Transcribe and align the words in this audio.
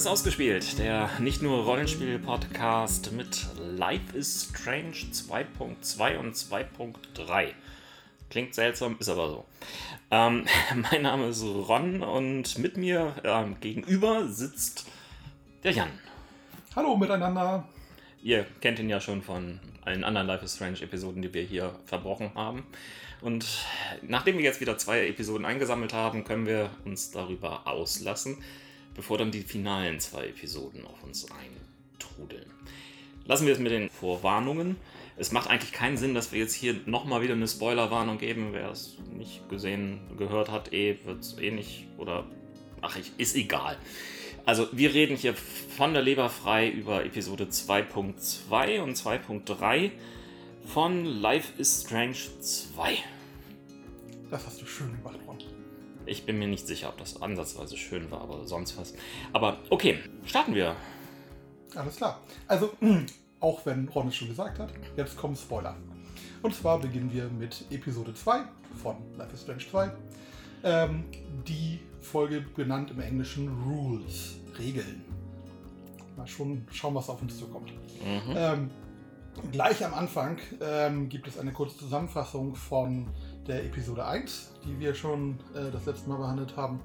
Ist 0.00 0.06
ausgespielt, 0.06 0.78
der 0.78 1.10
nicht 1.18 1.42
nur 1.42 1.62
Rollenspiel-Podcast 1.64 3.12
mit 3.12 3.44
Life 3.58 4.16
is 4.16 4.48
Strange 4.50 4.94
2.2 4.94 6.16
und 6.16 6.34
2.3. 6.34 7.48
Klingt 8.30 8.54
seltsam, 8.54 8.96
ist 8.98 9.10
aber 9.10 9.28
so. 9.28 9.44
Ähm, 10.10 10.46
mein 10.90 11.02
Name 11.02 11.26
ist 11.28 11.42
Ron 11.42 12.02
und 12.02 12.56
mit 12.56 12.78
mir 12.78 13.14
ähm, 13.24 13.60
gegenüber 13.60 14.26
sitzt 14.26 14.86
der 15.64 15.72
Jan. 15.72 15.90
Hallo 16.74 16.96
miteinander. 16.96 17.68
Ihr 18.22 18.46
kennt 18.62 18.78
ihn 18.78 18.88
ja 18.88 19.02
schon 19.02 19.20
von 19.20 19.60
allen 19.84 20.04
anderen 20.04 20.26
Life 20.26 20.46
is 20.46 20.56
Strange 20.56 20.80
Episoden, 20.80 21.20
die 21.20 21.34
wir 21.34 21.42
hier 21.42 21.78
verbrochen 21.84 22.30
haben. 22.34 22.64
Und 23.20 23.66
nachdem 24.00 24.38
wir 24.38 24.44
jetzt 24.44 24.62
wieder 24.62 24.78
zwei 24.78 25.06
Episoden 25.08 25.44
eingesammelt 25.44 25.92
haben, 25.92 26.24
können 26.24 26.46
wir 26.46 26.70
uns 26.86 27.10
darüber 27.10 27.66
auslassen, 27.66 28.38
bevor 28.94 29.18
dann 29.18 29.30
die 29.30 29.42
finalen 29.42 30.00
zwei 30.00 30.26
Episoden 30.26 30.86
auf 30.86 31.02
uns 31.02 31.26
eintrudeln. 31.30 32.50
Lassen 33.24 33.46
wir 33.46 33.52
es 33.52 33.58
mit 33.58 33.70
den 33.70 33.90
Vorwarnungen. 33.90 34.76
Es 35.16 35.32
macht 35.32 35.50
eigentlich 35.50 35.72
keinen 35.72 35.96
Sinn, 35.96 36.14
dass 36.14 36.32
wir 36.32 36.40
jetzt 36.40 36.54
hier 36.54 36.74
nochmal 36.86 37.22
wieder 37.22 37.34
eine 37.34 37.46
Spoilerwarnung 37.46 38.18
geben. 38.18 38.48
Wer 38.52 38.70
es 38.70 38.96
nicht 39.12 39.48
gesehen, 39.48 40.00
gehört 40.16 40.50
hat, 40.50 40.72
eh, 40.72 40.98
wird 41.04 41.20
es 41.20 41.38
eh 41.38 41.50
nicht. 41.50 41.86
Oder, 41.98 42.26
ach, 42.80 42.96
ich, 42.96 43.12
ist 43.18 43.36
egal. 43.36 43.76
Also, 44.46 44.68
wir 44.72 44.94
reden 44.94 45.16
hier 45.16 45.34
von 45.34 45.92
der 45.92 46.02
Leber 46.02 46.30
frei 46.30 46.68
über 46.70 47.04
Episode 47.04 47.44
2.2 47.44 48.80
und 48.80 48.96
2.3 48.96 49.90
von 50.66 51.04
Life 51.04 51.52
is 51.58 51.82
Strange 51.82 52.16
2. 52.40 52.96
Das 54.30 54.46
hast 54.46 54.62
du 54.62 54.66
schön 54.66 54.96
gemacht. 54.96 55.29
Ich 56.10 56.26
bin 56.26 56.40
mir 56.40 56.48
nicht 56.48 56.66
sicher, 56.66 56.88
ob 56.88 56.98
das 56.98 57.22
ansatzweise 57.22 57.76
schön 57.76 58.10
war, 58.10 58.22
aber 58.22 58.44
sonst 58.44 58.76
was. 58.76 58.94
Aber 59.32 59.58
okay, 59.70 60.00
starten 60.26 60.56
wir. 60.56 60.74
Alles 61.76 61.96
klar. 61.96 62.20
Also, 62.48 62.72
auch 63.40 63.64
wenn 63.64 63.88
Ron 63.88 64.08
es 64.08 64.16
schon 64.16 64.26
gesagt 64.26 64.58
hat, 64.58 64.72
jetzt 64.96 65.16
kommen 65.16 65.36
Spoiler. 65.36 65.76
Und 66.42 66.52
zwar 66.52 66.80
beginnen 66.80 67.12
wir 67.12 67.28
mit 67.28 67.64
Episode 67.70 68.12
2 68.12 68.40
von 68.82 68.96
Life 69.16 69.34
is 69.34 69.42
Strange 69.42 69.64
2. 69.70 69.92
Ähm, 70.64 71.04
die 71.46 71.78
Folge 72.00 72.44
genannt 72.56 72.90
im 72.90 73.00
Englischen 73.00 73.48
Rules, 73.64 74.40
Regeln. 74.58 75.04
Mal 76.16 76.26
schon 76.26 76.66
schauen, 76.72 76.96
was 76.96 77.08
auf 77.08 77.22
uns 77.22 77.38
zukommt. 77.38 77.70
Mhm. 78.04 78.34
Ähm, 78.34 78.70
gleich 79.52 79.84
am 79.84 79.94
Anfang 79.94 80.38
ähm, 80.60 81.08
gibt 81.08 81.28
es 81.28 81.38
eine 81.38 81.52
kurze 81.52 81.78
Zusammenfassung 81.78 82.56
von 82.56 83.06
der 83.50 83.64
Episode 83.64 84.06
1, 84.06 84.52
die 84.64 84.78
wir 84.78 84.94
schon 84.94 85.38
äh, 85.54 85.70
das 85.72 85.84
letzte 85.86 86.08
Mal 86.08 86.16
behandelt 86.18 86.56
haben. 86.56 86.80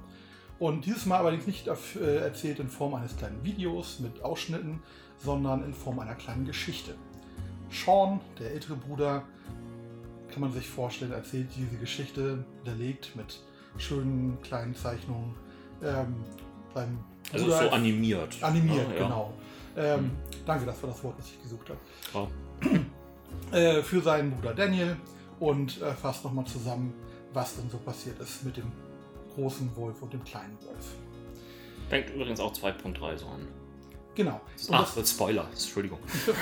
Und 0.58 0.84
dieses 0.86 1.06
Mal 1.06 1.18
allerdings 1.18 1.46
nicht 1.46 1.68
äh, 1.68 2.16
erzählt 2.18 2.58
in 2.60 2.68
Form 2.68 2.94
eines 2.94 3.16
kleinen 3.16 3.42
Videos 3.44 4.00
mit 4.00 4.22
Ausschnitten, 4.22 4.82
sondern 5.18 5.64
in 5.64 5.72
Form 5.72 5.98
einer 5.98 6.14
kleinen 6.14 6.44
Geschichte. 6.46 6.94
Sean, 7.70 8.20
der 8.38 8.52
ältere 8.52 8.74
Bruder, 8.76 9.22
kann 10.32 10.40
man 10.40 10.52
sich 10.52 10.68
vorstellen, 10.68 11.12
erzählt 11.12 11.48
diese 11.56 11.76
Geschichte, 11.76 12.44
hinterlegt 12.64 13.14
mit 13.16 13.40
schönen 13.78 14.40
kleinen 14.42 14.74
Zeichnungen. 14.74 15.34
Ähm, 15.82 16.14
seinem 16.74 16.98
Also 17.32 17.44
Bruder- 17.46 17.62
so 17.64 17.70
animiert. 17.70 18.42
Animiert, 18.42 18.88
Ja, 18.88 18.94
ja. 18.94 19.02
genau. 19.04 19.32
Ähm, 19.76 20.00
Mhm. 20.04 20.10
Danke, 20.46 20.66
das 20.66 20.82
war 20.82 20.90
das 20.90 21.04
Wort, 21.04 21.18
das 21.18 21.26
ich 21.26 21.42
gesucht 21.42 21.68
habe. 21.70 21.78
Oh. 22.14 23.54
Äh, 23.54 23.82
für 23.82 24.00
seinen 24.00 24.30
Bruder 24.32 24.54
Daniel 24.54 24.96
und 25.40 25.80
äh, 25.82 25.92
fasst 25.92 26.24
nochmal 26.24 26.46
zusammen, 26.46 26.94
was 27.32 27.56
denn 27.56 27.68
so 27.70 27.78
passiert 27.78 28.18
ist 28.20 28.44
mit 28.44 28.56
dem 28.56 28.72
großen 29.34 29.74
Wolf 29.76 30.00
und 30.02 30.12
dem 30.12 30.24
kleinen 30.24 30.56
Wolf. 30.62 30.94
Fängt 31.88 32.10
übrigens 32.10 32.40
auch 32.40 32.52
2.3 32.52 33.16
so 33.18 33.26
an. 33.26 33.46
Genau. 34.16 34.40
Und 34.68 34.74
Ach, 34.74 34.96
wird 34.96 35.06
Spoiler, 35.06 35.46
Entschuldigung. 35.50 35.98
das, 36.26 36.34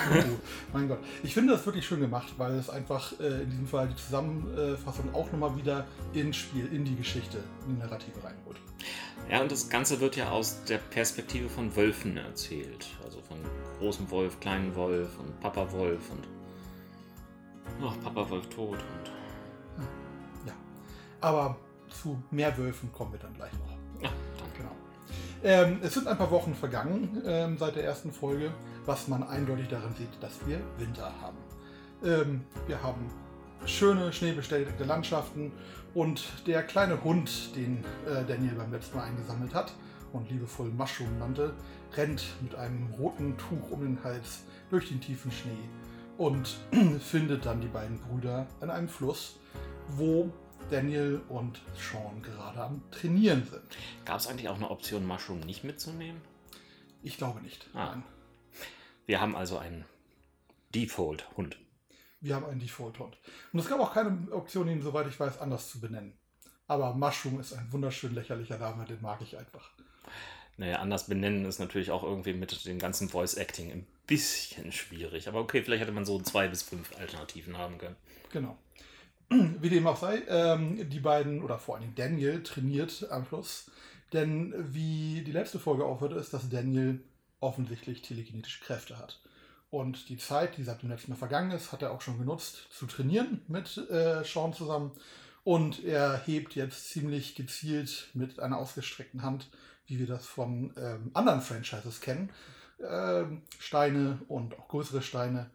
mein 0.71 0.87
Gott. 0.87 0.99
Ich 1.23 1.33
finde 1.33 1.53
das 1.53 1.65
wirklich 1.65 1.85
schön 1.85 1.99
gemacht, 1.99 2.33
weil 2.37 2.53
es 2.53 2.69
einfach 2.69 3.19
äh, 3.19 3.43
in 3.43 3.49
diesem 3.49 3.67
Fall 3.67 3.89
die 3.89 3.97
Zusammenfassung 3.97 5.13
auch 5.13 5.29
nochmal 5.31 5.57
wieder 5.57 5.85
ins 6.13 6.37
Spiel, 6.37 6.67
in 6.73 6.85
die 6.85 6.95
Geschichte, 6.95 7.43
in 7.67 7.75
die 7.75 7.81
Narrative 7.81 8.23
reinholt. 8.23 8.57
Ja, 9.29 9.41
und 9.41 9.51
das 9.51 9.69
Ganze 9.69 9.99
wird 9.99 10.15
ja 10.15 10.29
aus 10.29 10.63
der 10.63 10.77
Perspektive 10.77 11.49
von 11.49 11.75
Wölfen 11.75 12.15
erzählt. 12.15 12.87
Also 13.03 13.21
von 13.21 13.37
großem 13.79 14.09
Wolf, 14.09 14.39
kleinen 14.39 14.73
Wolf 14.75 15.09
und 15.19 15.37
Papa 15.41 15.71
Wolf 15.73 16.09
und. 16.11 16.34
Ach, 17.83 17.95
Papa 18.03 18.29
Wolf 18.29 18.47
tot 18.49 18.77
und. 18.77 19.11
Ja. 20.47 20.53
Aber 21.21 21.57
zu 21.89 22.21
mehr 22.31 22.57
Wölfen 22.57 22.91
kommen 22.91 23.11
wir 23.13 23.19
dann 23.19 23.33
gleich 23.33 23.51
noch. 23.53 23.71
Ja, 24.01 24.09
danke. 24.37 24.57
Genau. 24.57 24.71
Ähm, 25.43 25.79
es 25.83 25.93
sind 25.93 26.07
ein 26.07 26.17
paar 26.17 26.31
Wochen 26.31 26.55
vergangen 26.55 27.21
ähm, 27.25 27.57
seit 27.57 27.75
der 27.75 27.83
ersten 27.83 28.11
Folge, 28.11 28.51
was 28.85 29.07
man 29.07 29.23
eindeutig 29.23 29.67
daran 29.67 29.93
sieht, 29.95 30.09
dass 30.21 30.45
wir 30.45 30.59
Winter 30.77 31.11
haben. 31.21 31.37
Ähm, 32.03 32.45
wir 32.67 32.81
haben 32.81 33.09
schöne, 33.65 34.11
schneebestellte 34.11 34.83
Landschaften 34.83 35.51
und 35.93 36.25
der 36.47 36.63
kleine 36.63 37.03
Hund, 37.03 37.55
den 37.55 37.83
äh, 38.05 38.23
Daniel 38.27 38.55
beim 38.55 38.71
letzten 38.71 38.97
Mal 38.97 39.05
eingesammelt 39.05 39.53
hat 39.53 39.73
und 40.13 40.29
liebevoll 40.29 40.69
Mushroom 40.69 41.19
nannte, 41.19 41.53
rennt 41.95 42.25
mit 42.41 42.55
einem 42.55 42.91
roten 42.93 43.37
Tuch 43.37 43.71
um 43.71 43.81
den 43.81 44.03
Hals 44.03 44.43
durch 44.69 44.89
den 44.89 44.99
tiefen 45.01 45.31
Schnee 45.31 45.69
und 46.17 46.57
findet 47.01 47.45
dann 47.45 47.61
die 47.61 47.67
beiden 47.67 47.99
Brüder 47.99 48.47
an 48.61 48.69
einem 48.69 48.87
Fluss, 48.87 49.37
wo 49.89 50.31
Daniel 50.69 51.21
und 51.29 51.61
Sean 51.75 52.21
gerade 52.21 52.61
am 52.61 52.91
Trainieren 52.91 53.43
sind. 53.43 53.63
Gab 54.05 54.19
es 54.19 54.27
eigentlich 54.27 54.49
auch 54.49 54.55
eine 54.55 54.69
Option, 54.69 55.05
Mushroom 55.05 55.41
nicht 55.41 55.63
mitzunehmen? 55.63 56.21
Ich 57.03 57.17
glaube 57.17 57.41
nicht. 57.41 57.69
Ah. 57.73 57.91
Nein. 57.91 58.03
Wir 59.05 59.21
haben 59.21 59.35
also 59.35 59.57
einen 59.57 59.85
Default-Hund. 60.73 61.57
Wir 62.21 62.35
haben 62.35 62.45
einen 62.45 62.59
Default-Hund. 62.59 63.17
Und 63.53 63.59
es 63.59 63.67
gab 63.67 63.79
auch 63.79 63.93
keine 63.93 64.31
Option, 64.31 64.67
ihn, 64.67 64.81
soweit 64.81 65.07
ich 65.07 65.19
weiß, 65.19 65.39
anders 65.39 65.69
zu 65.69 65.79
benennen. 65.79 66.17
Aber 66.67 66.95
Mushroom 66.95 67.39
ist 67.39 67.53
ein 67.53 67.71
wunderschön 67.71 68.15
lächerlicher 68.15 68.57
Name, 68.57 68.85
den 68.85 69.01
mag 69.01 69.21
ich 69.21 69.37
einfach. 69.37 69.69
Naja, 70.57 70.77
anders 70.79 71.07
benennen 71.07 71.45
ist 71.45 71.59
natürlich 71.59 71.91
auch 71.91 72.03
irgendwie 72.03 72.33
mit 72.33 72.65
dem 72.65 72.79
ganzen 72.79 73.09
Voice-Acting 73.09 73.71
ein 73.71 73.87
bisschen 74.07 74.71
schwierig. 74.71 75.27
Aber 75.27 75.39
okay, 75.39 75.63
vielleicht 75.63 75.81
hätte 75.81 75.91
man 75.91 76.05
so 76.05 76.19
zwei 76.19 76.47
bis 76.47 76.63
fünf 76.63 76.95
Alternativen 76.97 77.57
haben 77.57 77.77
können. 77.77 77.95
Genau. 78.31 78.57
Wie 79.29 79.69
dem 79.69 79.87
auch 79.87 79.97
sei, 79.97 80.21
ähm, 80.27 80.89
die 80.89 80.99
beiden, 80.99 81.41
oder 81.41 81.57
vor 81.57 81.77
allem 81.77 81.95
Daniel, 81.95 82.43
trainiert 82.43 83.07
am 83.09 83.25
Schluss. 83.25 83.71
Denn 84.13 84.53
wie 84.73 85.23
die 85.25 85.31
letzte 85.31 85.59
Folge 85.59 85.83
aufhörte, 85.83 86.15
ist, 86.15 86.33
dass 86.33 86.47
Daniel 86.47 87.01
offensichtlich 87.39 88.01
telekinetische 88.01 88.63
Kräfte 88.63 88.97
hat. 88.97 89.19
Und 89.69 90.09
die 90.09 90.17
Zeit, 90.17 90.57
die 90.57 90.63
seit 90.63 90.83
dem 90.83 90.89
letzten 90.89 91.11
Mal 91.11 91.17
vergangen 91.17 91.51
ist, 91.51 91.71
hat 91.71 91.81
er 91.81 91.91
auch 91.91 92.01
schon 92.01 92.17
genutzt 92.17 92.67
zu 92.69 92.85
trainieren 92.85 93.41
mit 93.47 93.77
äh, 93.89 94.23
Sean 94.23 94.53
zusammen. 94.53 94.91
Und 95.43 95.83
er 95.83 96.21
hebt 96.25 96.55
jetzt 96.55 96.89
ziemlich 96.89 97.35
gezielt 97.35 98.09
mit 98.13 98.39
einer 98.39 98.57
ausgestreckten 98.57 99.21
Hand, 99.21 99.49
wie 99.85 99.99
wir 99.99 100.07
das 100.07 100.25
von 100.25 100.73
ähm, 100.77 101.11
anderen 101.13 101.41
Franchises 101.41 101.99
kennen, 101.99 102.29
ähm, 102.79 103.41
Steine 103.59 104.19
und 104.27 104.57
auch 104.59 104.67
größere 104.67 105.01
Steine 105.01 105.49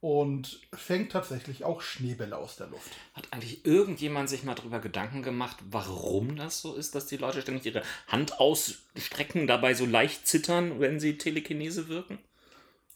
und 0.00 0.60
fängt 0.72 1.10
tatsächlich 1.10 1.64
auch 1.64 1.80
Schneebälle 1.80 2.36
aus 2.36 2.56
der 2.56 2.68
Luft. 2.68 2.90
Hat 3.14 3.32
eigentlich 3.32 3.66
irgendjemand 3.66 4.28
sich 4.28 4.44
mal 4.44 4.54
darüber 4.54 4.78
Gedanken 4.78 5.22
gemacht, 5.22 5.56
warum 5.70 6.36
das 6.36 6.60
so 6.60 6.74
ist, 6.74 6.94
dass 6.94 7.06
die 7.06 7.16
Leute 7.16 7.42
ständig 7.42 7.66
ihre 7.66 7.82
Hand 8.06 8.38
ausstrecken, 8.38 9.46
dabei 9.46 9.74
so 9.74 9.86
leicht 9.86 10.26
zittern, 10.26 10.78
wenn 10.78 11.00
sie 11.00 11.18
Telekinese 11.18 11.88
wirken? 11.88 12.18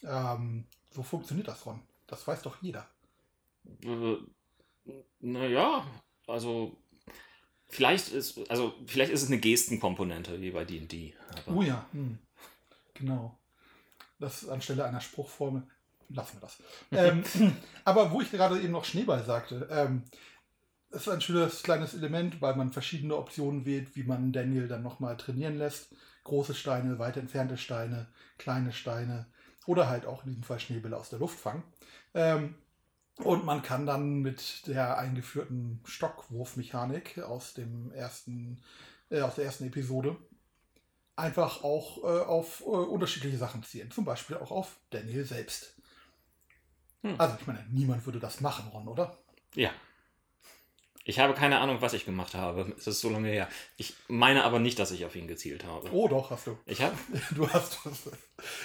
Ähm, 0.05 0.65
so 0.91 1.03
funktioniert 1.03 1.49
das, 1.49 1.67
Ron. 1.67 1.81
Das 2.07 2.27
weiß 2.27 2.43
doch 2.43 2.63
jeder. 2.63 2.89
Äh, 3.85 4.17
naja, 5.21 5.85
also 6.29 6.77
vielleicht 7.69 8.11
ist, 8.11 8.39
also 8.49 8.75
vielleicht 8.87 9.13
ist 9.13 9.23
es 9.23 9.29
eine 9.29 9.41
Gestenkomponente 9.41 10.41
wie 10.41 10.51
bei 10.51 10.65
D&D. 10.65 11.15
Oh 11.47 11.63
ja, 11.63 11.87
hm. 11.93 12.19
genau. 12.95 13.37
Das 14.23 14.49
anstelle 14.49 14.85
einer 14.85 15.01
Spruchformel. 15.01 15.65
Lassen 16.09 16.37
wir 16.37 16.41
das. 16.41 16.59
ähm, 16.93 17.25
aber 17.85 18.13
wo 18.13 18.21
ich 18.21 18.31
gerade 18.31 18.61
eben 18.61 18.73
noch 18.73 18.85
Schneeball 18.85 19.25
sagte, 19.25 19.67
ähm, 19.71 20.05
ist 20.91 21.09
ein 21.09 21.21
schönes 21.21 21.63
kleines 21.63 21.95
Element, 21.95 22.41
weil 22.41 22.55
man 22.55 22.71
verschiedene 22.71 23.17
Optionen 23.17 23.65
wählt, 23.65 23.97
wie 23.97 24.05
man 24.05 24.33
Daniel 24.33 24.69
dann 24.69 24.83
nochmal 24.83 25.17
trainieren 25.17 25.59
lässt. 25.59 25.95
Große 26.25 26.55
Steine, 26.55 26.99
weit 26.99 27.17
entfernte 27.17 27.57
Steine, 27.57 28.07
kleine 28.39 28.73
Steine 28.73 29.27
oder 29.67 29.89
halt 29.89 30.07
auch 30.07 30.23
in 30.25 30.31
diesem 30.31 30.45
Fall 30.45 30.61
Schneebälle 30.61 30.97
aus 30.97 31.11
der 31.11 31.19
Luft 31.19 31.41
fangen. 31.41 31.65
Ähm, 32.15 32.55
und 33.17 33.45
man 33.45 33.63
kann 33.63 33.87
dann 33.87 34.21
mit 34.21 34.67
der 34.69 34.99
eingeführten 34.99 35.81
Stockwurfmechanik 35.85 37.19
aus 37.19 37.55
dem 37.55 37.91
ersten, 37.93 38.61
äh, 39.11 39.21
aus 39.21 39.35
der 39.35 39.47
ersten 39.47 39.67
Episode 39.67 40.17
einfach 41.17 41.63
auch 41.63 41.99
äh, 41.99 42.25
auf 42.25 42.61
äh, 42.61 42.65
unterschiedliche 42.65 43.37
Sachen 43.37 43.63
zielen. 43.63 43.91
Zum 43.91 44.05
Beispiel 44.05 44.37
auch 44.37 44.51
auf 44.51 44.77
Daniel 44.91 45.25
selbst. 45.25 45.75
Hm. 47.03 47.17
Also 47.19 47.37
ich 47.41 47.47
meine, 47.47 47.65
niemand 47.71 48.05
würde 48.07 48.21
das 48.21 48.41
machen, 48.41 48.69
Ron, 48.69 48.89
oder? 48.89 49.17
Ja. 49.55 49.71
Ich 51.05 51.19
habe 51.19 51.35
keine 51.35 51.59
Ahnung, 51.59 51.81
was 51.81 51.95
ich 51.95 52.05
gemacht 52.05 52.35
habe. 52.35 52.73
Es 52.79 52.87
ist 52.87 53.01
so 53.01 53.11
lange 53.11 53.29
her. 53.29 53.49
Ich 53.77 53.95
meine 54.07 54.45
aber 54.45 54.61
nicht, 54.61 54.79
dass 54.79 54.93
ich 54.93 55.05
auf 55.05 55.17
ihn 55.17 55.27
gezielt 55.27 55.65
habe. 55.65 55.93
Oh, 55.93 56.07
doch, 56.07 56.31
hast 56.31 56.47
du. 56.47 56.57
Ich 56.65 56.81
habe? 56.81 56.97
Du 57.35 57.49
hast. 57.49 57.79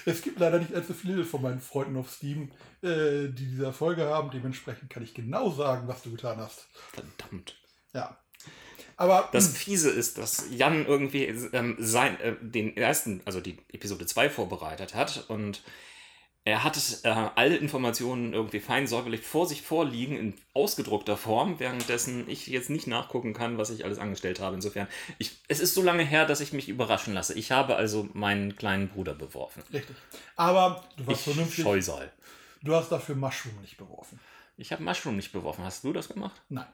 Es 0.05 0.21
gibt 0.21 0.39
leider 0.39 0.59
nicht 0.59 0.73
allzu 0.73 0.93
viele 0.93 1.25
von 1.25 1.41
meinen 1.41 1.59
Freunden 1.59 1.97
auf 1.97 2.11
Steam, 2.11 2.51
äh, 2.83 3.29
die 3.29 3.47
diese 3.49 3.65
Erfolge 3.65 4.05
haben. 4.05 4.29
Dementsprechend 4.29 4.91
kann 4.91 5.03
ich 5.03 5.15
genau 5.15 5.49
sagen, 5.49 5.87
was 5.87 6.03
du 6.03 6.11
getan 6.11 6.37
hast. 6.37 6.67
Verdammt. 6.91 7.55
Ja. 7.93 8.19
Aber 8.97 9.29
Das 9.31 9.55
Fiese 9.55 9.91
ist, 9.91 10.17
dass 10.17 10.45
Jan 10.49 10.85
irgendwie 10.85 11.25
ähm, 11.25 11.75
sein, 11.79 12.19
äh, 12.19 12.35
den 12.41 12.75
ersten, 12.75 13.21
also 13.25 13.39
die 13.39 13.57
Episode 13.71 14.05
2 14.05 14.29
vorbereitet 14.29 14.95
hat 14.95 15.25
und 15.29 15.61
er 16.47 16.63
hat 16.63 16.77
äh, 17.03 17.09
alle 17.09 17.57
Informationen 17.57 18.31
irgendwie 18.31 18.61
fein 18.61 18.87
säuberlich 18.87 19.21
vor 19.21 19.45
sich 19.45 19.63
vorliegen 19.63 20.15
in 20.15 20.33
ausgedruckter 20.53 21.17
Form, 21.17 21.59
währenddessen 21.59 22.27
ich 22.29 22.47
jetzt 22.47 22.69
nicht 22.69 22.87
nachgucken 22.87 23.33
kann, 23.33 23.57
was 23.57 23.69
ich 23.69 23.83
alles 23.83 23.99
angestellt 23.99 24.39
habe. 24.39 24.55
Insofern, 24.55 24.87
ich, 25.17 25.41
es 25.49 25.59
ist 25.59 25.73
so 25.73 25.81
lange 25.81 26.03
her, 26.05 26.25
dass 26.25 26.39
ich 26.39 26.53
mich 26.53 26.69
überraschen 26.69 27.13
lasse. 27.13 27.33
Ich 27.33 27.51
habe 27.51 27.75
also 27.75 28.07
meinen 28.13 28.55
kleinen 28.55 28.87
Bruder 28.87 29.13
beworfen. 29.13 29.61
richtig. 29.73 29.97
Aber 30.37 30.85
du 30.95 31.05
warst 31.05 31.27
Ich 31.27 31.33
vernünftig. 31.33 31.65
Scheusal. 31.65 32.13
Du 32.63 32.73
hast 32.73 32.93
dafür 32.93 33.15
Mushroom 33.15 33.59
nicht 33.59 33.75
beworfen. 33.75 34.17
Ich 34.55 34.71
habe 34.71 34.81
Mushroom 34.83 35.17
nicht 35.17 35.33
beworfen. 35.33 35.65
Hast 35.65 35.83
du 35.83 35.91
das 35.91 36.07
gemacht? 36.07 36.41
Nein. 36.47 36.65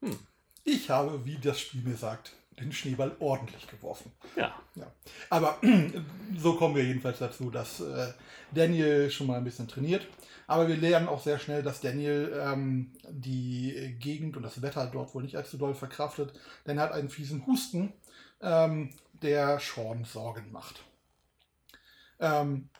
Hm. 0.00 0.16
Ich 0.68 0.90
habe, 0.90 1.24
wie 1.24 1.38
das 1.38 1.60
Spiel 1.60 1.82
mir 1.82 1.96
sagt, 1.96 2.32
den 2.58 2.72
Schneeball 2.72 3.14
ordentlich 3.20 3.68
geworfen. 3.68 4.10
Ja. 4.34 4.52
Ja. 4.74 4.92
Aber 5.30 5.58
so 6.36 6.54
kommen 6.56 6.74
wir 6.74 6.82
jedenfalls 6.82 7.20
dazu, 7.20 7.50
dass 7.50 7.78
äh, 7.78 8.12
Daniel 8.52 9.08
schon 9.12 9.28
mal 9.28 9.38
ein 9.38 9.44
bisschen 9.44 9.68
trainiert. 9.68 10.08
Aber 10.48 10.66
wir 10.66 10.76
lernen 10.76 11.06
auch 11.06 11.22
sehr 11.22 11.38
schnell, 11.38 11.62
dass 11.62 11.80
Daniel 11.80 12.36
ähm, 12.42 12.92
die 13.08 13.96
Gegend 14.00 14.36
und 14.36 14.42
das 14.42 14.60
Wetter 14.60 14.88
dort 14.92 15.14
wohl 15.14 15.22
nicht 15.22 15.36
allzu 15.36 15.56
doll 15.56 15.74
verkraftet, 15.74 16.32
denn 16.66 16.78
er 16.78 16.84
hat 16.84 16.92
einen 16.92 17.10
fiesen 17.10 17.46
Husten, 17.46 17.92
ähm, 18.40 18.90
der 19.22 19.60
Sean 19.60 20.04
Sorgen 20.04 20.50
macht. 20.50 20.82
Ähm, 22.18 22.70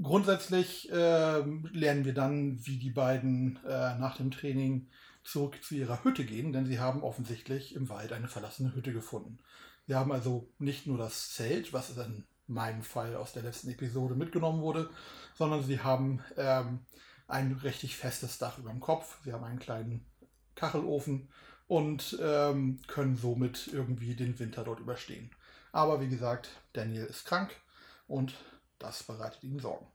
grundsätzlich 0.00 0.88
ähm, 0.92 1.68
lernen 1.72 2.04
wir 2.04 2.14
dann, 2.14 2.64
wie 2.64 2.78
die 2.78 2.90
beiden 2.90 3.58
äh, 3.64 3.98
nach 3.98 4.16
dem 4.16 4.30
Training 4.30 4.88
zurück 5.30 5.62
zu 5.62 5.74
ihrer 5.74 6.02
Hütte 6.04 6.24
gehen, 6.24 6.52
denn 6.52 6.66
sie 6.66 6.80
haben 6.80 7.02
offensichtlich 7.02 7.74
im 7.74 7.88
Wald 7.88 8.12
eine 8.12 8.28
verlassene 8.28 8.74
Hütte 8.74 8.92
gefunden. 8.92 9.38
Sie 9.86 9.94
haben 9.94 10.12
also 10.12 10.48
nicht 10.58 10.86
nur 10.86 10.98
das 10.98 11.32
Zelt, 11.32 11.72
was 11.72 11.96
in 11.96 12.24
meinem 12.46 12.82
Fall 12.82 13.14
aus 13.14 13.32
der 13.32 13.42
letzten 13.42 13.70
Episode 13.70 14.14
mitgenommen 14.14 14.62
wurde, 14.62 14.90
sondern 15.34 15.62
sie 15.62 15.80
haben 15.80 16.20
ähm, 16.36 16.80
ein 17.26 17.52
richtig 17.62 17.96
festes 17.96 18.38
Dach 18.38 18.58
über 18.58 18.70
dem 18.70 18.80
Kopf. 18.80 19.18
Sie 19.24 19.32
haben 19.32 19.44
einen 19.44 19.58
kleinen 19.58 20.06
Kachelofen 20.54 21.28
und 21.66 22.18
ähm, 22.22 22.80
können 22.86 23.16
somit 23.16 23.68
irgendwie 23.68 24.14
den 24.14 24.38
Winter 24.38 24.64
dort 24.64 24.80
überstehen. 24.80 25.30
Aber 25.72 26.00
wie 26.00 26.08
gesagt, 26.08 26.48
Daniel 26.72 27.04
ist 27.04 27.26
krank 27.26 27.54
und 28.06 28.34
das 28.78 29.02
bereitet 29.02 29.44
ihm 29.44 29.60
Sorgen. 29.60 29.86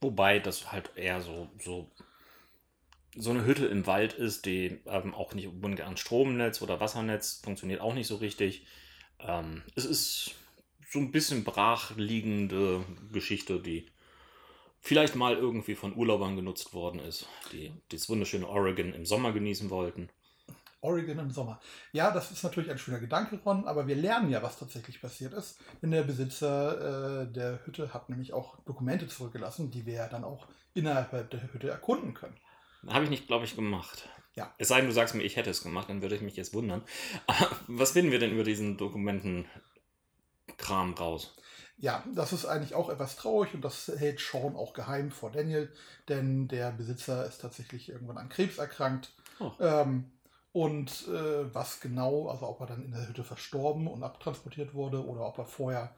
Wobei 0.00 0.38
das 0.38 0.70
halt 0.72 0.90
eher 0.96 1.22
so, 1.22 1.48
so, 1.58 1.90
so 3.16 3.30
eine 3.30 3.44
Hütte 3.44 3.66
im 3.66 3.86
Wald 3.86 4.12
ist, 4.12 4.46
die 4.46 4.80
ähm, 4.86 5.14
auch 5.14 5.34
nicht 5.34 5.48
an 5.82 5.96
Stromnetz 5.96 6.62
oder 6.62 6.80
Wassernetz 6.80 7.40
funktioniert 7.42 7.80
auch 7.80 7.94
nicht 7.94 8.06
so 8.06 8.16
richtig. 8.16 8.66
Ähm, 9.20 9.62
es 9.74 9.84
ist 9.84 10.34
so 10.88 10.98
ein 10.98 11.12
bisschen 11.12 11.44
brachliegende 11.44 12.84
Geschichte, 13.12 13.60
die 13.60 13.86
vielleicht 14.80 15.16
mal 15.16 15.34
irgendwie 15.34 15.74
von 15.74 15.96
Urlaubern 15.96 16.36
genutzt 16.36 16.74
worden 16.74 17.00
ist, 17.00 17.26
die 17.52 17.72
das 17.90 18.08
wunderschöne 18.08 18.48
Oregon 18.48 18.92
im 18.92 19.06
Sommer 19.06 19.32
genießen 19.32 19.70
wollten. 19.70 20.10
Oregon 20.82 21.18
im 21.18 21.30
Sommer. 21.30 21.60
Ja, 21.92 22.10
das 22.10 22.30
ist 22.30 22.44
natürlich 22.44 22.70
ein 22.70 22.78
schöner 22.78 23.00
Gedanke, 23.00 23.40
Ron, 23.44 23.66
aber 23.66 23.86
wir 23.86 23.96
lernen 23.96 24.30
ja, 24.30 24.42
was 24.42 24.58
tatsächlich 24.58 25.00
passiert 25.00 25.32
ist. 25.32 25.58
Denn 25.80 25.90
der 25.90 26.02
Besitzer 26.02 27.22
äh, 27.22 27.32
der 27.32 27.64
Hütte 27.64 27.94
hat 27.94 28.10
nämlich 28.10 28.34
auch 28.34 28.58
Dokumente 28.66 29.08
zurückgelassen, 29.08 29.70
die 29.70 29.86
wir 29.86 29.94
ja 29.94 30.08
dann 30.08 30.24
auch 30.24 30.46
innerhalb 30.74 31.30
der 31.30 31.52
Hütte 31.52 31.70
erkunden 31.70 32.12
können. 32.12 32.36
Habe 32.88 33.04
ich 33.04 33.10
nicht, 33.10 33.26
glaube 33.26 33.44
ich, 33.44 33.56
gemacht. 33.56 34.08
Ja. 34.34 34.52
Es 34.58 34.68
sei 34.68 34.78
denn, 34.78 34.88
du 34.88 34.94
sagst 34.94 35.14
mir, 35.14 35.22
ich 35.22 35.36
hätte 35.36 35.50
es 35.50 35.62
gemacht, 35.62 35.88
dann 35.88 36.02
würde 36.02 36.16
ich 36.16 36.22
mich 36.22 36.36
jetzt 36.36 36.54
wundern. 36.54 36.82
Aber 37.26 37.50
was 37.68 37.92
finden 37.92 38.10
wir 38.10 38.18
denn 38.18 38.32
über 38.32 38.44
diesen 38.44 38.76
Dokumentenkram 38.76 39.48
raus? 40.98 41.36
Ja, 41.76 42.04
das 42.14 42.32
ist 42.32 42.46
eigentlich 42.46 42.74
auch 42.74 42.88
etwas 42.88 43.16
traurig 43.16 43.52
und 43.54 43.62
das 43.62 43.88
hält 43.96 44.20
Sean 44.20 44.56
auch 44.56 44.72
geheim 44.74 45.10
vor 45.10 45.30
Daniel, 45.30 45.72
denn 46.08 46.46
der 46.48 46.70
Besitzer 46.70 47.26
ist 47.26 47.38
tatsächlich 47.38 47.88
irgendwann 47.88 48.18
an 48.18 48.28
Krebs 48.28 48.58
erkrankt. 48.58 49.12
Oh. 49.40 49.50
Ähm, 49.60 50.12
und 50.52 51.08
äh, 51.08 51.52
was 51.52 51.80
genau, 51.80 52.28
also 52.28 52.46
ob 52.46 52.60
er 52.60 52.66
dann 52.66 52.84
in 52.84 52.92
der 52.92 53.08
Hütte 53.08 53.24
verstorben 53.24 53.88
und 53.88 54.04
abtransportiert 54.04 54.72
wurde 54.72 55.04
oder 55.04 55.26
ob 55.26 55.38
er 55.38 55.46
vorher 55.46 55.96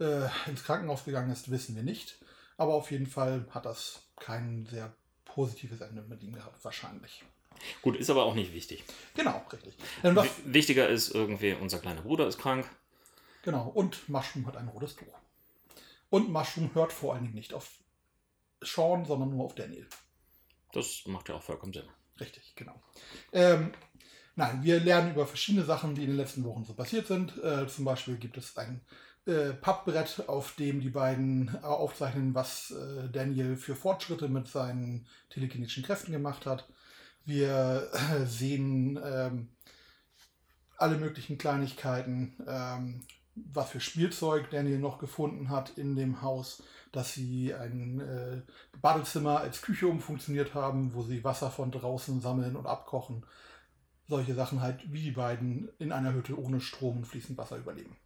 äh, 0.00 0.26
ins 0.46 0.64
Krankenhaus 0.64 1.04
gegangen 1.04 1.30
ist, 1.30 1.50
wissen 1.50 1.76
wir 1.76 1.84
nicht. 1.84 2.20
Aber 2.56 2.74
auf 2.74 2.90
jeden 2.90 3.06
Fall 3.06 3.46
hat 3.50 3.66
das 3.66 4.02
kein 4.18 4.66
sehr 4.66 4.92
positives 5.34 5.80
Ende 5.80 6.02
mit 6.02 6.22
ihm 6.22 6.32
gehabt, 6.34 6.62
wahrscheinlich. 6.64 7.22
Gut, 7.82 7.96
ist 7.96 8.10
aber 8.10 8.24
auch 8.24 8.34
nicht 8.34 8.52
wichtig. 8.52 8.84
Genau, 9.14 9.42
richtig. 9.52 9.76
W- 10.02 10.28
Wichtiger 10.44 10.88
ist 10.88 11.10
irgendwie, 11.14 11.52
unser 11.54 11.78
kleiner 11.78 12.02
Bruder 12.02 12.26
ist 12.26 12.38
krank. 12.38 12.68
genau, 13.42 13.68
und 13.68 14.08
Mushroom 14.08 14.46
hat 14.46 14.56
ein 14.56 14.68
rotes 14.68 14.96
Tuch. 14.96 15.14
Und 16.10 16.30
Mushroom 16.30 16.74
hört 16.74 16.92
vor 16.92 17.14
allen 17.14 17.22
Dingen 17.24 17.34
nicht 17.34 17.54
auf 17.54 17.70
Sean, 18.60 19.04
sondern 19.04 19.30
nur 19.30 19.44
auf 19.46 19.54
Daniel. 19.54 19.86
Das 20.72 21.02
macht 21.06 21.28
ja 21.28 21.36
auch 21.36 21.42
vollkommen 21.42 21.72
Sinn. 21.72 21.88
Richtig, 22.20 22.54
genau. 22.56 22.80
Ähm, 23.32 23.72
nein, 24.36 24.62
wir 24.62 24.80
lernen 24.80 25.12
über 25.12 25.26
verschiedene 25.26 25.64
Sachen, 25.64 25.94
die 25.94 26.02
in 26.02 26.08
den 26.08 26.16
letzten 26.16 26.44
Wochen 26.44 26.64
so 26.64 26.74
passiert 26.74 27.06
sind. 27.06 27.36
Äh, 27.42 27.66
zum 27.68 27.84
Beispiel 27.84 28.16
gibt 28.16 28.36
es 28.36 28.56
ein 28.56 28.80
äh, 29.26 29.52
Pappbrett, 29.54 30.28
auf 30.28 30.54
dem 30.56 30.80
die 30.80 30.90
beiden 30.90 31.48
äh, 31.54 31.66
aufzeichnen, 31.66 32.34
was 32.34 32.72
äh, 32.72 33.08
Daniel 33.10 33.56
für 33.56 33.74
Fortschritte 33.74 34.28
mit 34.28 34.48
seinen 34.48 35.06
telekinetischen 35.30 35.82
Kräften 35.82 36.12
gemacht 36.12 36.46
hat. 36.46 36.68
Wir 37.24 37.88
äh, 37.92 38.26
sehen 38.26 39.00
ähm, 39.02 39.48
alle 40.76 40.98
möglichen 40.98 41.38
Kleinigkeiten, 41.38 42.36
ähm, 42.46 43.00
was 43.34 43.70
für 43.70 43.80
Spielzeug 43.80 44.50
Daniel 44.50 44.78
noch 44.78 44.98
gefunden 44.98 45.48
hat 45.48 45.76
in 45.78 45.96
dem 45.96 46.22
Haus, 46.22 46.62
dass 46.92 47.14
sie 47.14 47.54
ein 47.54 48.00
äh, 48.00 48.42
Badezimmer 48.80 49.40
als 49.40 49.62
Küche 49.62 49.88
umfunktioniert 49.88 50.54
haben, 50.54 50.94
wo 50.94 51.02
sie 51.02 51.24
Wasser 51.24 51.50
von 51.50 51.70
draußen 51.70 52.20
sammeln 52.20 52.56
und 52.56 52.66
abkochen. 52.66 53.24
Solche 54.06 54.34
Sachen 54.34 54.60
halt, 54.60 54.92
wie 54.92 55.02
die 55.02 55.12
beiden 55.12 55.70
in 55.78 55.90
einer 55.90 56.12
Hütte 56.12 56.38
ohne 56.38 56.60
Strom 56.60 56.98
und 56.98 57.06
fließend 57.06 57.38
Wasser 57.38 57.56
überleben. 57.56 57.96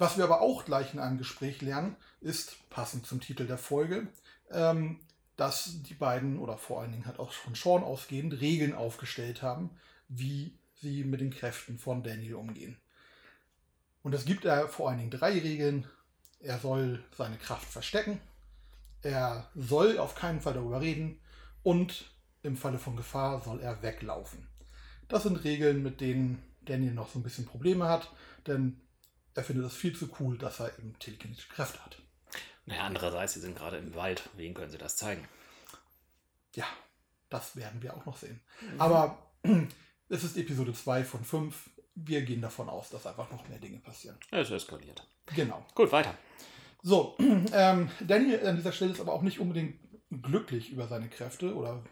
Was 0.00 0.16
wir 0.16 0.24
aber 0.24 0.40
auch 0.40 0.64
gleich 0.64 0.94
in 0.94 0.98
einem 0.98 1.18
Gespräch 1.18 1.60
lernen, 1.60 1.94
ist, 2.22 2.56
passend 2.70 3.04
zum 3.04 3.20
Titel 3.20 3.46
der 3.46 3.58
Folge, 3.58 4.08
ähm, 4.50 4.98
dass 5.36 5.82
die 5.82 5.92
beiden 5.92 6.38
oder 6.38 6.56
vor 6.56 6.80
allen 6.80 6.92
Dingen 6.92 7.04
halt 7.04 7.18
auch 7.18 7.32
von 7.32 7.54
Sean 7.54 7.82
ausgehend 7.82 8.40
Regeln 8.40 8.72
aufgestellt 8.72 9.42
haben, 9.42 9.68
wie 10.08 10.54
sie 10.80 11.04
mit 11.04 11.20
den 11.20 11.28
Kräften 11.28 11.78
von 11.78 12.02
Daniel 12.02 12.36
umgehen. 12.36 12.78
Und 14.02 14.14
es 14.14 14.24
gibt 14.24 14.46
da 14.46 14.68
vor 14.68 14.88
allen 14.88 15.00
Dingen 15.00 15.10
drei 15.10 15.32
Regeln. 15.38 15.86
Er 16.38 16.58
soll 16.58 17.04
seine 17.14 17.36
Kraft 17.36 17.68
verstecken, 17.68 18.22
er 19.02 19.50
soll 19.54 19.98
auf 19.98 20.14
keinen 20.14 20.40
Fall 20.40 20.54
darüber 20.54 20.80
reden 20.80 21.20
und 21.62 22.10
im 22.42 22.56
Falle 22.56 22.78
von 22.78 22.96
Gefahr 22.96 23.42
soll 23.42 23.60
er 23.60 23.82
weglaufen. 23.82 24.48
Das 25.08 25.24
sind 25.24 25.44
Regeln, 25.44 25.82
mit 25.82 26.00
denen 26.00 26.42
Daniel 26.62 26.94
noch 26.94 27.10
so 27.10 27.18
ein 27.18 27.22
bisschen 27.22 27.44
Probleme 27.44 27.86
hat, 27.86 28.10
denn 28.46 28.80
er 29.34 29.44
findet 29.44 29.66
es 29.66 29.74
viel 29.74 29.96
zu 29.96 30.08
cool, 30.18 30.38
dass 30.38 30.60
er 30.60 30.76
eben 30.78 30.98
telekinetische 30.98 31.48
Kräfte 31.48 31.84
hat. 31.84 32.00
Naja, 32.66 32.82
andererseits, 32.82 33.34
sie 33.34 33.40
sind 33.40 33.56
gerade 33.56 33.78
im 33.78 33.94
Wald. 33.94 34.28
Wen 34.36 34.54
können 34.54 34.70
sie 34.70 34.78
das 34.78 34.96
zeigen? 34.96 35.26
Ja, 36.54 36.66
das 37.28 37.56
werden 37.56 37.82
wir 37.82 37.96
auch 37.96 38.06
noch 38.06 38.16
sehen. 38.16 38.40
Aber 38.78 39.18
es 40.08 40.24
ist 40.24 40.36
Episode 40.36 40.72
2 40.72 41.04
von 41.04 41.24
5. 41.24 41.70
Wir 41.94 42.22
gehen 42.22 42.40
davon 42.40 42.68
aus, 42.68 42.90
dass 42.90 43.06
einfach 43.06 43.30
noch 43.30 43.48
mehr 43.48 43.58
Dinge 43.58 43.78
passieren. 43.78 44.16
Es 44.30 44.50
eskaliert. 44.50 45.06
Genau. 45.34 45.64
Gut, 45.74 45.92
weiter. 45.92 46.14
So, 46.82 47.16
ähm, 47.52 47.90
Daniel 48.00 48.46
an 48.46 48.56
dieser 48.56 48.72
Stelle 48.72 48.92
ist 48.92 49.00
aber 49.00 49.12
auch 49.12 49.22
nicht 49.22 49.38
unbedingt 49.38 49.78
glücklich 50.22 50.72
über 50.72 50.88
seine 50.88 51.08
Kräfte 51.08 51.54
oder 51.54 51.82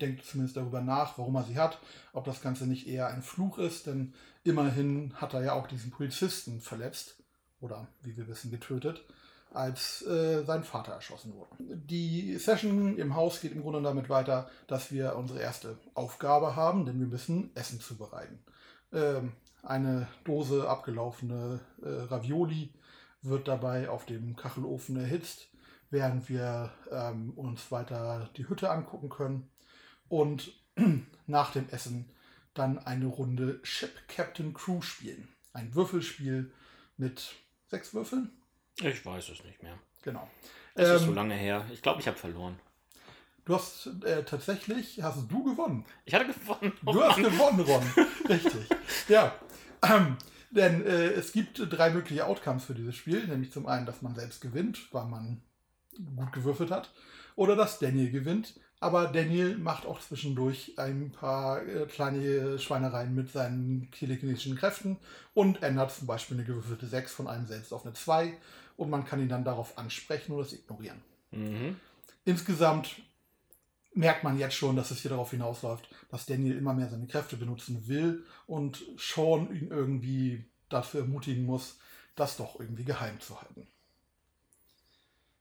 denkt 0.00 0.24
zumindest 0.24 0.56
darüber 0.56 0.80
nach, 0.80 1.18
warum 1.18 1.36
er 1.36 1.44
sie 1.44 1.58
hat, 1.58 1.78
ob 2.12 2.24
das 2.24 2.40
Ganze 2.40 2.66
nicht 2.66 2.88
eher 2.88 3.08
ein 3.08 3.22
Fluch 3.22 3.58
ist, 3.58 3.86
denn 3.86 4.14
immerhin 4.42 5.12
hat 5.14 5.34
er 5.34 5.42
ja 5.42 5.52
auch 5.52 5.66
diesen 5.66 5.90
Polizisten 5.90 6.60
verletzt 6.60 7.16
oder 7.60 7.88
wie 8.02 8.16
wir 8.16 8.26
wissen 8.28 8.50
getötet, 8.50 9.04
als 9.52 10.02
äh, 10.06 10.44
sein 10.44 10.64
Vater 10.64 10.92
erschossen 10.92 11.34
wurde. 11.34 11.50
Die 11.58 12.36
Session 12.38 12.96
im 12.96 13.14
Haus 13.14 13.40
geht 13.40 13.52
im 13.52 13.62
Grunde 13.62 13.82
damit 13.82 14.08
weiter, 14.08 14.48
dass 14.66 14.90
wir 14.90 15.16
unsere 15.16 15.40
erste 15.40 15.78
Aufgabe 15.94 16.56
haben, 16.56 16.86
denn 16.86 17.00
wir 17.00 17.06
müssen 17.06 17.50
Essen 17.54 17.80
zubereiten. 17.80 18.38
Ähm, 18.92 19.32
eine 19.62 20.06
Dose 20.24 20.68
abgelaufene 20.68 21.60
äh, 21.82 21.88
Ravioli 21.88 22.72
wird 23.22 23.48
dabei 23.48 23.88
auf 23.90 24.06
dem 24.06 24.36
Kachelofen 24.36 24.96
erhitzt, 24.96 25.48
während 25.90 26.28
wir 26.28 26.72
ähm, 26.90 27.32
uns 27.36 27.70
weiter 27.70 28.30
die 28.36 28.48
Hütte 28.48 28.70
angucken 28.70 29.08
können. 29.08 29.50
Und 30.08 30.52
nach 31.26 31.52
dem 31.52 31.68
Essen 31.70 32.10
dann 32.54 32.78
eine 32.78 33.06
Runde 33.06 33.60
Ship 33.62 33.92
Captain 34.08 34.52
Crew 34.52 34.82
spielen. 34.82 35.28
Ein 35.52 35.74
Würfelspiel 35.74 36.52
mit 36.96 37.34
sechs 37.68 37.94
Würfeln. 37.94 38.30
Ich 38.80 39.04
weiß 39.04 39.28
es 39.28 39.44
nicht 39.44 39.62
mehr. 39.62 39.78
Genau. 40.02 40.28
Es 40.74 40.88
ist 40.88 41.02
so 41.02 41.08
Ähm, 41.08 41.14
lange 41.14 41.34
her. 41.34 41.66
Ich 41.72 41.82
glaube, 41.82 42.00
ich 42.00 42.06
habe 42.06 42.16
verloren. 42.16 42.58
Du 43.44 43.54
hast 43.54 43.86
äh, 44.04 44.24
tatsächlich, 44.24 45.02
hast 45.02 45.30
du 45.30 45.42
gewonnen. 45.42 45.84
Ich 46.04 46.14
hatte 46.14 46.26
gewonnen. 46.26 46.72
Du 46.82 47.02
hast 47.02 47.16
gewonnen, 47.16 47.60
Ron. 47.60 47.82
Richtig. 48.28 48.68
Ja. 49.08 49.34
Ähm, 49.82 50.16
denn 50.50 50.84
äh, 50.84 51.08
es 51.12 51.32
gibt 51.32 51.60
drei 51.70 51.90
mögliche 51.90 52.26
Outcomes 52.26 52.64
für 52.64 52.74
dieses 52.74 52.94
Spiel. 52.94 53.26
Nämlich 53.26 53.50
zum 53.50 53.66
einen, 53.66 53.86
dass 53.86 54.02
man 54.02 54.14
selbst 54.14 54.40
gewinnt, 54.40 54.92
weil 54.92 55.06
man 55.06 55.42
gut 56.16 56.32
gewürfelt 56.32 56.70
hat. 56.70 56.90
Oder 57.36 57.56
dass 57.56 57.78
Daniel 57.78 58.10
gewinnt. 58.10 58.54
Aber 58.80 59.08
Daniel 59.08 59.58
macht 59.58 59.86
auch 59.86 60.00
zwischendurch 60.00 60.74
ein 60.78 61.10
paar 61.10 61.66
äh, 61.66 61.86
kleine 61.86 62.58
Schweinereien 62.58 63.14
mit 63.14 63.30
seinen 63.30 63.90
telekinetischen 63.90 64.56
Kräften 64.56 64.98
und 65.34 65.62
ändert 65.62 65.92
zum 65.92 66.06
Beispiel 66.06 66.36
eine 66.36 66.46
gewürfelte 66.46 66.86
6 66.86 67.12
von 67.12 67.26
einem 67.26 67.46
selbst 67.46 67.72
auf 67.72 67.84
eine 67.84 67.94
2. 67.94 68.34
Und 68.76 68.90
man 68.90 69.04
kann 69.04 69.20
ihn 69.20 69.28
dann 69.28 69.44
darauf 69.44 69.76
ansprechen 69.78 70.32
oder 70.32 70.42
es 70.42 70.52
ignorieren. 70.52 71.02
Mhm. 71.32 71.76
Insgesamt 72.24 73.02
merkt 73.94 74.22
man 74.22 74.38
jetzt 74.38 74.54
schon, 74.54 74.76
dass 74.76 74.92
es 74.92 75.00
hier 75.00 75.10
darauf 75.10 75.32
hinausläuft, 75.32 75.88
dass 76.10 76.26
Daniel 76.26 76.56
immer 76.56 76.72
mehr 76.72 76.88
seine 76.88 77.06
Kräfte 77.06 77.36
benutzen 77.36 77.88
will 77.88 78.24
und 78.46 78.84
Sean 78.96 79.52
ihn 79.54 79.70
irgendwie 79.70 80.44
dafür 80.68 81.00
ermutigen 81.00 81.44
muss, 81.44 81.78
das 82.14 82.36
doch 82.36 82.60
irgendwie 82.60 82.84
geheim 82.84 83.18
zu 83.20 83.40
halten. 83.40 83.66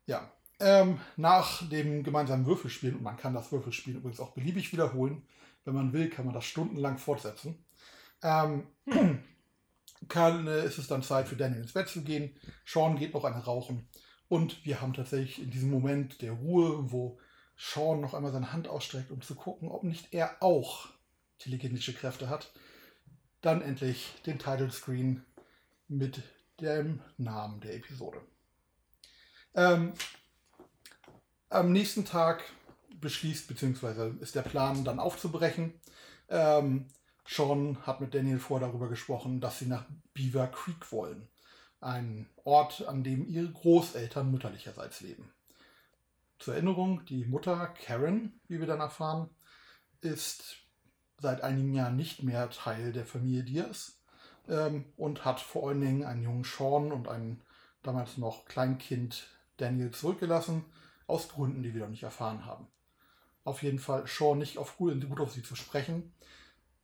Ja, 0.07 0.31
ähm, 0.59 0.99
nach 1.15 1.67
dem 1.69 2.03
gemeinsamen 2.03 2.45
Würfelspielen, 2.45 2.97
und 2.97 3.03
man 3.03 3.17
kann 3.17 3.33
das 3.33 3.51
Würfelspielen 3.51 3.99
übrigens 3.99 4.19
auch 4.19 4.31
beliebig 4.31 4.71
wiederholen, 4.71 5.23
wenn 5.65 5.75
man 5.75 5.93
will, 5.93 6.09
kann 6.09 6.25
man 6.25 6.33
das 6.33 6.45
stundenlang 6.45 6.97
fortsetzen, 6.97 7.63
ähm, 8.23 8.67
kann, 10.07 10.47
äh, 10.47 10.65
ist 10.65 10.77
es 10.77 10.87
dann 10.87 11.03
Zeit 11.03 11.27
für 11.27 11.35
Daniel 11.35 11.61
ins 11.61 11.73
Bett 11.73 11.89
zu 11.89 12.03
gehen. 12.03 12.35
Sean 12.65 12.97
geht 12.97 13.13
noch 13.13 13.25
eine 13.25 13.43
rauchen. 13.43 13.87
Und 14.29 14.65
wir 14.65 14.81
haben 14.81 14.93
tatsächlich 14.93 15.41
in 15.41 15.51
diesem 15.51 15.69
Moment 15.69 16.21
der 16.21 16.33
Ruhe, 16.33 16.91
wo 16.91 17.19
Sean 17.57 18.01
noch 18.01 18.13
einmal 18.13 18.31
seine 18.31 18.51
Hand 18.51 18.67
ausstreckt, 18.67 19.11
um 19.11 19.21
zu 19.21 19.35
gucken, 19.35 19.69
ob 19.69 19.83
nicht 19.83 20.13
er 20.13 20.41
auch 20.41 20.89
telekinetische 21.39 21.93
Kräfte 21.93 22.29
hat, 22.29 22.51
dann 23.41 23.61
endlich 23.61 24.13
den 24.25 24.39
Title 24.39 24.71
Screen 24.71 25.23
mit 25.87 26.23
dem 26.59 27.01
Namen 27.17 27.61
der 27.61 27.75
Episode. 27.75 28.21
Ähm, 29.53 29.93
am 31.49 31.71
nächsten 31.71 32.05
Tag 32.05 32.43
beschließt, 32.99 33.47
beziehungsweise 33.47 34.15
ist 34.19 34.35
der 34.35 34.41
Plan, 34.41 34.83
dann 34.83 34.99
aufzubrechen. 34.99 35.73
Ähm, 36.29 36.87
Sean 37.25 37.77
hat 37.85 38.01
mit 38.01 38.13
Daniel 38.13 38.39
vor 38.39 38.59
darüber 38.59 38.87
gesprochen, 38.87 39.41
dass 39.41 39.59
sie 39.59 39.67
nach 39.67 39.85
Beaver 40.13 40.47
Creek 40.47 40.91
wollen. 40.91 41.27
Ein 41.79 42.27
Ort, 42.43 42.87
an 42.87 43.03
dem 43.03 43.27
ihre 43.27 43.51
Großeltern 43.51 44.31
mütterlicherseits 44.31 45.01
leben. 45.01 45.31
Zur 46.39 46.53
Erinnerung, 46.53 47.05
die 47.05 47.25
Mutter 47.25 47.67
Karen, 47.85 48.39
wie 48.47 48.59
wir 48.59 48.67
dann 48.67 48.79
erfahren, 48.79 49.29
ist 50.01 50.57
seit 51.19 51.41
einigen 51.41 51.73
Jahren 51.73 51.95
nicht 51.95 52.23
mehr 52.23 52.49
Teil 52.49 52.93
der 52.93 53.05
Familie 53.05 53.43
Diaz 53.43 53.99
ähm, 54.47 54.85
und 54.97 55.25
hat 55.25 55.39
vor 55.39 55.69
allen 55.69 55.81
Dingen 55.81 56.03
einen 56.05 56.23
jungen 56.23 56.43
Sean 56.43 56.91
und 56.91 57.07
ein 57.07 57.41
damals 57.83 58.17
noch 58.17 58.45
Kleinkind 58.45 59.27
Daniel 59.57 59.91
zurückgelassen, 59.91 60.65
aus 61.07 61.29
Gründen, 61.29 61.63
die 61.63 61.73
wir 61.73 61.81
noch 61.81 61.89
nicht 61.89 62.03
erfahren 62.03 62.45
haben. 62.45 62.67
Auf 63.43 63.63
jeden 63.63 63.79
Fall 63.79 64.05
Sean 64.07 64.37
nicht 64.37 64.57
auf 64.57 64.77
gut, 64.77 65.07
gut 65.07 65.19
auf 65.19 65.31
sie 65.31 65.41
zu 65.41 65.55
sprechen 65.55 66.13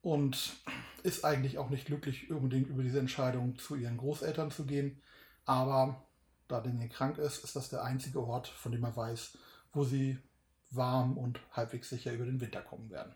und 0.01 0.55
ist 1.03 1.25
eigentlich 1.25 1.57
auch 1.57 1.69
nicht 1.69 1.85
glücklich 1.85 2.31
unbedingt 2.31 2.69
über 2.69 2.83
diese 2.83 2.99
Entscheidung, 2.99 3.57
zu 3.57 3.75
ihren 3.75 3.97
Großeltern 3.97 4.51
zu 4.51 4.65
gehen. 4.65 5.01
Aber 5.45 6.03
da 6.47 6.61
Daniel 6.61 6.89
krank 6.89 7.17
ist, 7.17 7.43
ist 7.43 7.55
das 7.55 7.69
der 7.69 7.83
einzige 7.83 8.21
Ort, 8.21 8.47
von 8.47 8.71
dem 8.71 8.83
er 8.83 8.95
weiß, 8.95 9.37
wo 9.73 9.83
sie 9.83 10.17
warm 10.71 11.17
und 11.17 11.39
halbwegs 11.51 11.89
sicher 11.89 12.13
über 12.13 12.25
den 12.25 12.39
Winter 12.39 12.61
kommen 12.61 12.89
werden. 12.89 13.13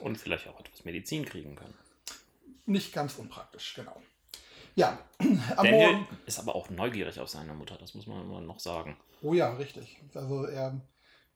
Und 0.00 0.18
vielleicht 0.18 0.48
auch 0.48 0.58
etwas 0.58 0.84
Medizin 0.84 1.24
kriegen 1.24 1.54
können. 1.54 1.74
Nicht 2.66 2.92
ganz 2.92 3.16
unpraktisch, 3.16 3.74
genau. 3.74 4.02
Ja, 4.74 4.98
am 5.56 5.70
Daniel 5.70 5.70
Morgen. 5.70 6.08
ist 6.26 6.38
aber 6.38 6.54
auch 6.54 6.68
neugierig 6.70 7.20
auf 7.20 7.28
seine 7.28 7.54
Mutter, 7.54 7.76
das 7.78 7.94
muss 7.94 8.06
man 8.06 8.22
immer 8.22 8.40
noch 8.40 8.60
sagen. 8.60 8.96
Oh 9.22 9.34
ja, 9.34 9.52
richtig. 9.54 10.00
Also 10.14 10.44
er 10.44 10.80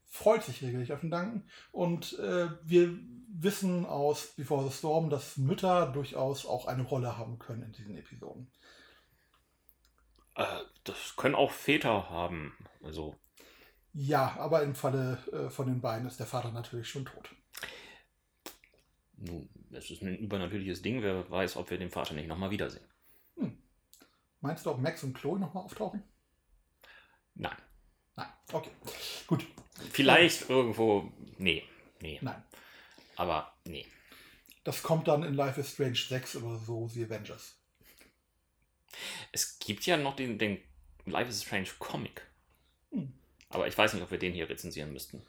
freut 0.06 0.42
sich 0.42 0.62
regelmäßig 0.62 0.92
auf 0.92 1.00
den 1.00 1.10
Danken. 1.10 1.48
Und 1.70 2.18
äh, 2.18 2.48
wir 2.64 2.98
wissen 3.28 3.86
aus 3.86 4.34
Before 4.34 4.68
the 4.68 4.74
Storm, 4.76 5.10
dass 5.10 5.36
Mütter 5.36 5.86
durchaus 5.92 6.46
auch 6.46 6.66
eine 6.66 6.82
Rolle 6.82 7.16
haben 7.16 7.38
können 7.38 7.62
in 7.62 7.72
diesen 7.72 7.96
Episoden. 7.96 8.50
Äh, 10.34 10.44
das 10.84 11.14
können 11.16 11.34
auch 11.34 11.50
Väter 11.52 12.10
haben. 12.10 12.56
Also, 12.82 13.14
Ja, 13.92 14.36
aber 14.38 14.62
im 14.62 14.74
Falle 14.74 15.18
äh, 15.32 15.50
von 15.50 15.66
den 15.66 15.80
beiden 15.80 16.08
ist 16.08 16.18
der 16.18 16.26
Vater 16.26 16.50
natürlich 16.52 16.88
schon 16.88 17.04
tot. 17.04 17.30
nun, 19.16 19.48
es 19.72 19.90
ist 19.90 20.02
ein 20.02 20.16
übernatürliches 20.16 20.82
Ding. 20.82 21.02
Wer 21.02 21.30
weiß, 21.30 21.56
ob 21.56 21.70
wir 21.70 21.78
den 21.78 21.90
Vater 21.90 22.14
nicht 22.14 22.28
nochmal 22.28 22.50
wiedersehen. 22.50 22.84
Meinst 24.40 24.66
du, 24.66 24.70
ob 24.70 24.78
Max 24.78 25.02
und 25.02 25.14
Chloe 25.14 25.38
nochmal 25.38 25.64
auftauchen? 25.64 26.02
Nein. 27.34 27.56
Nein. 28.16 28.28
Okay. 28.52 28.70
Gut. 29.26 29.46
Vielleicht 29.90 30.48
irgendwo. 30.48 31.12
Nee, 31.38 31.64
nee. 32.00 32.18
Nein. 32.22 32.42
Aber 33.16 33.52
nee. 33.64 33.86
Das 34.64 34.82
kommt 34.82 35.08
dann 35.08 35.22
in 35.22 35.34
Life 35.34 35.60
is 35.60 35.72
Strange 35.72 35.96
6 35.96 36.36
oder 36.36 36.58
so, 36.58 36.88
The 36.88 37.04
Avengers. 37.04 37.56
Es 39.32 39.58
gibt 39.58 39.86
ja 39.86 39.96
noch 39.96 40.16
den, 40.16 40.38
den 40.38 40.58
Life 41.04 41.30
is 41.30 41.42
Strange 41.42 41.68
Comic. 41.78 42.22
Hm. 42.90 43.12
Aber 43.50 43.66
ich 43.66 43.76
weiß 43.76 43.94
nicht, 43.94 44.02
ob 44.02 44.10
wir 44.10 44.18
den 44.18 44.34
hier 44.34 44.48
rezensieren 44.48 44.92
müssten. 44.92 45.22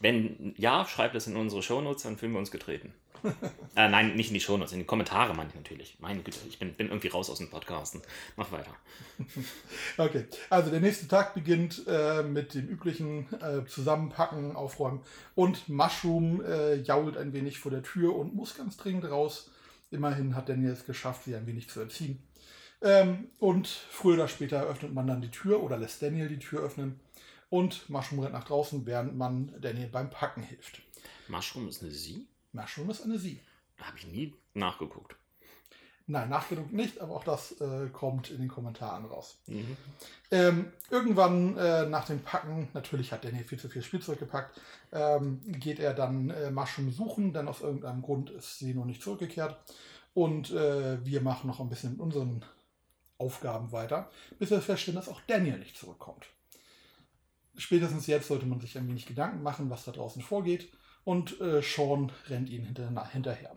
Wenn 0.00 0.54
ja, 0.56 0.86
schreibt 0.86 1.14
es 1.14 1.26
in 1.26 1.36
unsere 1.36 1.62
Shownotes, 1.62 2.04
dann 2.04 2.16
fühlen 2.16 2.32
wir 2.32 2.38
uns 2.38 2.50
getreten. 2.50 2.92
äh, 3.76 3.88
nein, 3.88 4.14
nicht 4.14 4.28
in 4.28 4.34
die 4.34 4.40
Shownotes, 4.40 4.72
in 4.72 4.80
die 4.80 4.84
Kommentare 4.84 5.34
meine 5.34 5.48
ich 5.48 5.54
natürlich. 5.54 5.96
Meine 6.00 6.22
Güte, 6.22 6.38
ich 6.48 6.58
bin, 6.58 6.74
bin 6.74 6.88
irgendwie 6.88 7.08
raus 7.08 7.30
aus 7.30 7.38
dem 7.38 7.50
Podcasten. 7.50 8.02
Mach 8.36 8.52
weiter. 8.52 8.74
Okay, 9.98 10.26
also 10.50 10.70
der 10.70 10.80
nächste 10.80 11.08
Tag 11.08 11.32
beginnt 11.32 11.84
äh, 11.86 12.22
mit 12.22 12.52
dem 12.52 12.68
üblichen 12.68 13.26
äh, 13.40 13.64
Zusammenpacken, 13.66 14.54
Aufräumen 14.54 15.00
und 15.34 15.70
Mushroom 15.70 16.44
äh, 16.44 16.74
jault 16.74 17.16
ein 17.16 17.32
wenig 17.32 17.58
vor 17.58 17.70
der 17.70 17.82
Tür 17.82 18.14
und 18.14 18.34
muss 18.34 18.56
ganz 18.56 18.76
dringend 18.76 19.10
raus. 19.10 19.50
Immerhin 19.90 20.34
hat 20.34 20.50
Daniel 20.50 20.72
es 20.72 20.84
geschafft, 20.84 21.24
sie 21.24 21.34
ein 21.34 21.46
wenig 21.46 21.70
zu 21.70 21.80
erziehen. 21.80 22.22
Ähm, 22.82 23.28
und 23.38 23.68
früher 23.68 24.14
oder 24.14 24.28
später 24.28 24.64
öffnet 24.64 24.92
man 24.92 25.06
dann 25.06 25.22
die 25.22 25.30
Tür 25.30 25.62
oder 25.62 25.78
lässt 25.78 26.02
Daniel 26.02 26.28
die 26.28 26.38
Tür 26.38 26.62
öffnen 26.62 27.00
und 27.48 27.88
Mushroom 27.88 28.20
rennt 28.20 28.32
nach 28.32 28.44
draußen, 28.44 28.86
während 28.86 29.16
man 29.16 29.54
Daniel 29.60 29.88
beim 29.88 30.10
Packen 30.10 30.42
hilft. 30.42 30.82
Mushroom 31.28 31.68
ist 31.68 31.82
eine 31.82 31.92
Sie? 31.92 32.26
Mushroom 32.52 32.90
ist 32.90 33.02
eine 33.02 33.18
Sie. 33.18 33.40
Habe 33.80 33.98
ich 33.98 34.06
nie 34.06 34.34
nachgeguckt. 34.54 35.16
Nein, 36.08 36.28
nachgedruckt 36.28 36.72
nicht, 36.72 37.00
aber 37.00 37.16
auch 37.16 37.24
das 37.24 37.60
äh, 37.60 37.88
kommt 37.88 38.30
in 38.30 38.38
den 38.38 38.48
Kommentaren 38.48 39.06
raus. 39.06 39.38
Mhm. 39.46 39.76
Ähm, 40.30 40.72
irgendwann 40.88 41.56
äh, 41.56 41.84
nach 41.86 42.06
dem 42.06 42.20
Packen, 42.20 42.68
natürlich 42.74 43.10
hat 43.10 43.24
Danny 43.24 43.42
viel 43.42 43.58
zu 43.58 43.68
viel 43.68 43.82
Spielzeug 43.82 44.20
gepackt, 44.20 44.60
ähm, 44.92 45.40
geht 45.44 45.80
er 45.80 45.94
dann 45.94 46.30
äh, 46.30 46.52
Mushroom 46.52 46.92
suchen, 46.92 47.32
denn 47.32 47.48
aus 47.48 47.60
irgendeinem 47.60 48.02
Grund 48.02 48.30
ist 48.30 48.60
sie 48.60 48.72
noch 48.72 48.84
nicht 48.84 49.02
zurückgekehrt. 49.02 49.58
Und 50.14 50.52
äh, 50.52 51.04
wir 51.04 51.20
machen 51.22 51.48
noch 51.48 51.58
ein 51.58 51.68
bisschen 51.68 51.92
mit 51.92 52.00
unseren 52.00 52.44
Aufgaben 53.18 53.72
weiter, 53.72 54.08
bis 54.38 54.50
wir 54.50 54.62
feststellen, 54.62 54.96
dass 54.96 55.08
auch 55.08 55.20
Daniel 55.26 55.58
nicht 55.58 55.76
zurückkommt. 55.76 56.26
Spätestens 57.56 58.06
jetzt 58.06 58.28
sollte 58.28 58.46
man 58.46 58.60
sich 58.60 58.76
ein 58.76 58.88
wenig 58.88 59.06
Gedanken 59.06 59.42
machen, 59.42 59.70
was 59.70 59.84
da 59.84 59.92
draußen 59.92 60.22
vorgeht. 60.22 60.72
Und 61.04 61.40
äh, 61.40 61.62
Sean 61.62 62.12
rennt 62.28 62.50
ihnen 62.50 62.64
hinter, 62.64 63.08
hinterher. 63.08 63.56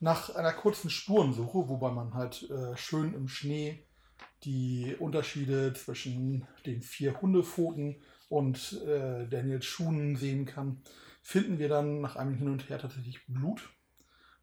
Nach 0.00 0.34
einer 0.34 0.52
kurzen 0.52 0.90
Spurensuche, 0.90 1.68
wobei 1.68 1.90
man 1.90 2.14
halt 2.14 2.48
äh, 2.50 2.76
schön 2.76 3.14
im 3.14 3.28
Schnee 3.28 3.84
die 4.44 4.94
Unterschiede 4.98 5.72
zwischen 5.74 6.46
den 6.64 6.82
vier 6.82 7.20
Hundepfoten 7.20 7.96
und 8.28 8.80
äh, 8.86 9.26
Daniels 9.28 9.66
Schuhen 9.66 10.16
sehen 10.16 10.46
kann, 10.46 10.82
finden 11.22 11.58
wir 11.58 11.68
dann 11.68 12.00
nach 12.00 12.16
einem 12.16 12.34
Hin 12.34 12.48
und 12.48 12.68
Her 12.68 12.78
tatsächlich 12.78 13.26
Blut 13.26 13.68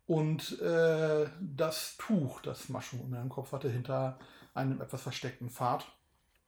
und 0.06 0.60
äh, 0.62 1.28
das 1.42 1.98
Tuch, 1.98 2.42
das 2.42 2.70
Mushroom 2.70 3.02
unter 3.02 3.22
dem 3.22 3.30
Kopf 3.30 3.52
hatte, 3.52 3.70
hinter 3.70 4.20
einem 4.54 4.82
etwas 4.82 5.02
versteckten 5.02 5.50
Pfad, 5.50 5.86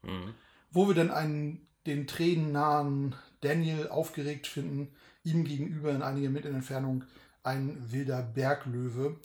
Mhm. 0.03 0.35
wo 0.69 0.87
wir 0.87 0.95
dann 0.95 1.09
einen 1.09 1.66
den 1.87 2.05
tränennahen 2.05 3.15
Daniel 3.41 3.87
aufgeregt 3.87 4.45
finden, 4.45 4.89
ihm 5.23 5.43
gegenüber 5.43 5.91
in 5.91 6.01
einige 6.01 6.29
Meter 6.29 6.49
Entfernung 6.49 7.03
ein 7.43 7.91
wilder 7.91 8.21
Berglöwe 8.21 9.15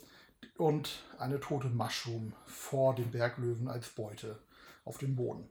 und 0.57 1.03
eine 1.19 1.39
tote 1.39 1.67
Mushroom 1.67 2.33
vor 2.45 2.95
dem 2.95 3.11
Berglöwen 3.11 3.67
als 3.67 3.89
Beute 3.89 4.39
auf 4.85 4.97
dem 4.97 5.15
Boden. 5.15 5.47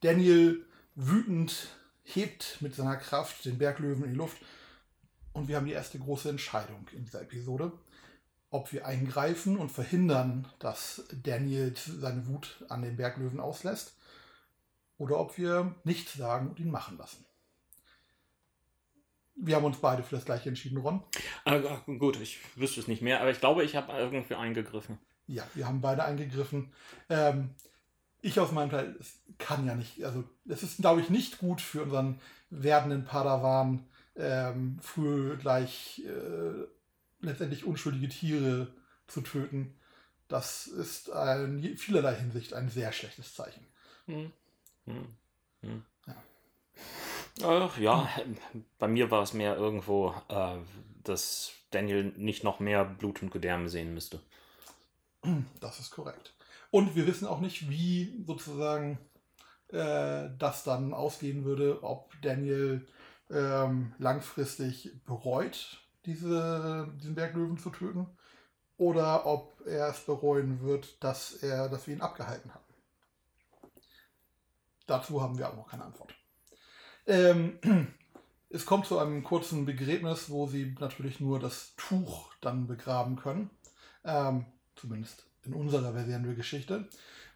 Daniel 0.00 0.64
wütend 0.94 1.68
hebt 2.02 2.58
mit 2.60 2.74
seiner 2.74 2.96
Kraft 2.96 3.44
den 3.44 3.58
Berglöwen 3.58 4.04
in 4.04 4.10
die 4.10 4.16
Luft, 4.16 4.38
und 5.32 5.48
wir 5.48 5.56
haben 5.56 5.66
die 5.66 5.72
erste 5.72 5.98
große 5.98 6.28
Entscheidung 6.28 6.86
in 6.94 7.06
dieser 7.06 7.22
Episode. 7.22 7.72
Ob 8.50 8.70
wir 8.74 8.84
eingreifen 8.84 9.56
und 9.56 9.72
verhindern, 9.72 10.46
dass 10.58 11.04
Daniel 11.22 11.74
seine 11.76 12.26
Wut 12.26 12.62
an 12.68 12.82
den 12.82 12.96
Berglöwen 12.96 13.40
auslässt, 13.40 13.94
oder 14.98 15.18
ob 15.18 15.36
wir 15.38 15.74
nichts 15.84 16.14
sagen 16.14 16.48
und 16.48 16.60
ihn 16.60 16.70
machen 16.70 16.98
lassen. 16.98 17.24
Wir 19.34 19.56
haben 19.56 19.64
uns 19.64 19.78
beide 19.78 20.02
für 20.02 20.16
das 20.16 20.24
gleiche 20.24 20.48
entschieden, 20.48 20.78
Ron. 20.78 21.02
Äh, 21.44 21.62
gut, 21.98 22.20
ich 22.20 22.38
wüsste 22.54 22.80
es 22.80 22.88
nicht 22.88 23.02
mehr, 23.02 23.20
aber 23.20 23.30
ich 23.30 23.40
glaube, 23.40 23.64
ich 23.64 23.74
habe 23.74 23.92
irgendwie 23.92 24.34
eingegriffen. 24.34 24.98
Ja, 25.26 25.42
wir 25.54 25.66
haben 25.66 25.80
beide 25.80 26.04
eingegriffen. 26.04 26.72
Ähm, 27.08 27.50
ich 28.20 28.38
aus 28.38 28.52
meinem 28.52 28.70
Teil, 28.70 28.94
es 29.00 29.20
kann 29.38 29.66
ja 29.66 29.74
nicht, 29.74 30.04
also 30.04 30.24
es 30.46 30.62
ist, 30.62 30.78
glaube 30.78 31.00
ich, 31.00 31.10
nicht 31.10 31.38
gut 31.38 31.60
für 31.60 31.82
unseren 31.82 32.20
werdenden 32.50 33.04
Padawan, 33.04 33.84
ähm, 34.14 34.78
früh 34.80 35.36
gleich 35.36 36.02
äh, 36.06 36.66
letztendlich 37.20 37.64
unschuldige 37.64 38.08
Tiere 38.08 38.68
zu 39.08 39.22
töten. 39.22 39.74
Das 40.28 40.66
ist 40.66 41.08
in 41.08 41.76
vielerlei 41.76 42.14
Hinsicht 42.14 42.54
ein 42.54 42.68
sehr 42.68 42.92
schlechtes 42.92 43.34
Zeichen. 43.34 43.66
Hm. 44.06 44.32
Hm. 44.86 45.06
Hm. 45.62 45.84
Ja. 47.38 47.66
Äh, 47.66 47.82
ja, 47.82 48.08
bei 48.78 48.88
mir 48.88 49.10
war 49.10 49.22
es 49.22 49.32
mehr 49.32 49.56
irgendwo, 49.56 50.14
äh, 50.28 50.56
dass 51.04 51.52
Daniel 51.70 52.12
nicht 52.16 52.44
noch 52.44 52.60
mehr 52.60 52.84
Blut 52.84 53.22
und 53.22 53.30
Gedärme 53.30 53.68
sehen 53.68 53.94
müsste. 53.94 54.20
Das 55.60 55.78
ist 55.78 55.90
korrekt. 55.90 56.34
Und 56.70 56.96
wir 56.96 57.06
wissen 57.06 57.26
auch 57.26 57.40
nicht, 57.40 57.68
wie 57.70 58.24
sozusagen 58.26 58.98
äh, 59.68 60.28
das 60.38 60.64
dann 60.64 60.94
ausgehen 60.94 61.44
würde, 61.44 61.82
ob 61.82 62.12
Daniel 62.22 62.86
ähm, 63.30 63.94
langfristig 63.98 64.90
bereut, 65.06 65.80
diese, 66.06 66.92
diesen 67.00 67.14
Berglöwen 67.14 67.58
zu 67.58 67.70
töten, 67.70 68.06
oder 68.78 69.26
ob 69.26 69.64
er 69.66 69.88
es 69.88 70.00
bereuen 70.00 70.60
wird, 70.62 71.02
dass, 71.04 71.34
er, 71.34 71.68
dass 71.68 71.86
wir 71.86 71.94
ihn 71.94 72.00
abgehalten 72.00 72.52
haben. 72.52 72.61
Dazu 74.92 75.22
haben 75.22 75.38
wir 75.38 75.48
auch 75.48 75.56
noch 75.56 75.68
keine 75.68 75.84
Antwort. 75.84 76.14
Ähm, 77.06 77.58
es 78.50 78.66
kommt 78.66 78.84
zu 78.84 78.98
einem 78.98 79.24
kurzen 79.24 79.64
Begräbnis, 79.64 80.28
wo 80.28 80.46
sie 80.46 80.76
natürlich 80.78 81.18
nur 81.18 81.40
das 81.40 81.72
Tuch 81.78 82.30
dann 82.42 82.66
begraben 82.66 83.16
können. 83.16 83.48
Ähm, 84.04 84.44
zumindest 84.76 85.24
in 85.44 85.54
unserer 85.54 85.94
Version 85.94 86.24
der 86.24 86.34
Geschichte, 86.34 86.88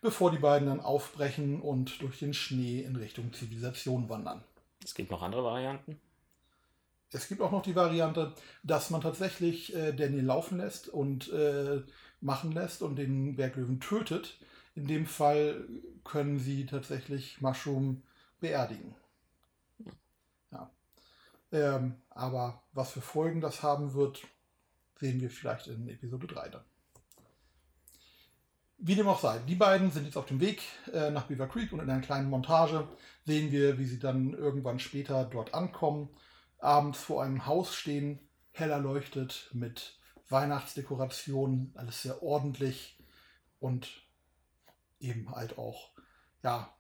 bevor 0.03 0.31
die 0.31 0.39
beiden 0.39 0.69
dann 0.69 0.81
aufbrechen 0.81 1.63
und 1.63 2.03
durch 2.03 2.19
den 2.19 2.35
Schnee 2.35 2.83
in 2.83 2.95
Richtung 2.97 3.33
Zivilisation 3.33 4.11
wandern. 4.11 4.45
Es 4.85 4.93
gibt 4.93 5.11
noch 5.11 5.23
andere 5.23 5.43
Varianten. 5.43 5.99
Es 7.11 7.27
gibt 7.27 7.41
auch 7.41 7.53
noch 7.53 7.63
die 7.63 7.75
Variante, 7.75 8.35
dass 8.65 8.91
man 8.91 9.01
tatsächlich 9.01 9.75
äh, 9.75 9.95
Daniel 9.95 10.25
laufen 10.25 10.59
lässt 10.59 10.91
und 10.91 11.33
äh, 11.33 11.81
machen 12.21 12.53
lässt 12.53 12.83
und 12.83 12.97
den 12.97 13.37
Berglöwen 13.37 13.81
tötet. 13.81 14.37
In 14.77 14.87
dem 14.87 15.07
Fall 15.07 15.67
können 16.05 16.39
sie 16.39 16.67
tatsächlich 16.67 17.41
Mushroom 17.41 18.03
beerdigen. 18.41 18.95
Ja. 20.53 20.71
Ähm, 21.51 21.97
aber 22.11 22.63
was 22.73 22.93
für 22.93 23.01
Folgen 23.01 23.41
das 23.41 23.63
haben 23.63 23.95
wird, 23.95 24.23
sehen 25.01 25.21
wir 25.21 25.31
vielleicht 25.31 25.67
in 25.67 25.89
Episode 25.89 26.27
3 26.27 26.49
dann. 26.51 26.65
Wie 28.79 28.95
dem 28.95 29.09
auch 29.09 29.21
sei, 29.21 29.39
die 29.39 29.55
beiden 29.55 29.91
sind 29.91 30.05
jetzt 30.05 30.19
auf 30.19 30.27
dem 30.27 30.41
Weg 30.41 30.63
äh, 30.93 31.11
nach 31.11 31.25
Beaver 31.25 31.49
Creek 31.49 31.73
und 31.73 31.81
in 31.81 31.89
einer 31.89 32.03
kleinen 32.03 32.29
Montage 32.29 32.87
sehen 33.25 33.51
wir, 33.51 33.79
wie 33.79 33.87
sie 33.87 33.99
dann 33.99 34.35
irgendwann 34.35 34.79
später 34.79 35.25
dort 35.25 35.55
ankommen, 35.55 36.11
abends 36.59 37.01
vor 37.01 37.23
einem 37.23 37.47
Haus 37.47 37.75
stehen, 37.75 38.21
hell 38.53 38.71
erleuchtet 38.71 39.49
mit 39.55 39.99
Weihnachtsdekorationen, 40.29 41.73
alles 41.77 42.03
sehr 42.03 42.23
ordentlich 42.23 42.99
und 43.59 44.06
eben 45.01 45.31
halt 45.31 45.59
auch 45.59 45.91
ja 46.43 46.73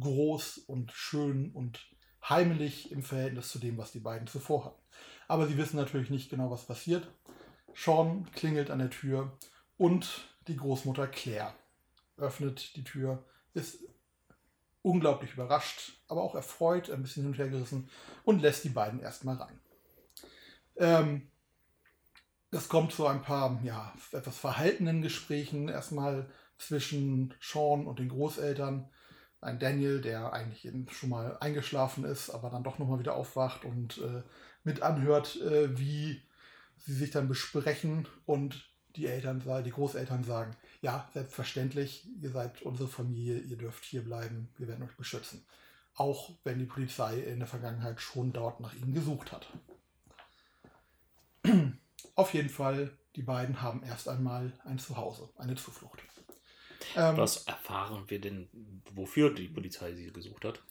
groß 0.00 0.58
und 0.58 0.92
schön 0.92 1.50
und 1.52 1.80
heimlich 2.28 2.92
im 2.92 3.02
Verhältnis 3.02 3.50
zu 3.50 3.58
dem, 3.58 3.78
was 3.78 3.92
die 3.92 4.00
beiden 4.00 4.26
zuvor 4.26 4.64
hatten. 4.64 4.82
Aber 5.28 5.46
sie 5.46 5.56
wissen 5.56 5.76
natürlich 5.76 6.10
nicht 6.10 6.30
genau, 6.30 6.50
was 6.50 6.66
passiert. 6.66 7.08
Sean 7.74 8.30
klingelt 8.32 8.70
an 8.70 8.78
der 8.78 8.90
Tür 8.90 9.36
und 9.78 10.28
die 10.46 10.56
Großmutter 10.56 11.08
Claire 11.08 11.54
öffnet 12.16 12.76
die 12.76 12.84
Tür, 12.84 13.24
ist 13.54 13.80
unglaublich 14.82 15.32
überrascht, 15.32 15.92
aber 16.08 16.22
auch 16.22 16.34
erfreut, 16.34 16.90
ein 16.90 17.02
bisschen 17.02 17.22
hin 17.22 17.32
und 17.32 17.38
her 17.38 17.48
gerissen 17.48 17.88
und 18.24 18.42
lässt 18.42 18.64
die 18.64 18.68
beiden 18.68 19.00
erstmal 19.00 19.36
rein. 19.36 19.60
Ähm, 20.76 21.30
es 22.50 22.68
kommt 22.68 22.92
zu 22.92 23.06
ein 23.06 23.22
paar 23.22 23.60
ja, 23.64 23.92
etwas 24.12 24.36
verhaltenen 24.36 25.02
Gesprächen 25.02 25.68
erstmal 25.68 26.28
zwischen 26.66 27.34
Sean 27.40 27.86
und 27.86 27.98
den 27.98 28.08
Großeltern. 28.08 28.88
Ein 29.40 29.58
Daniel, 29.58 30.00
der 30.00 30.32
eigentlich 30.32 30.70
schon 30.92 31.10
mal 31.10 31.36
eingeschlafen 31.40 32.04
ist, 32.04 32.30
aber 32.30 32.50
dann 32.50 32.62
doch 32.62 32.78
nochmal 32.78 33.00
wieder 33.00 33.16
aufwacht 33.16 33.64
und 33.64 33.98
äh, 33.98 34.22
mit 34.64 34.82
anhört, 34.82 35.40
äh, 35.40 35.76
wie 35.78 36.22
sie 36.78 36.94
sich 36.94 37.10
dann 37.10 37.28
besprechen 37.28 38.06
und 38.24 38.70
die 38.96 39.06
Eltern, 39.06 39.42
die 39.64 39.70
Großeltern 39.70 40.22
sagen, 40.24 40.54
ja, 40.82 41.08
selbstverständlich, 41.14 42.06
ihr 42.20 42.30
seid 42.30 42.62
unsere 42.62 42.88
Familie, 42.88 43.38
ihr 43.38 43.56
dürft 43.56 43.84
hier 43.84 44.04
bleiben, 44.04 44.48
wir 44.58 44.68
werden 44.68 44.84
euch 44.84 44.96
beschützen. 44.96 45.44
Auch 45.94 46.30
wenn 46.44 46.58
die 46.58 46.66
Polizei 46.66 47.20
in 47.20 47.38
der 47.38 47.48
Vergangenheit 47.48 48.00
schon 48.00 48.32
dort 48.32 48.60
nach 48.60 48.74
ihnen 48.74 48.94
gesucht 48.94 49.32
hat. 49.32 49.46
Auf 52.14 52.34
jeden 52.34 52.48
Fall, 52.48 52.96
die 53.16 53.22
beiden 53.22 53.62
haben 53.62 53.82
erst 53.82 54.08
einmal 54.08 54.52
ein 54.64 54.78
Zuhause, 54.78 55.30
eine 55.36 55.54
Zuflucht. 55.54 56.02
Ähm, 56.96 57.16
Was 57.16 57.46
erfahren 57.46 58.04
wir 58.08 58.20
denn, 58.20 58.48
wofür 58.94 59.32
die 59.32 59.48
Polizei 59.48 59.94
sie 59.94 60.12
gesucht 60.12 60.44
hat? 60.44 60.62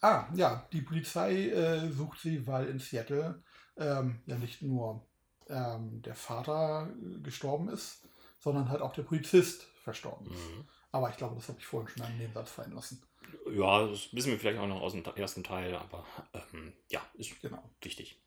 Ah, 0.00 0.28
ja, 0.34 0.68
die 0.72 0.82
Polizei 0.82 1.48
äh, 1.48 1.90
sucht 1.90 2.20
sie, 2.20 2.46
weil 2.46 2.68
in 2.68 2.78
Seattle 2.78 3.42
ähm, 3.76 4.20
ja 4.26 4.36
nicht 4.36 4.62
nur 4.62 5.06
ähm, 5.48 6.02
der 6.02 6.14
Vater 6.14 6.88
äh, 6.90 7.20
gestorben 7.20 7.68
ist, 7.68 8.06
sondern 8.38 8.68
halt 8.68 8.80
auch 8.80 8.92
der 8.92 9.02
Polizist 9.02 9.62
verstorben 9.82 10.26
ist. 10.26 10.50
Mhm. 10.50 10.68
Aber 10.92 11.10
ich 11.10 11.16
glaube, 11.16 11.34
das 11.34 11.48
habe 11.48 11.58
ich 11.58 11.66
vorhin 11.66 11.88
schon 11.88 12.02
einen 12.02 12.18
Nebensatz 12.18 12.50
fallen 12.50 12.72
lassen. 12.72 13.02
Ja, 13.50 13.86
das 13.86 14.12
wissen 14.14 14.30
wir 14.30 14.38
vielleicht 14.38 14.58
auch 14.58 14.66
noch 14.66 14.80
aus 14.80 14.92
dem 14.92 15.04
ersten 15.04 15.44
Teil, 15.44 15.74
aber 15.74 16.06
ähm, 16.32 16.72
ja, 16.88 17.00
ist 17.14 17.40
genau. 17.40 17.62
wichtig. 17.82 18.22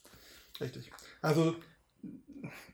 Richtig. 0.60 0.92
Also 1.22 1.56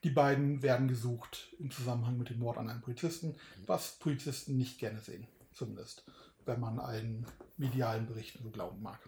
die 0.04 0.10
beiden 0.10 0.62
werden 0.62 0.88
gesucht 0.88 1.54
im 1.60 1.72
Zusammenhang 1.72 2.18
mit 2.18 2.30
dem 2.30 2.40
Mord 2.40 2.58
an 2.58 2.70
einem 2.70 2.82
Polizisten, 2.82 3.36
was 3.66 3.98
Polizisten 4.00 4.58
nicht 4.58 4.80
gerne 4.80 5.00
sehen, 5.00 5.28
zumindest, 5.54 6.06
wenn 6.46 6.60
man 6.60 6.80
allen 6.80 7.26
medialen 7.58 8.06
Berichten 8.08 8.44
so 8.44 8.50
glauben 8.50 8.82
mag. 8.82 9.00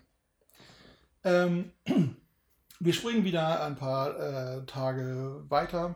Ähm, 1.24 1.72
wir 2.80 2.94
springen 2.94 3.24
wieder 3.24 3.64
ein 3.64 3.76
paar 3.76 4.20
äh, 4.20 4.66
Tage 4.66 5.44
weiter 5.50 5.96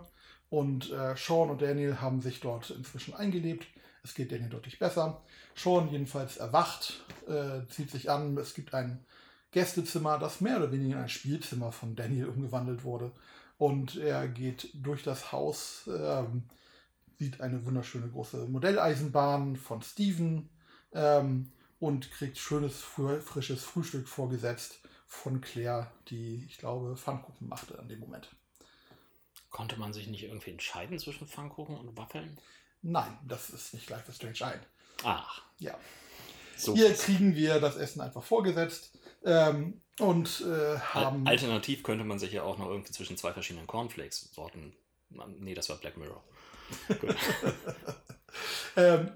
und 0.49 0.91
äh, 0.91 1.15
Sean 1.15 1.49
und 1.49 1.61
Daniel 1.61 1.99
haben 1.99 2.21
sich 2.21 2.39
dort 2.39 2.69
inzwischen 2.69 3.13
eingelebt. 3.13 3.65
Es 4.03 4.13
geht 4.13 4.31
Daniel 4.31 4.49
deutlich 4.49 4.79
besser. 4.79 5.23
Sean 5.55 5.89
jedenfalls 5.89 6.37
erwacht, 6.37 7.05
äh, 7.27 7.65
zieht 7.69 7.89
sich 7.89 8.11
an. 8.11 8.37
Es 8.37 8.53
gibt 8.53 8.73
ein 8.73 9.05
Gästezimmer, 9.51 10.19
das 10.19 10.41
mehr 10.41 10.57
oder 10.57 10.71
weniger 10.71 10.97
in 10.97 11.03
ein 11.03 11.09
Spielzimmer 11.09 11.71
von 11.71 11.95
Daniel 11.95 12.27
umgewandelt 12.27 12.83
wurde. 12.83 13.11
Und 13.57 13.95
er 13.97 14.27
geht 14.27 14.69
durch 14.73 15.03
das 15.03 15.31
Haus, 15.31 15.87
ähm, 15.87 16.43
sieht 17.19 17.41
eine 17.41 17.65
wunderschöne 17.65 18.09
große 18.09 18.47
Modelleisenbahn 18.47 19.55
von 19.55 19.81
Steven 19.81 20.49
ähm, 20.93 21.51
und 21.79 22.11
kriegt 22.11 22.37
schönes, 22.37 22.81
frisches 22.81 23.63
Frühstück 23.63 24.07
vorgesetzt 24.07 24.79
von 25.07 25.41
Claire, 25.41 25.91
die, 26.07 26.43
ich 26.49 26.57
glaube, 26.57 26.97
Pfannkuchen 26.97 27.47
machte 27.47 27.77
an 27.77 27.87
dem 27.87 27.99
Moment. 27.99 28.29
Konnte 29.49 29.77
man 29.77 29.93
sich 29.93 30.07
nicht 30.07 30.23
irgendwie 30.23 30.51
entscheiden 30.51 30.97
zwischen 30.97 31.27
Pfannkuchen 31.27 31.77
und 31.77 31.95
Waffeln? 31.95 32.39
Nein, 32.81 33.17
das 33.23 33.51
ist 33.51 33.73
nicht 33.73 33.85
gleich 33.85 34.01
für 34.01 34.11
Strange 34.11 34.53
ein. 34.53 34.65
Ach. 35.03 35.43
Ja. 35.59 35.77
So 36.57 36.73
Hier 36.73 36.93
kriegen 36.93 37.35
wir 37.35 37.59
das 37.59 37.75
Essen 37.75 38.01
einfach 38.01 38.23
vorgesetzt 38.23 38.97
ähm, 39.23 39.81
und 39.99 40.41
äh, 40.41 40.79
haben. 40.79 41.27
Alternativ 41.27 41.83
könnte 41.83 42.03
man 42.03 42.19
sich 42.19 42.33
ja 42.33 42.43
auch 42.43 42.57
noch 42.57 42.69
irgendwie 42.69 42.91
zwischen 42.91 43.17
zwei 43.17 43.33
verschiedenen 43.33 43.67
Cornflakes-Sorten. 43.67 44.73
Nee, 45.39 45.53
das 45.53 45.69
war 45.69 45.77
Black 45.77 45.97
Mirror. 45.97 46.23
ähm, 48.75 49.11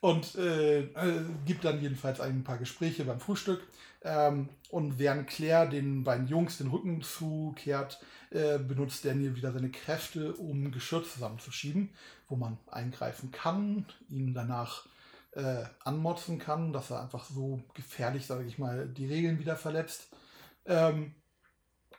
und 0.00 0.34
äh, 0.34 0.80
äh, 0.80 1.24
gibt 1.46 1.64
dann 1.64 1.80
jedenfalls 1.80 2.20
ein 2.20 2.42
paar 2.42 2.58
Gespräche 2.58 3.04
beim 3.04 3.20
Frühstück. 3.20 3.60
Ähm, 4.02 4.48
und 4.70 4.98
während 4.98 5.28
Claire 5.28 5.68
den 5.68 6.02
beiden 6.02 6.26
Jungs 6.26 6.58
den 6.58 6.68
Rücken 6.68 7.02
zukehrt, 7.02 8.00
äh, 8.30 8.58
benutzt 8.58 9.04
Daniel 9.04 9.36
wieder 9.36 9.52
seine 9.52 9.70
Kräfte, 9.70 10.32
um 10.34 10.72
Geschirr 10.72 11.04
zusammenzuschieben, 11.04 11.90
wo 12.28 12.34
man 12.34 12.58
eingreifen 12.68 13.30
kann, 13.30 13.86
ihn 14.08 14.34
danach 14.34 14.86
äh, 15.32 15.64
anmotzen 15.84 16.38
kann, 16.38 16.72
dass 16.72 16.90
er 16.90 17.02
einfach 17.02 17.24
so 17.24 17.62
gefährlich, 17.74 18.26
sage 18.26 18.44
ich 18.44 18.58
mal, 18.58 18.88
die 18.88 19.06
Regeln 19.06 19.38
wieder 19.38 19.56
verletzt. 19.56 20.08
Ähm, 20.66 21.14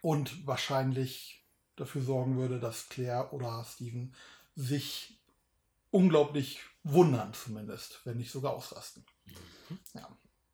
und 0.02 0.46
wahrscheinlich 0.46 1.46
dafür 1.76 2.02
sorgen 2.02 2.38
würde, 2.38 2.60
dass 2.60 2.90
Claire 2.90 3.34
oder 3.34 3.64
Steven 3.64 4.14
sich 4.56 5.20
unglaublich 5.92 6.60
wundern, 6.84 7.34
zumindest, 7.34 8.02
wenn 8.06 8.18
nicht 8.18 8.32
sogar 8.32 8.54
ausrasten. 8.54 9.06
Mhm. 9.70 9.80
Ja. 9.94 10.08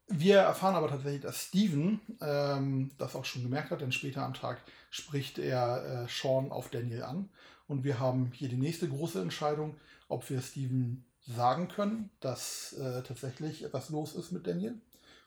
Wir 0.07 0.39
erfahren 0.39 0.75
aber 0.75 0.87
tatsächlich, 0.87 1.21
dass 1.21 1.43
Steven 1.43 1.99
ähm, 2.21 2.91
das 2.97 3.15
auch 3.15 3.25
schon 3.25 3.43
gemerkt 3.43 3.69
hat, 3.69 3.81
denn 3.81 3.91
später 3.91 4.23
am 4.23 4.33
Tag 4.33 4.61
spricht 4.89 5.37
er 5.37 6.05
äh, 6.05 6.07
Sean 6.09 6.51
auf 6.51 6.69
Daniel 6.69 7.03
an. 7.03 7.29
Und 7.67 7.83
wir 7.83 7.99
haben 7.99 8.31
hier 8.33 8.49
die 8.49 8.57
nächste 8.57 8.89
große 8.89 9.21
Entscheidung, 9.21 9.77
ob 10.07 10.27
wir 10.29 10.41
Steven 10.41 11.05
sagen 11.35 11.67
können, 11.67 12.09
dass 12.19 12.73
äh, 12.73 13.03
tatsächlich 13.03 13.63
etwas 13.63 13.89
los 13.89 14.15
ist 14.15 14.31
mit 14.31 14.47
Daniel 14.47 14.75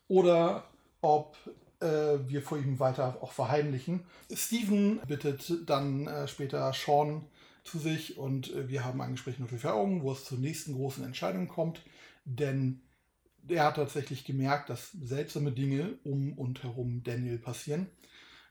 oder 0.09 0.65
ob 1.01 1.37
äh, 1.81 2.19
wir 2.29 2.43
vor 2.43 2.59
ihm 2.59 2.79
weiter 2.79 3.19
auch 3.21 3.33
verheimlichen. 3.33 4.05
Steven 4.33 5.01
bittet 5.07 5.69
dann 5.69 6.07
äh, 6.07 6.29
später 6.29 6.73
Sean 6.73 7.27
zu 7.65 7.79
sich 7.79 8.19
und 8.19 8.53
äh, 8.53 8.69
wir 8.69 8.85
haben 8.85 9.01
ein 9.01 9.13
Gespräch 9.13 9.39
nur 9.39 9.49
für 9.49 9.73
Augen, 9.73 10.03
wo 10.03 10.13
es 10.13 10.25
zur 10.25 10.39
nächsten 10.39 10.75
großen 10.75 11.05
Entscheidung 11.05 11.49
kommt, 11.49 11.83
denn 12.25 12.83
er 13.49 13.65
hat 13.65 13.77
tatsächlich 13.77 14.25
gemerkt, 14.25 14.71
dass 14.71 14.93
seltsame 14.93 15.53
Dinge 15.53 15.99
um 16.05 16.39
und 16.39 16.63
herum 16.63 17.03
Daniel 17.03 17.39
passieren. 17.39 17.89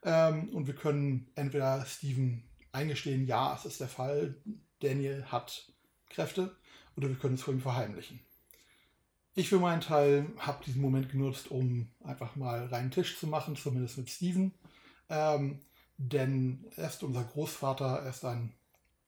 Ähm, 0.04 0.50
und 0.50 0.68
wir 0.68 0.76
können 0.76 1.30
entweder 1.36 1.86
Steven 1.86 2.44
eingestehen, 2.72 3.26
ja, 3.26 3.56
es 3.56 3.66
ist 3.66 3.80
der 3.80 3.88
Fall, 3.88 4.36
Daniel 4.80 5.26
hat 5.26 5.72
Kräfte, 6.10 6.56
oder 7.02 7.10
wir 7.10 7.20
können 7.20 7.36
es 7.36 7.42
vor 7.42 7.54
ihm 7.54 7.62
verheimlichen. 7.62 8.20
Ich 9.34 9.50
für 9.50 9.60
meinen 9.60 9.82
Teil 9.82 10.28
habe 10.38 10.64
diesen 10.64 10.82
Moment 10.82 11.10
genutzt, 11.10 11.50
um 11.50 11.90
einfach 12.04 12.36
mal 12.36 12.66
reinen 12.68 12.92
Tisch 12.92 13.18
zu 13.18 13.28
machen, 13.28 13.56
zumindest 13.56 13.98
mit 13.98 14.10
Steven. 14.10 14.54
Ähm, 15.10 15.60
denn 15.98 16.66
er 16.76 16.88
ist 16.88 17.04
unser 17.04 17.24
Großvater, 17.24 18.02
er 18.04 18.10
ist 18.10 18.26
ein 18.26 18.54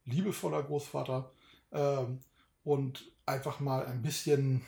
liebevoller 0.05 0.63
Großvater 0.63 1.31
ähm, 1.71 2.19
und 2.63 3.11
einfach 3.25 3.59
mal 3.59 3.85
ein 3.85 4.01
bisschen 4.01 4.61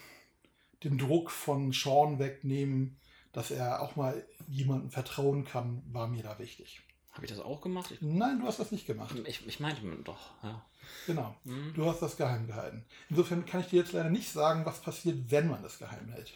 den 0.84 0.98
Druck 0.98 1.32
von 1.32 1.72
Sean 1.72 2.20
wegnehmen, 2.20 2.98
dass 3.32 3.52
er 3.52 3.82
auch 3.82 3.96
mal 3.96 4.26
jemandem 4.48 4.92
vertrauen 4.92 5.46
kann, 5.46 5.84
war 5.92 6.08
mir 6.08 6.24
da 6.24 6.38
wichtig. 6.40 6.82
Habe 7.16 7.26
ich 7.26 7.32
das 7.32 7.40
auch 7.40 7.62
gemacht? 7.62 7.92
Ich, 7.92 8.02
Nein, 8.02 8.42
du 8.42 8.46
hast 8.46 8.60
das 8.60 8.74
nicht 8.74 8.86
gemacht. 8.86 9.16
Ich, 9.26 9.48
ich 9.48 9.60
meinte 9.62 9.82
doch, 10.04 10.32
ja. 10.44 10.66
Genau. 11.08 11.34
Mhm. 11.46 11.74
Du 11.74 11.86
hast 11.86 12.02
das 12.02 12.18
geheim 12.18 12.46
gehalten. 12.46 12.86
Insofern 13.10 13.46
kann 13.46 13.62
ich 13.62 13.68
dir 13.68 13.80
jetzt 13.82 13.94
leider 13.94 14.10
nicht 14.10 14.30
sagen, 14.30 14.66
was 14.66 14.82
passiert, 14.82 15.32
wenn 15.32 15.48
man 15.48 15.64
das 15.64 15.80
geheim 15.80 16.10
hält. 16.10 16.34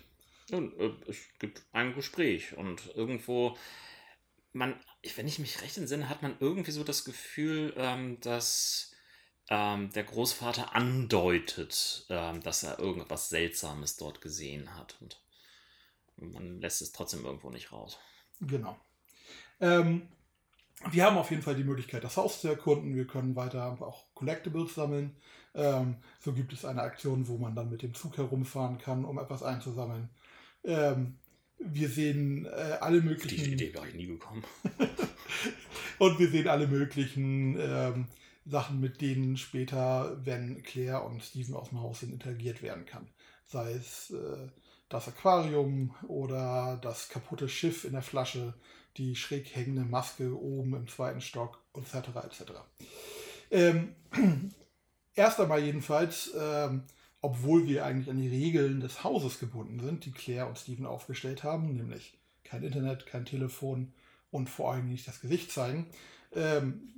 Nun, 0.51 0.71
äh, 0.79 0.91
es 1.07 1.17
gibt 1.37 1.63
ein 1.73 1.93
Gespräch 1.93 2.55
und 2.55 2.95
irgendwo, 2.95 3.57
man, 4.53 4.73
wenn 5.17 5.27
ich 5.27 5.39
mich 5.39 5.61
recht 5.61 5.77
entsinne, 5.77 6.07
hat 6.07 6.21
man 6.21 6.37
irgendwie 6.39 6.71
so 6.71 6.85
das 6.85 7.03
Gefühl, 7.03 7.73
ähm, 7.75 8.21
dass 8.21 8.93
ähm, 9.49 9.91
der 9.91 10.05
Großvater 10.05 10.75
andeutet, 10.75 12.05
ähm, 12.09 12.41
dass 12.41 12.63
er 12.63 12.79
irgendwas 12.79 13.27
Seltsames 13.27 13.97
dort 13.97 14.21
gesehen 14.21 14.77
hat. 14.77 14.95
Und 15.01 15.19
man 16.17 16.61
lässt 16.61 16.81
es 16.81 16.93
trotzdem 16.93 17.25
irgendwo 17.25 17.49
nicht 17.49 17.73
raus. 17.73 17.99
Genau. 18.39 18.79
Ähm, 19.59 20.07
wir 20.91 21.05
haben 21.05 21.17
auf 21.17 21.29
jeden 21.29 21.41
Fall 21.41 21.55
die 21.55 21.63
Möglichkeit, 21.63 22.03
das 22.03 22.17
Haus 22.17 22.41
zu 22.41 22.47
erkunden. 22.47 22.95
Wir 22.95 23.05
können 23.07 23.35
weiter 23.35 23.77
auch 23.81 24.05
Collectibles 24.13 24.75
sammeln. 24.75 25.15
Ähm, 25.53 25.97
so 26.19 26.33
gibt 26.33 26.53
es 26.53 26.65
eine 26.65 26.81
Aktion, 26.81 27.27
wo 27.27 27.37
man 27.37 27.55
dann 27.55 27.69
mit 27.69 27.81
dem 27.81 27.93
Zug 27.93 28.17
herumfahren 28.17 28.77
kann, 28.77 29.03
um 29.03 29.19
etwas 29.19 29.43
einzusammeln. 29.43 30.09
Ähm, 30.63 31.17
wir 31.57 31.89
sehen 31.89 32.45
äh, 32.45 32.77
alle 32.79 33.01
möglichen. 33.01 33.43
Die 33.43 33.53
Idee 33.53 33.75
war 33.75 33.87
ich 33.87 33.95
nie 33.95 34.07
gekommen. 34.07 34.43
und 35.99 36.19
wir 36.19 36.29
sehen 36.29 36.47
alle 36.47 36.67
möglichen 36.67 37.57
ähm, 37.59 38.07
Sachen, 38.45 38.79
mit 38.79 39.01
denen 39.01 39.35
später, 39.35 40.17
wenn 40.23 40.63
Claire 40.63 41.03
und 41.05 41.21
Steven 41.21 41.55
aus 41.55 41.69
dem 41.69 41.81
Haus 41.81 41.99
sind, 41.99 42.13
interagiert 42.13 42.61
werden 42.61 42.85
kann. 42.85 43.09
Sei 43.45 43.73
es 43.73 44.11
äh, 44.11 44.47
das 44.87 45.07
Aquarium 45.07 45.93
oder 46.07 46.79
das 46.81 47.09
kaputte 47.09 47.49
Schiff 47.49 47.83
in 47.83 47.93
der 47.93 48.01
Flasche, 48.01 48.53
die 48.99 49.15
schräg 49.15 49.55
hängende 49.55 49.81
Maske 49.81 50.39
oben 50.39 50.75
im 50.75 50.87
zweiten 50.87 51.21
Stock 51.21 51.63
etc. 51.73 52.09
etc. 52.25 52.51
Ähm, 53.49 53.95
erst 55.15 55.39
einmal 55.39 55.63
jedenfalls, 55.63 56.31
ähm, 56.37 56.83
obwohl 57.21 57.67
wir 57.67 57.85
eigentlich 57.85 58.09
an 58.09 58.21
die 58.21 58.29
Regeln 58.29 58.81
des 58.81 59.03
Hauses 59.03 59.39
gebunden 59.39 59.79
sind, 59.79 60.05
die 60.05 60.11
Claire 60.11 60.47
und 60.47 60.57
Steven 60.57 60.85
aufgestellt 60.85 61.43
haben, 61.43 61.75
nämlich 61.75 62.17
kein 62.43 62.63
Internet, 62.63 63.05
kein 63.05 63.25
Telefon 63.25 63.93
und 64.31 64.49
vor 64.49 64.73
allem 64.73 64.89
nicht 64.89 65.07
das 65.07 65.21
Gesicht 65.21 65.51
zeigen, 65.51 65.87
ähm, 66.33 66.93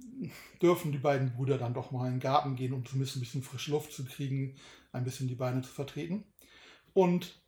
dürfen 0.61 0.91
die 0.91 0.97
beiden 0.97 1.33
Brüder 1.33 1.57
dann 1.57 1.73
doch 1.73 1.91
mal 1.91 2.07
in 2.07 2.15
den 2.15 2.19
Garten 2.19 2.55
gehen, 2.55 2.73
um 2.73 2.85
zumindest 2.85 3.15
ein 3.15 3.21
bisschen 3.21 3.43
frische 3.43 3.71
Luft 3.71 3.93
zu 3.93 4.05
kriegen, 4.05 4.55
ein 4.91 5.03
bisschen 5.03 5.27
die 5.27 5.35
Beine 5.35 5.61
zu 5.61 5.71
vertreten. 5.71 6.25
Und 6.93 7.40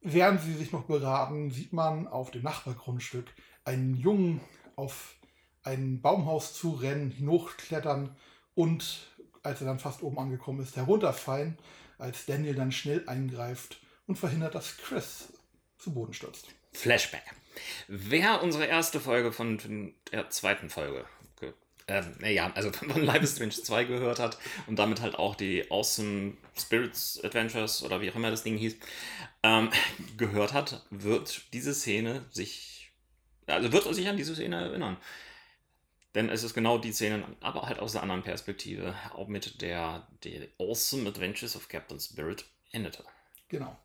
während 0.00 0.40
sie 0.40 0.54
sich 0.54 0.72
noch 0.72 0.84
beraten, 0.84 1.50
sieht 1.50 1.72
man 1.72 2.06
auf 2.08 2.30
dem 2.30 2.42
Nachbargrundstück 2.42 3.26
einen 3.64 3.94
Jungen 3.94 4.40
auf 4.76 5.16
ein 5.62 6.00
Baumhaus 6.00 6.54
zu 6.54 6.70
rennen, 6.70 7.14
hochklettern 7.28 8.16
und, 8.54 9.06
als 9.42 9.60
er 9.60 9.66
dann 9.66 9.78
fast 9.78 10.02
oben 10.02 10.18
angekommen 10.18 10.60
ist, 10.60 10.76
herunterfallen, 10.76 11.58
als 11.98 12.26
Daniel 12.26 12.54
dann 12.54 12.72
schnell 12.72 13.06
eingreift 13.08 13.80
und 14.06 14.16
verhindert, 14.16 14.54
dass 14.54 14.76
Chris 14.78 15.32
zu 15.78 15.92
Boden 15.92 16.14
stürzt. 16.14 16.48
Flashback. 16.72 17.22
Wer 17.88 18.42
unsere 18.42 18.66
erste 18.66 19.00
Folge 19.00 19.32
von 19.32 19.92
der 20.12 20.30
zweiten 20.30 20.70
Folge, 20.70 21.04
äh, 21.88 22.02
naja, 22.20 22.52
also 22.54 22.70
von 22.72 23.02
Life 23.02 23.24
is 23.24 23.32
Strange 23.32 23.52
2 23.52 23.84
gehört 23.84 24.18
hat 24.18 24.38
und 24.66 24.78
damit 24.78 25.00
halt 25.00 25.16
auch 25.16 25.34
die 25.34 25.70
Awesome 25.70 26.36
Spirits 26.56 27.22
Adventures 27.24 27.82
oder 27.82 28.00
wie 28.00 28.10
auch 28.10 28.14
immer 28.14 28.30
das 28.30 28.42
Ding 28.42 28.56
hieß, 28.56 28.76
ähm, 29.42 29.70
gehört 30.16 30.52
hat, 30.52 30.84
wird 30.90 31.52
diese 31.52 31.74
Szene 31.74 32.24
sich, 32.30 32.92
also 33.46 33.72
wird 33.72 33.94
sich 33.94 34.08
an 34.08 34.16
diese 34.16 34.34
Szene 34.34 34.56
erinnern. 34.56 34.96
Denn 36.14 36.30
es 36.30 36.42
ist 36.42 36.54
genau 36.54 36.78
die 36.78 36.92
Szene, 36.92 37.24
aber 37.40 37.62
halt 37.62 37.78
aus 37.78 37.94
einer 37.94 38.02
anderen 38.02 38.22
Perspektive, 38.22 38.94
auch 39.14 39.28
mit 39.28 39.60
der 39.60 40.08
die 40.24 40.48
Awesome 40.58 41.08
Adventures 41.08 41.54
of 41.54 41.68
Captain 41.68 42.00
Spirit 42.00 42.44
endete. 42.72 43.04
Genau. 43.48 43.78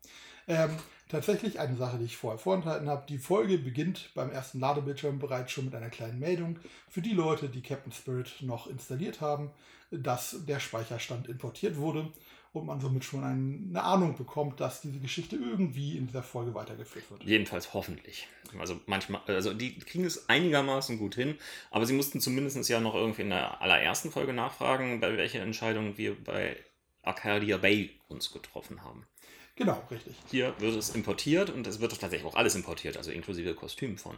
Ähm, 0.48 0.78
tatsächlich 1.10 1.60
eine 1.60 1.78
Sache, 1.78 1.98
die 1.98 2.06
ich 2.06 2.18
vorher 2.18 2.40
vorenthalten 2.40 2.90
habe. 2.90 3.06
Die 3.08 3.18
Folge 3.18 3.58
beginnt 3.58 4.10
beim 4.16 4.32
ersten 4.32 4.60
Ladebildschirm 4.60 5.20
bereits 5.20 5.52
schon 5.52 5.66
mit 5.66 5.76
einer 5.76 5.90
kleinen 5.90 6.20
Meldung 6.20 6.60
für 6.90 7.02
die 7.02 7.14
Leute, 7.14 7.50
die 7.50 7.62
Captain 7.62 7.92
Spirit 7.92 8.36
noch 8.42 8.68
installiert 8.68 9.22
haben, 9.22 9.52
dass 9.92 10.46
der 10.46 10.60
Speicherstand 10.60 11.28
importiert 11.28 11.78
wurde 11.78 12.12
und 12.54 12.68
man 12.68 12.80
somit 12.80 13.04
schon 13.04 13.24
eine 13.24 13.84
Ahnung 13.84 14.16
bekommt, 14.16 14.60
dass 14.60 14.82
diese 14.82 15.00
Geschichte 15.00 15.36
irgendwie 15.36 15.98
in 15.98 16.08
dieser 16.08 16.22
Folge 16.22 16.54
weitergeführt 16.54 17.10
wird. 17.10 17.24
Jedenfalls 17.24 17.74
hoffentlich. 17.74 18.28
Also 18.60 18.80
manchmal, 18.86 19.22
also 19.28 19.54
die 19.54 19.78
kriegen 19.80 20.06
es 20.06 20.30
einigermaßen 20.30 21.00
gut 21.00 21.16
hin, 21.16 21.36
aber 21.72 21.86
sie 21.88 21.94
mussten 21.94 22.22
zumindest 22.22 22.70
ja 22.70 22.80
noch 22.80 22.94
irgendwie 22.94 23.24
in 23.24 23.30
der 23.30 23.62
allerersten 23.62 24.12
Folge 24.12 24.34
nachfragen, 24.34 25.00
bei 25.00 25.18
welcher 25.18 25.42
Entscheidung 25.42 25.98
wir 25.98 26.16
bei 26.24 26.56
Arcadia 27.02 27.58
Bay 27.58 28.00
uns 28.08 28.32
getroffen 28.32 28.84
haben. 28.84 29.08
Genau, 29.56 29.84
richtig. 29.92 30.16
Hier 30.32 30.56
wird 30.60 30.76
es 30.76 30.96
importiert 30.96 31.50
und 31.50 31.68
es 31.68 31.80
wird 31.80 31.92
tatsächlich 32.00 32.28
auch 32.28 32.36
alles 32.36 32.56
importiert, 32.56 32.98
also 32.98 33.12
inklusive 33.12 33.54
Kostüm 33.54 33.98
von 33.98 34.16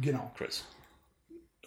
genau. 0.00 0.32
Chris. 0.36 0.66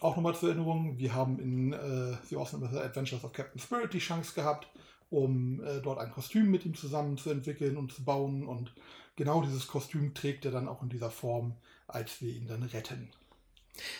Auch 0.00 0.16
nochmal 0.16 0.34
zur 0.34 0.50
Erinnerung, 0.50 0.98
wir 0.98 1.14
haben 1.14 1.38
in 1.40 1.72
äh, 1.72 2.16
The 2.28 2.36
Awesome 2.36 2.66
Adventures 2.80 3.24
of 3.24 3.32
Captain 3.32 3.60
Spirit 3.60 3.92
die 3.92 3.98
Chance 3.98 4.34
gehabt, 4.34 4.68
um 5.10 5.62
äh, 5.62 5.80
dort 5.80 5.98
ein 5.98 6.10
Kostüm 6.12 6.50
mit 6.50 6.64
ihm 6.64 6.74
zusammen 6.74 7.18
zu 7.18 7.30
entwickeln 7.30 7.76
und 7.76 7.92
zu 7.92 8.04
bauen. 8.04 8.46
Und 8.46 8.72
genau 9.16 9.42
dieses 9.42 9.66
Kostüm 9.66 10.14
trägt 10.14 10.44
er 10.44 10.52
dann 10.52 10.68
auch 10.68 10.82
in 10.82 10.88
dieser 10.88 11.10
Form, 11.10 11.56
als 11.88 12.22
wir 12.22 12.32
ihn 12.32 12.46
dann 12.46 12.62
retten. 12.62 13.12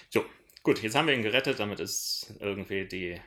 So, 0.09 0.25
gut, 0.62 0.83
jetzt 0.83 0.94
haben 0.94 1.09
wir 1.09 1.14
ihn 1.14 1.23
gerettet, 1.23 1.59
damit 1.59 1.81
ist 1.81 2.33
irgendwie 2.38 2.87
die 2.87 3.20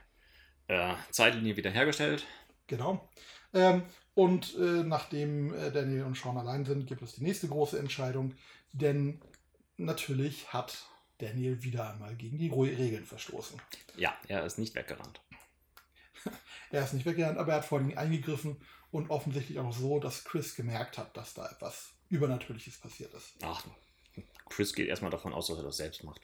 äh, 0.68 0.96
Zeitlinie 1.12 1.58
wiederhergestellt. 1.58 2.26
Genau. 2.68 3.08
Ähm, 3.54 3.84
und 4.16 4.56
äh, 4.56 4.84
nachdem 4.84 5.54
äh, 5.54 5.72
Daniel 5.72 6.04
und 6.04 6.18
Sean 6.18 6.38
allein 6.38 6.66
sind, 6.66 6.86
gibt 6.86 7.02
es 7.02 7.16
die 7.16 7.24
nächste 7.24 7.48
große 7.48 7.80
Entscheidung. 7.80 8.36
Denn 8.72 9.22
natürlich 9.78 10.54
hat 10.54 10.86
Daniel 11.18 11.64
wieder 11.64 11.92
einmal 11.92 12.16
gegen 12.16 12.38
die 12.38 12.50
Regeln 12.50 13.06
verstoßen. 13.06 13.60
Ja, 13.96 14.16
er 14.28 14.46
ist 14.46 14.58
nicht 14.58 14.76
weggerannt. 14.76 15.22
er 16.72 16.84
ist 16.84 16.94
nicht 16.94 17.06
weggerannt, 17.06 17.38
aber 17.38 17.54
er 17.54 17.58
hat 17.60 17.66
vor 17.66 17.80
allem 17.80 17.98
eingegriffen 17.98 18.58
und 18.92 19.10
offensichtlich 19.10 19.60
auch 19.60 19.74
so, 19.74 20.00
dass 20.00 20.24
Chris 20.24 20.56
gemerkt 20.56 20.98
hat, 20.98 21.16
dass 21.18 21.34
da 21.34 21.50
etwas 21.50 21.94
Übernatürliches 22.10 22.78
passiert 22.78 23.14
ist. 23.14 23.34
Ach, 23.42 23.66
Chris 24.50 24.74
geht 24.74 24.88
erstmal 24.88 25.12
davon 25.12 25.34
aus, 25.34 25.48
dass 25.48 25.58
er 25.58 25.64
das 25.64 25.78
selbst 25.78 26.04
macht. 26.04 26.22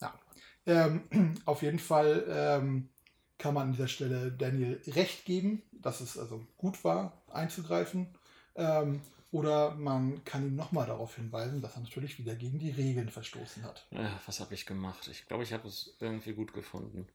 Ja. 0.00 0.18
Ähm, 0.66 1.34
auf 1.44 1.62
jeden 1.62 1.80
Fall 1.80 2.24
ähm, 2.28 2.90
kann 3.38 3.54
man 3.54 3.68
an 3.68 3.72
dieser 3.72 3.88
Stelle 3.88 4.32
Daniel 4.32 4.80
recht 4.86 5.24
geben, 5.24 5.62
dass 5.72 6.00
es 6.00 6.18
also 6.18 6.46
gut 6.56 6.84
war, 6.84 7.22
einzugreifen. 7.32 8.08
Ähm, 8.56 9.00
oder 9.32 9.74
man 9.74 10.24
kann 10.24 10.46
ihn 10.46 10.54
nochmal 10.54 10.86
darauf 10.86 11.16
hinweisen, 11.16 11.60
dass 11.60 11.74
er 11.74 11.80
natürlich 11.80 12.18
wieder 12.20 12.36
gegen 12.36 12.60
die 12.60 12.70
Regeln 12.70 13.08
verstoßen 13.08 13.64
hat. 13.64 13.84
Ja, 13.90 14.20
was 14.26 14.38
habe 14.38 14.54
ich 14.54 14.64
gemacht? 14.64 15.08
Ich 15.10 15.26
glaube, 15.26 15.42
ich 15.42 15.52
habe 15.52 15.66
es 15.66 15.96
irgendwie 15.98 16.34
gut 16.34 16.52
gefunden. 16.52 17.08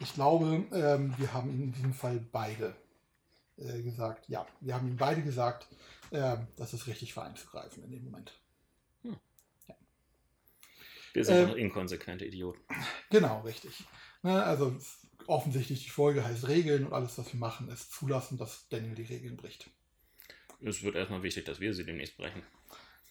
Ich 0.00 0.14
glaube, 0.14 0.64
ähm, 0.72 1.14
wir 1.18 1.34
haben 1.34 1.50
in 1.50 1.72
diesem 1.72 1.92
Fall 1.92 2.24
beide 2.32 2.74
äh, 3.58 3.82
gesagt, 3.82 4.28
ja, 4.28 4.46
wir 4.60 4.74
haben 4.74 4.88
ihm 4.88 4.96
beide 4.96 5.22
gesagt, 5.22 5.68
äh, 6.10 6.38
dass 6.56 6.72
es 6.72 6.86
richtig 6.86 7.14
war 7.16 7.24
einzugreifen 7.24 7.84
in 7.84 7.90
dem 7.90 8.04
Moment. 8.04 8.32
Hm. 9.02 9.16
Ja. 9.68 9.74
Wir 11.12 11.24
sind 11.26 11.50
ähm, 11.50 11.56
inkonsequente 11.56 12.24
Idioten. 12.24 12.62
Genau, 13.10 13.42
richtig. 13.42 13.84
Ne, 14.22 14.42
also 14.42 14.74
offensichtlich 15.26 15.84
die 15.84 15.90
Folge 15.90 16.24
heißt 16.24 16.48
Regeln 16.48 16.86
und 16.86 16.92
alles, 16.92 17.18
was 17.18 17.32
wir 17.32 17.40
machen, 17.40 17.68
ist 17.68 17.92
zulassen, 17.92 18.38
dass 18.38 18.68
Daniel 18.68 18.94
die 18.94 19.02
Regeln 19.02 19.36
bricht 19.36 19.70
es 20.64 20.82
wird 20.82 20.96
erstmal 20.96 21.22
wichtig, 21.22 21.44
dass 21.44 21.60
wir 21.60 21.74
sie 21.74 21.84
demnächst 21.84 22.16
brechen. 22.16 22.42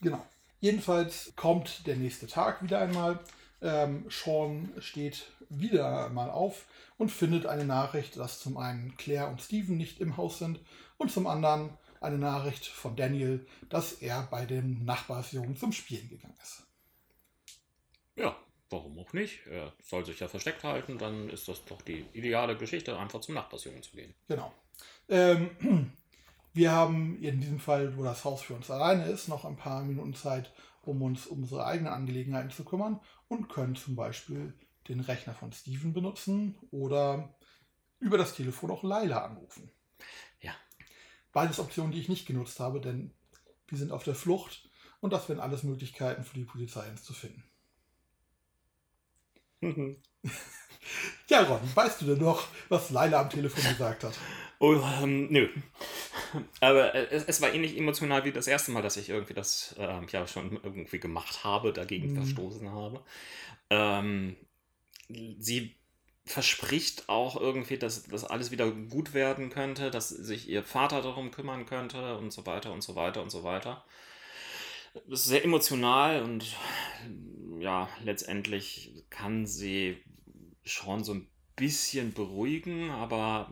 Genau. 0.01 0.25
Jedenfalls 0.59 1.33
kommt 1.35 1.87
der 1.87 1.95
nächste 1.95 2.27
Tag 2.27 2.63
wieder 2.63 2.79
einmal. 2.79 3.19
Ähm, 3.61 4.05
Sean 4.09 4.71
steht 4.79 5.31
wieder 5.49 6.09
mal 6.09 6.29
auf 6.29 6.65
und 6.97 7.11
findet 7.11 7.45
eine 7.45 7.65
Nachricht, 7.65 8.17
dass 8.17 8.39
zum 8.39 8.57
einen 8.57 8.95
Claire 8.97 9.29
und 9.29 9.41
Steven 9.41 9.77
nicht 9.77 9.99
im 9.99 10.17
Haus 10.17 10.39
sind 10.39 10.59
und 10.97 11.11
zum 11.11 11.27
anderen 11.27 11.77
eine 11.99 12.17
Nachricht 12.17 12.65
von 12.65 12.95
Daniel, 12.95 13.45
dass 13.69 13.93
er 13.93 14.23
bei 14.23 14.45
dem 14.45 14.83
Nachbarsjungen 14.85 15.55
zum 15.55 15.71
Spielen 15.71 16.09
gegangen 16.09 16.37
ist. 16.41 16.63
Ja, 18.15 18.35
warum 18.71 18.97
auch 18.99 19.13
nicht? 19.13 19.45
Er 19.47 19.73
soll 19.83 20.05
sich 20.05 20.19
ja 20.19 20.27
versteckt 20.27 20.63
halten, 20.63 20.97
dann 20.97 21.29
ist 21.29 21.47
das 21.47 21.63
doch 21.65 21.81
die 21.81 22.05
ideale 22.13 22.57
Geschichte, 22.57 22.97
einfach 22.97 23.21
zum 23.21 23.35
Nachbarsjungen 23.35 23.83
zu 23.83 23.95
gehen. 23.95 24.13
Genau. 24.27 24.53
Ähm, 25.09 25.93
wir 26.53 26.71
haben 26.71 27.21
in 27.21 27.39
diesem 27.39 27.59
Fall, 27.59 27.97
wo 27.97 28.03
das 28.03 28.23
Haus 28.25 28.41
für 28.41 28.53
uns 28.53 28.71
alleine 28.71 29.05
ist, 29.05 29.27
noch 29.27 29.45
ein 29.45 29.57
paar 29.57 29.83
Minuten 29.83 30.13
Zeit, 30.13 30.53
um 30.83 31.01
uns 31.01 31.27
um 31.27 31.43
unsere 31.43 31.65
eigenen 31.65 31.93
Angelegenheiten 31.93 32.49
zu 32.49 32.63
kümmern 32.63 32.99
und 33.27 33.49
können 33.49 33.75
zum 33.75 33.95
Beispiel 33.95 34.53
den 34.87 34.99
Rechner 34.99 35.33
von 35.33 35.51
Steven 35.51 35.93
benutzen 35.93 36.57
oder 36.71 37.35
über 37.99 38.17
das 38.17 38.35
Telefon 38.35 38.71
auch 38.71 38.83
Laila 38.83 39.23
anrufen. 39.23 39.71
Ja. 40.39 40.53
Beides 41.31 41.59
Optionen, 41.59 41.91
die 41.91 41.99
ich 41.99 42.09
nicht 42.09 42.25
genutzt 42.25 42.59
habe, 42.59 42.81
denn 42.81 43.13
wir 43.67 43.77
sind 43.77 43.91
auf 43.91 44.03
der 44.03 44.15
Flucht 44.15 44.69
und 44.99 45.13
das 45.13 45.29
wären 45.29 45.39
alles 45.39 45.63
Möglichkeiten 45.63 46.23
für 46.23 46.35
die 46.35 46.45
Polizei 46.45 46.89
uns 46.89 47.03
zu 47.03 47.13
finden. 47.13 47.43
Mhm. 49.61 49.97
ja, 51.27 51.43
Ron, 51.43 51.61
weißt 51.73 52.01
du 52.01 52.05
denn 52.05 52.19
noch, 52.19 52.47
was 52.69 52.89
Laila 52.89 53.21
am 53.21 53.29
Telefon 53.29 53.63
gesagt 53.63 54.03
hat? 54.03 54.17
Oh, 54.59 54.75
ähm, 55.01 55.27
nö. 55.31 55.49
Aber 56.59 56.93
äh, 56.93 57.07
es, 57.09 57.23
es, 57.25 57.41
war 57.41 57.53
ähnlich 57.53 57.77
emotional 57.77 58.25
wie 58.25 58.31
das 58.31 58.47
erste 58.47 58.71
Mal, 58.71 58.83
dass 58.83 58.97
ich 58.97 59.09
irgendwie 59.09 59.33
das 59.33 59.75
ähm, 59.79 60.05
ja 60.11 60.27
schon 60.27 60.59
irgendwie 60.63 60.99
gemacht 60.99 61.43
habe, 61.43 61.73
dagegen 61.73 62.11
mhm. 62.11 62.17
verstoßen 62.17 62.71
habe. 62.71 63.03
Ähm, 63.69 64.37
sie 65.09 65.75
verspricht 66.25 67.09
auch 67.09 67.39
irgendwie, 67.39 67.77
dass 67.77 68.03
das 68.03 68.23
alles 68.23 68.51
wieder 68.51 68.69
gut 68.69 69.13
werden 69.13 69.49
könnte, 69.49 69.89
dass 69.89 70.09
sich 70.09 70.47
ihr 70.47 70.63
Vater 70.63 71.01
darum 71.01 71.31
kümmern 71.31 71.65
könnte 71.65 72.17
und 72.17 72.31
so 72.31 72.45
weiter 72.45 72.71
und 72.71 72.81
so 72.81 72.95
weiter 72.95 73.21
und 73.21 73.31
so 73.31 73.43
weiter. 73.43 73.83
Das 75.07 75.21
ist 75.21 75.25
sehr 75.25 75.43
emotional 75.43 76.21
und 76.21 76.55
ja, 77.61 77.89
letztendlich 78.03 79.05
kann 79.09 79.45
sie 79.45 80.01
schon 80.63 81.03
so 81.03 81.13
ein 81.13 81.27
bisschen 81.55 82.13
beruhigen, 82.13 82.89
aber 82.89 83.51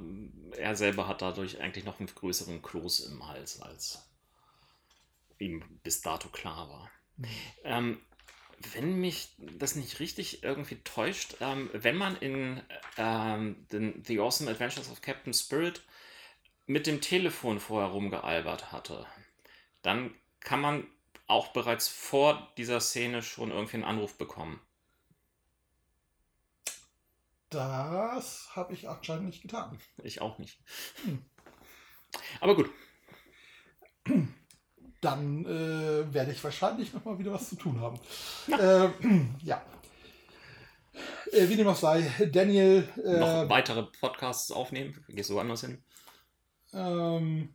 er 0.57 0.75
selber 0.75 1.07
hat 1.07 1.21
dadurch 1.21 1.61
eigentlich 1.61 1.85
noch 1.85 1.99
einen 1.99 2.07
größeren 2.07 2.61
Kloß 2.61 3.01
im 3.01 3.27
Hals, 3.27 3.61
als 3.61 4.09
ihm 5.37 5.63
bis 5.83 6.01
dato 6.01 6.29
klar 6.29 6.69
war. 6.69 6.91
Mhm. 7.17 7.27
Ähm, 7.63 8.01
wenn 8.73 8.99
mich 8.99 9.29
das 9.37 9.75
nicht 9.75 9.99
richtig 9.99 10.43
irgendwie 10.43 10.77
täuscht, 10.83 11.37
ähm, 11.39 11.69
wenn 11.73 11.95
man 11.95 12.17
in 12.17 12.61
ähm, 12.97 13.65
den 13.71 14.03
The 14.03 14.19
Awesome 14.19 14.49
Adventures 14.49 14.91
of 14.91 15.01
Captain 15.01 15.33
Spirit 15.33 15.81
mit 16.65 16.87
dem 16.87 16.99
Telefon 16.99 17.59
vorher 17.59 17.91
rumgealbert 17.91 18.71
hatte, 18.71 19.05
dann 19.81 20.13
kann 20.39 20.61
man 20.61 20.87
auch 21.29 21.49
bereits 21.49 21.87
vor 21.87 22.51
dieser 22.57 22.79
Szene 22.79 23.21
schon 23.21 23.51
irgendwie 23.51 23.75
einen 23.75 23.83
Anruf 23.83 24.17
bekommen. 24.17 24.59
Das 27.49 28.49
habe 28.55 28.73
ich 28.73 28.89
anscheinend 28.89 29.25
nicht 29.25 29.41
getan. 29.41 29.79
Ich 30.03 30.21
auch 30.21 30.37
nicht. 30.37 30.59
Hm. 31.03 31.23
Aber 32.41 32.55
gut. 32.55 32.69
Dann 35.01 35.45
äh, 35.45 36.13
werde 36.13 36.31
ich 36.31 36.43
wahrscheinlich 36.43 36.93
noch 36.93 37.05
mal 37.05 37.17
wieder 37.17 37.31
was 37.31 37.49
zu 37.49 37.55
tun 37.55 37.79
haben. 37.79 37.99
Äh, 38.47 38.89
ja. 39.43 39.61
Äh, 41.31 41.47
wie 41.47 41.55
dem 41.55 41.67
auch 41.67 41.75
sei, 41.75 42.01
Daniel. 42.31 42.87
Äh, 43.03 43.19
noch 43.19 43.49
weitere 43.49 43.83
Podcasts 43.83 44.51
aufnehmen? 44.51 45.03
Gehst 45.09 45.29
du 45.29 45.35
woanders 45.35 45.61
hin? 45.61 45.83
Ähm, 46.73 47.53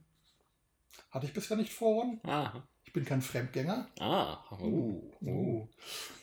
hatte 1.11 1.27
ich 1.27 1.33
bisher 1.33 1.57
nicht 1.57 1.73
vor. 1.73 2.19
Ah 2.25 2.63
bin 2.95 3.05
kein 3.05 3.21
Fremdgänger. 3.21 3.89
Ah, 4.01 4.39
uh, 4.53 5.03
uh. 5.21 5.69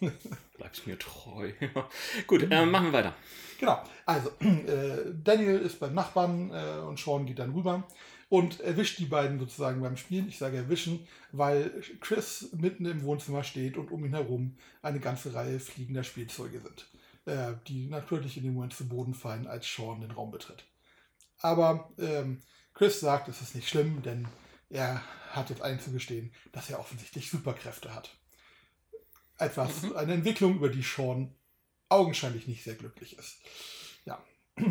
uh. 0.02 0.10
Bleibst 0.58 0.88
mir 0.88 0.98
treu. 0.98 1.52
Gut, 2.28 2.50
äh, 2.50 2.66
machen 2.66 2.88
wir 2.88 2.94
weiter. 2.94 3.14
Genau, 3.60 3.84
also 4.06 4.32
äh, 4.40 5.14
Daniel 5.24 5.60
ist 5.60 5.80
beim 5.80 5.94
Nachbarn 5.94 6.50
äh, 6.52 6.80
und 6.80 6.98
Sean 6.98 7.28
geht 7.28 7.38
dann 7.38 7.54
rüber 7.54 7.88
und 8.30 8.62
erwischt 8.62 8.98
die 8.98 9.06
beiden 9.06 9.38
sozusagen 9.38 9.82
beim 9.82 9.98
Spielen. 9.98 10.30
Ich 10.30 10.38
sage 10.38 10.58
erwischen, 10.58 11.06
weil 11.34 11.84
Chris 12.00 12.50
mitten 12.54 12.86
im 12.86 13.04
Wohnzimmer 13.04 13.44
steht 13.44 13.78
und 13.78 13.92
um 13.92 14.04
ihn 14.06 14.14
herum 14.14 14.56
eine 14.82 15.00
ganze 15.00 15.34
Reihe 15.34 15.60
fliegender 15.60 16.04
Spielzeuge 16.04 16.62
sind, 16.62 16.88
äh, 17.26 17.54
die 17.68 17.88
natürlich 17.88 18.38
in 18.38 18.44
dem 18.44 18.54
Moment 18.54 18.74
zu 18.74 18.88
Boden 18.88 19.14
fallen, 19.14 19.46
als 19.46 19.68
Sean 19.72 20.00
den 20.02 20.12
Raum 20.12 20.32
betritt. 20.32 20.64
Aber 21.40 21.92
ähm, 22.00 22.42
Chris 22.74 23.02
sagt, 23.02 23.28
es 23.28 23.42
ist 23.42 23.56
nicht 23.56 23.68
schlimm, 23.68 24.02
denn 24.04 24.28
er 24.72 25.02
hat 25.32 25.50
jetzt 25.50 25.62
einzugestehen, 25.62 26.34
dass 26.52 26.70
er 26.70 26.80
offensichtlich 26.80 27.30
Superkräfte 27.30 27.94
hat. 27.94 28.16
Etwas, 29.38 29.84
mhm. 29.84 29.96
eine 29.96 30.14
Entwicklung, 30.14 30.56
über 30.56 30.70
die 30.70 30.84
Sean 30.84 31.34
augenscheinlich 31.90 32.48
nicht 32.48 32.64
sehr 32.64 32.76
glücklich 32.76 33.18
ist. 33.18 33.38
Ja. 34.06 34.24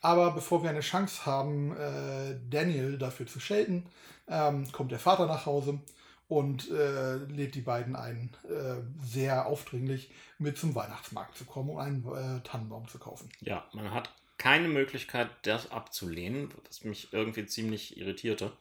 Aber 0.00 0.32
bevor 0.32 0.62
wir 0.62 0.70
eine 0.70 0.80
Chance 0.80 1.24
haben, 1.24 1.74
äh, 1.76 2.38
Daniel 2.50 2.98
dafür 2.98 3.26
zu 3.26 3.40
schelten, 3.40 3.86
ähm, 4.28 4.70
kommt 4.70 4.92
der 4.92 4.98
Vater 4.98 5.26
nach 5.26 5.46
Hause 5.46 5.80
und 6.28 6.70
äh, 6.70 7.16
lädt 7.16 7.54
die 7.54 7.62
beiden 7.62 7.96
ein, 7.96 8.36
äh, 8.44 8.82
sehr 9.02 9.46
aufdringlich 9.46 10.10
mit 10.38 10.58
zum 10.58 10.74
Weihnachtsmarkt 10.74 11.38
zu 11.38 11.44
kommen, 11.44 11.70
um 11.70 11.78
einen 11.78 12.04
äh, 12.04 12.42
Tannenbaum 12.42 12.86
zu 12.88 12.98
kaufen. 12.98 13.30
Ja, 13.40 13.66
man 13.72 13.92
hat 13.92 14.10
keine 14.36 14.68
Möglichkeit, 14.68 15.30
das 15.42 15.70
abzulehnen, 15.70 16.50
was 16.66 16.84
mich 16.84 17.12
irgendwie 17.12 17.46
ziemlich 17.46 17.96
irritierte. 17.96 18.52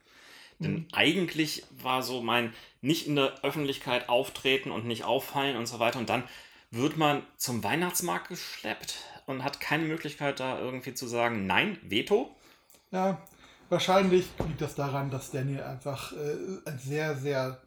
Denn 0.59 0.73
mhm. 0.73 0.87
eigentlich 0.91 1.63
war 1.81 2.03
so 2.03 2.21
mein 2.21 2.53
nicht 2.81 3.07
in 3.07 3.15
der 3.15 3.43
Öffentlichkeit 3.43 4.09
auftreten 4.09 4.71
und 4.71 4.85
nicht 4.85 5.03
auffallen 5.03 5.57
und 5.57 5.67
so 5.67 5.79
weiter. 5.79 5.99
Und 5.99 6.09
dann 6.09 6.23
wird 6.71 6.97
man 6.97 7.23
zum 7.37 7.63
Weihnachtsmarkt 7.63 8.29
geschleppt 8.29 8.97
und 9.25 9.43
hat 9.43 9.59
keine 9.59 9.85
Möglichkeit, 9.85 10.39
da 10.39 10.59
irgendwie 10.59 10.93
zu 10.93 11.07
sagen, 11.07 11.47
nein, 11.47 11.77
Veto. 11.83 12.35
Ja, 12.91 13.21
wahrscheinlich 13.69 14.27
liegt 14.45 14.61
das 14.61 14.75
daran, 14.75 15.09
dass 15.09 15.31
Daniel 15.31 15.63
einfach 15.63 16.13
äh, 16.13 16.37
ein 16.65 16.79
sehr, 16.79 17.15
sehr 17.15 17.61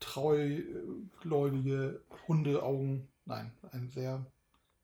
treugläubige 0.00 2.02
Hundeaugen, 2.26 3.08
nein, 3.24 3.52
einen 3.70 3.90
sehr 3.90 4.26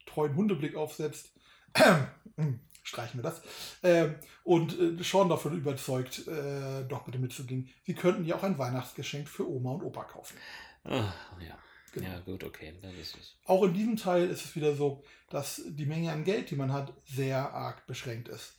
treuen 0.07 0.37
Hundeblick 0.37 0.77
aufsetzt. 0.77 1.33
streichen 2.89 3.19
wir 3.19 3.23
das. 3.23 3.43
Ähm, 3.83 4.15
und 4.45 4.79
äh, 4.79 5.03
Sean 5.03 5.29
davon 5.29 5.57
überzeugt, 5.57 6.27
äh, 6.27 6.85
doch 6.89 7.05
bitte 7.05 7.19
mitzugehen. 7.19 7.69
Sie 7.85 7.95
könnten 7.95 8.25
ja 8.25 8.37
auch 8.37 8.43
ein 8.43 8.59
Weihnachtsgeschenk 8.59 9.29
für 9.29 9.49
Oma 9.49 9.73
und 9.73 9.83
Opa 9.83 10.05
kaufen. 10.05 10.37
Ach, 10.85 11.15
ja. 11.41 11.59
Genau. 11.93 12.09
Ja, 12.09 12.21
gut, 12.21 12.45
okay, 12.45 12.75
dann 12.83 12.95
ist 12.99 13.17
es. 13.17 13.37
Auch 13.45 13.63
in 13.65 13.75
diesem 13.75 13.97
Teil 13.97 14.29
ist 14.29 14.45
es 14.45 14.57
wieder 14.57 14.75
so, 14.75 15.03
dass 15.31 15.63
die 15.67 15.87
Menge 15.87 16.13
an 16.13 16.25
Geld, 16.25 16.51
die 16.51 16.57
man 16.57 16.73
hat, 16.73 16.93
sehr 17.07 17.53
arg 17.53 17.87
beschränkt 17.87 18.29
ist. 18.29 18.59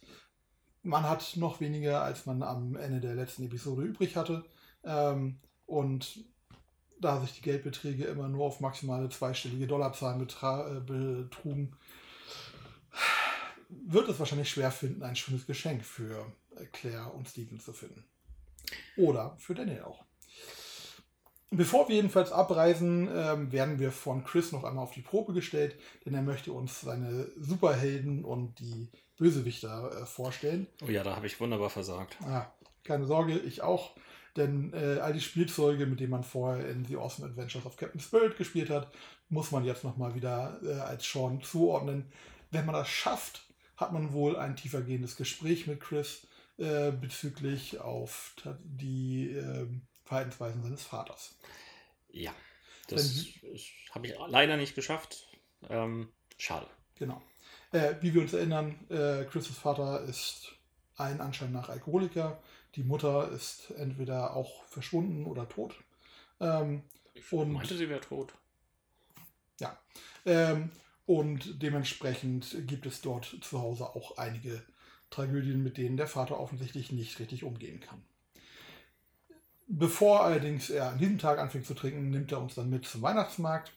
Man 0.81 1.03
hat 1.03 1.35
noch 1.35 1.59
weniger, 1.59 2.01
als 2.01 2.25
man 2.25 2.41
am 2.41 2.75
Ende 2.75 2.99
der 2.99 3.15
letzten 3.15 3.43
Episode 3.45 3.83
übrig 3.83 4.15
hatte. 4.15 4.45
Ähm, 4.83 5.39
und 5.65 6.23
da 6.99 7.19
sich 7.21 7.33
die 7.33 7.41
Geldbeträge 7.41 8.05
immer 8.05 8.27
nur 8.27 8.45
auf 8.45 8.59
maximale 8.59 9.09
zweistellige 9.09 9.67
Dollarzahlen 9.67 10.21
äh, 10.21 10.79
betrugen, 10.81 11.75
wird 13.69 14.09
es 14.09 14.19
wahrscheinlich 14.19 14.49
schwer 14.49 14.71
finden, 14.71 15.03
ein 15.03 15.15
schönes 15.15 15.45
Geschenk 15.45 15.85
für 15.85 16.25
Claire 16.73 17.13
und 17.13 17.29
Steven 17.29 17.59
zu 17.59 17.73
finden. 17.73 18.03
Oder 18.97 19.35
für 19.39 19.55
Daniel 19.55 19.83
auch. 19.83 20.03
Bevor 21.51 21.87
wir 21.89 21.95
jedenfalls 21.95 22.31
abreisen, 22.31 23.09
ähm, 23.11 23.51
werden 23.51 23.79
wir 23.79 23.91
von 23.91 24.23
Chris 24.23 24.51
noch 24.51 24.63
einmal 24.63 24.83
auf 24.83 24.91
die 24.91 25.01
Probe 25.01 25.33
gestellt, 25.33 25.75
denn 26.05 26.13
er 26.13 26.21
möchte 26.21 26.53
uns 26.53 26.81
seine 26.81 27.27
Superhelden 27.39 28.23
und 28.23 28.59
die 28.59 28.89
Bösewichter 29.17 30.01
äh, 30.01 30.05
vorstellen. 30.05 30.67
Oh 30.83 30.89
ja, 30.89 31.03
da 31.03 31.15
habe 31.15 31.25
ich 31.25 31.39
wunderbar 31.39 31.71
versagt. 31.71 32.17
Ah, 32.21 32.51
keine 32.83 33.07
Sorge, 33.07 33.39
ich 33.39 33.63
auch. 33.63 33.95
Denn 34.35 34.73
äh, 34.73 34.99
all 34.99 35.13
die 35.13 35.21
Spielzeuge, 35.21 35.87
mit 35.87 35.99
denen 35.99 36.11
man 36.11 36.23
vorher 36.23 36.69
in 36.69 36.85
The 36.85 36.97
Awesome 36.97 37.27
Adventures 37.27 37.65
of 37.65 37.77
Captain 37.77 37.99
Spirit 37.99 38.37
gespielt 38.37 38.69
hat, 38.69 38.91
muss 39.29 39.49
man 39.51 39.65
jetzt 39.65 39.83
nochmal 39.83 40.13
wieder 40.13 40.59
äh, 40.63 40.73
als 40.73 41.03
Sean 41.11 41.41
zuordnen. 41.41 42.11
Wenn 42.51 42.67
man 42.67 42.75
das 42.75 42.89
schafft, 42.89 43.48
hat 43.79 43.93
man 43.93 44.13
wohl 44.13 44.35
ein 44.35 44.55
tiefergehendes 44.55 45.15
Gespräch 45.15 45.67
mit 45.67 45.79
Chris 45.79 46.27
äh, 46.57 46.91
bezüglich 46.91 47.79
auf 47.79 48.35
die 48.61 49.29
ähm, 49.29 49.81
Verhaltensweisen 50.03 50.61
seines 50.61 50.83
Vaters. 50.83 51.37
Ja, 52.11 52.33
das 52.87 53.25
habe 53.91 54.07
ich 54.07 54.15
leider 54.27 54.57
nicht 54.57 54.75
geschafft. 54.75 55.27
Ähm, 55.69 56.09
schade. 56.37 56.67
Genau. 56.95 57.21
Äh, 57.71 57.95
wie 58.01 58.13
wir 58.13 58.21
uns 58.21 58.33
erinnern, 58.33 58.75
äh, 58.89 59.23
Chris' 59.25 59.47
Vater 59.47 60.01
ist 60.01 60.53
ein 60.97 61.21
Anschein 61.21 61.53
nach 61.53 61.69
Alkoholiker. 61.69 62.41
Die 62.75 62.83
Mutter 62.83 63.31
ist 63.31 63.71
entweder 63.71 64.35
auch 64.35 64.65
verschwunden 64.65 65.25
oder 65.25 65.47
tot. 65.47 65.75
Ähm, 66.41 66.83
ich 67.13 67.31
und, 67.31 67.53
meinte, 67.53 67.77
sie 67.77 67.89
wäre 67.89 68.01
tot. 68.01 68.33
Ja. 69.59 69.77
Ähm, 70.25 70.71
und 71.09 71.63
dementsprechend 71.63 72.67
gibt 72.67 72.85
es 72.85 73.01
dort 73.01 73.35
zu 73.41 73.59
Hause 73.59 73.95
auch 73.95 74.19
einige 74.19 74.61
Tragödien, 75.09 75.63
mit 75.63 75.79
denen 75.79 75.97
der 75.97 76.05
Vater 76.05 76.39
offensichtlich 76.39 76.91
nicht 76.91 77.17
richtig 77.17 77.43
umgehen 77.43 77.79
kann. 77.79 78.03
Bevor 79.65 80.23
allerdings 80.23 80.69
er 80.69 80.91
an 80.91 80.99
diesem 80.99 81.17
Tag 81.17 81.39
anfängt 81.39 81.65
zu 81.65 81.73
trinken, 81.73 82.11
nimmt 82.11 82.31
er 82.31 82.39
uns 82.39 82.53
dann 82.53 82.69
mit 82.69 82.85
zum 82.85 83.01
Weihnachtsmarkt, 83.01 83.73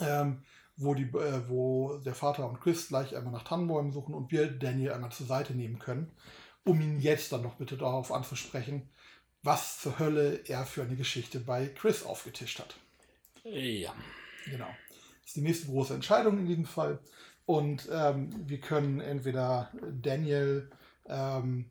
ähm, 0.00 0.42
wo, 0.76 0.94
die, 0.94 1.04
äh, 1.04 1.48
wo 1.48 1.98
der 1.98 2.16
Vater 2.16 2.48
und 2.48 2.60
Chris 2.60 2.88
gleich 2.88 3.14
einmal 3.14 3.32
nach 3.32 3.44
Tannenbäumen 3.44 3.92
suchen 3.92 4.12
und 4.12 4.32
wir 4.32 4.50
Daniel 4.50 4.90
einmal 4.90 5.12
zur 5.12 5.28
Seite 5.28 5.54
nehmen 5.54 5.78
können, 5.78 6.10
um 6.64 6.80
ihn 6.80 6.98
jetzt 6.98 7.30
dann 7.30 7.42
noch 7.42 7.54
bitte 7.54 7.76
darauf 7.76 8.10
anzusprechen, 8.10 8.90
was 9.44 9.78
zur 9.78 10.00
Hölle 10.00 10.40
er 10.48 10.66
für 10.66 10.82
eine 10.82 10.96
Geschichte 10.96 11.38
bei 11.38 11.68
Chris 11.68 12.02
aufgetischt 12.02 12.58
hat. 12.58 12.74
Ja. 13.44 13.94
Genau. 14.46 14.74
Ist 15.30 15.36
die 15.36 15.42
nächste 15.42 15.66
große 15.66 15.94
Entscheidung 15.94 16.40
in 16.40 16.46
diesem 16.46 16.64
Fall. 16.64 16.98
Und 17.46 17.88
ähm, 17.92 18.30
wir 18.48 18.58
können 18.58 18.98
entweder 18.98 19.70
Daniel 19.92 20.68
ähm, 21.06 21.70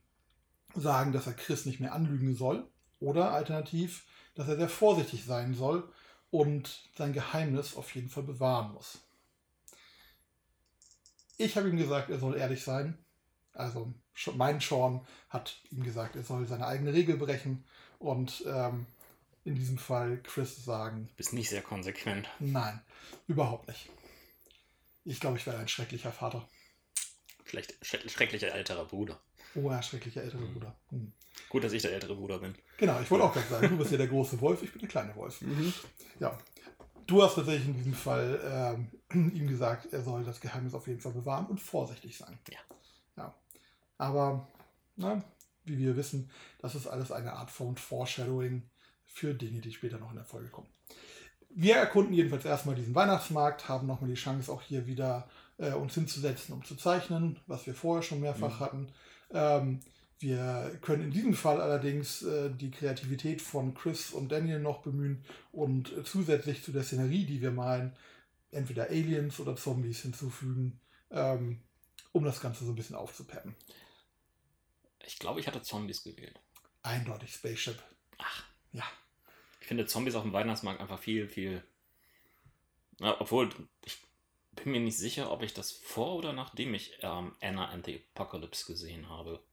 sagen, 0.75 1.11
dass 1.11 1.27
er 1.27 1.33
Chris 1.33 1.65
nicht 1.65 1.81
mehr 1.81 1.91
anlügen 1.91 2.37
soll 2.37 2.65
oder 3.01 3.33
alternativ, 3.33 4.05
dass 4.35 4.47
er 4.47 4.55
sehr 4.55 4.69
vorsichtig 4.69 5.25
sein 5.25 5.55
soll 5.55 5.91
und 6.31 6.89
sein 6.97 7.11
Geheimnis 7.11 7.75
auf 7.75 7.93
jeden 7.95 8.07
Fall 8.07 8.23
bewahren 8.23 8.71
muss. 8.71 8.99
Ich 11.35 11.57
habe 11.57 11.67
ihm 11.67 11.75
gesagt, 11.75 12.09
er 12.11 12.19
soll 12.19 12.37
ehrlich 12.37 12.63
sein. 12.63 12.97
Also 13.51 13.93
mein 14.37 14.61
Sean 14.61 15.05
hat 15.27 15.59
ihm 15.69 15.83
gesagt, 15.83 16.15
er 16.15 16.23
soll 16.23 16.47
seine 16.47 16.65
eigene 16.65 16.93
Regel 16.93 17.17
brechen 17.17 17.65
und 17.97 18.41
ähm, 18.47 18.85
in 19.49 19.55
diesem 19.55 19.79
Fall 19.79 20.21
Chris 20.21 20.63
sagen. 20.63 21.07
Du 21.09 21.15
bist 21.15 21.33
nicht 21.33 21.49
sehr 21.49 21.63
konsequent. 21.63 22.29
Nein, 22.39 22.79
überhaupt 23.27 23.67
nicht. 23.67 23.89
Ich 25.03 25.19
glaube, 25.19 25.37
ich 25.37 25.47
wäre 25.47 25.57
ein 25.57 25.67
schrecklicher 25.67 26.11
Vater. 26.11 26.47
Schlecht, 27.45 27.73
schrecklicher 27.83 28.53
älterer 28.53 28.85
Bruder. 28.85 29.19
Oh 29.55 29.71
ja, 29.71 29.81
schrecklicher 29.81 30.21
älterer 30.21 30.45
Bruder. 30.45 30.75
Hm. 30.89 31.11
Gut, 31.49 31.63
dass 31.63 31.73
ich 31.73 31.81
der 31.81 31.93
ältere 31.93 32.15
Bruder 32.15 32.37
bin. 32.37 32.53
Genau, 32.77 33.01
ich 33.01 33.09
wollte 33.09 33.25
auch 33.25 33.33
gerade 33.33 33.47
sagen, 33.47 33.69
du 33.69 33.77
bist 33.77 33.91
ja 33.91 33.97
der 33.97 34.07
große 34.07 34.39
Wolf, 34.39 34.61
ich 34.61 34.71
bin 34.71 34.81
der 34.81 34.89
kleine 34.89 35.15
Wolf. 35.15 35.41
Mhm. 35.41 35.73
Ja. 36.19 36.37
Du 37.07 37.23
hast 37.23 37.35
tatsächlich 37.35 37.67
in 37.69 37.77
diesem 37.77 37.95
Fall 37.95 38.87
ähm, 39.11 39.31
ihm 39.35 39.47
gesagt, 39.47 39.91
er 39.91 40.03
soll 40.03 40.23
das 40.23 40.41
Geheimnis 40.41 40.75
auf 40.75 40.85
jeden 40.85 41.01
Fall 41.01 41.13
bewahren 41.13 41.47
und 41.47 41.59
vorsichtig 41.59 42.15
sein. 42.15 42.37
Ja. 42.51 42.59
ja. 43.17 43.35
Aber, 43.97 44.47
na, 44.95 45.23
wie 45.65 45.79
wir 45.79 45.97
wissen, 45.97 46.29
das 46.59 46.75
ist 46.75 46.85
alles 46.85 47.11
eine 47.11 47.33
Art 47.33 47.49
von 47.49 47.75
Foreshadowing 47.77 48.69
für 49.09 49.33
Dinge, 49.33 49.59
die 49.61 49.71
später 49.71 49.97
noch 49.97 50.11
in 50.11 50.15
der 50.15 50.25
Folge 50.25 50.49
kommen. 50.49 50.69
Wir 51.49 51.75
erkunden 51.75 52.13
jedenfalls 52.13 52.45
erstmal 52.45 52.75
diesen 52.75 52.95
Weihnachtsmarkt, 52.95 53.67
haben 53.67 53.87
nochmal 53.87 54.09
die 54.09 54.15
Chance, 54.15 54.51
auch 54.51 54.61
hier 54.61 54.85
wieder 54.85 55.27
äh, 55.57 55.73
uns 55.73 55.95
hinzusetzen, 55.95 56.53
um 56.53 56.63
zu 56.63 56.75
zeichnen, 56.75 57.39
was 57.47 57.65
wir 57.65 57.73
vorher 57.73 58.03
schon 58.03 58.21
mehrfach 58.21 58.59
mhm. 58.59 58.63
hatten. 58.63 58.93
Ähm, 59.31 59.79
wir 60.19 60.77
können 60.81 61.03
in 61.03 61.11
diesem 61.11 61.33
Fall 61.33 61.61
allerdings 61.61 62.23
äh, 62.23 62.51
die 62.51 62.71
Kreativität 62.71 63.41
von 63.41 63.73
Chris 63.73 64.11
und 64.11 64.31
Daniel 64.31 64.59
noch 64.59 64.81
bemühen 64.81 65.23
und 65.51 65.91
äh, 65.97 66.03
zusätzlich 66.03 66.63
zu 66.63 66.71
der 66.71 66.83
Szenerie, 66.83 67.25
die 67.25 67.41
wir 67.41 67.51
malen, 67.51 67.95
entweder 68.51 68.89
Aliens 68.89 69.39
oder 69.39 69.55
Zombies 69.55 70.01
hinzufügen, 70.01 70.79
ähm, 71.11 71.61
um 72.11 72.23
das 72.25 72.41
Ganze 72.41 72.65
so 72.65 72.71
ein 72.71 72.75
bisschen 72.75 72.95
aufzupeppen. 72.95 73.55
Ich 75.05 75.19
glaube, 75.19 75.39
ich 75.39 75.47
hatte 75.47 75.61
Zombies 75.61 76.03
gewählt. 76.03 76.39
Eindeutig 76.83 77.33
Spaceship. 77.33 77.81
Ach. 78.17 78.48
Ja. 78.73 78.83
Ich 79.61 79.67
finde 79.67 79.85
Zombies 79.85 80.15
auf 80.15 80.23
dem 80.23 80.33
Weihnachtsmarkt 80.33 80.81
einfach 80.81 80.99
viel, 80.99 81.27
viel. 81.27 81.63
Ja, 82.99 83.19
obwohl, 83.19 83.49
ich 83.85 83.97
bin 84.51 84.71
mir 84.71 84.79
nicht 84.79 84.97
sicher, 84.97 85.31
ob 85.31 85.41
ich 85.43 85.53
das 85.53 85.71
vor 85.71 86.15
oder 86.15 86.33
nachdem 86.33 86.73
ich 86.73 86.97
ähm, 87.01 87.35
Anna 87.41 87.69
and 87.69 87.85
the 87.85 88.03
Apocalypse 88.13 88.65
gesehen 88.65 89.09
habe. 89.09 89.43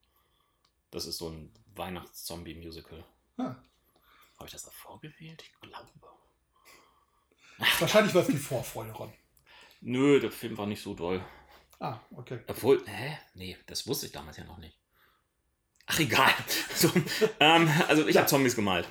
Das 0.90 1.06
ist 1.06 1.18
so 1.18 1.28
ein 1.28 1.52
Weihnachts-Zombie-Musical. 1.74 3.04
Ah. 3.38 3.56
Habe 4.36 4.46
ich 4.46 4.52
das 4.52 4.64
davor 4.64 5.00
gewählt? 5.00 5.42
Ich 5.42 5.60
glaube. 5.60 5.90
Wahrscheinlich 7.78 8.14
war 8.14 8.22
es 8.22 8.28
die 8.28 8.36
Vorfreude, 8.36 8.92
Ron. 8.92 9.12
Nö, 9.80 10.20
der 10.20 10.32
Film 10.32 10.56
war 10.58 10.66
nicht 10.66 10.82
so 10.82 10.94
doll. 10.94 11.24
Ah, 11.78 12.00
okay. 12.10 12.40
Obwohl, 12.46 12.82
hä? 12.86 13.18
Nee, 13.34 13.56
das 13.66 13.86
wusste 13.86 14.06
ich 14.06 14.12
damals 14.12 14.36
ja 14.36 14.44
noch 14.44 14.58
nicht. 14.58 14.78
Ach, 15.86 16.00
egal. 16.00 16.30
So, 16.76 16.90
ähm, 17.40 17.70
also, 17.88 18.06
ich 18.06 18.14
ja. 18.14 18.20
habe 18.20 18.28
Zombies 18.28 18.54
gemalt. 18.54 18.86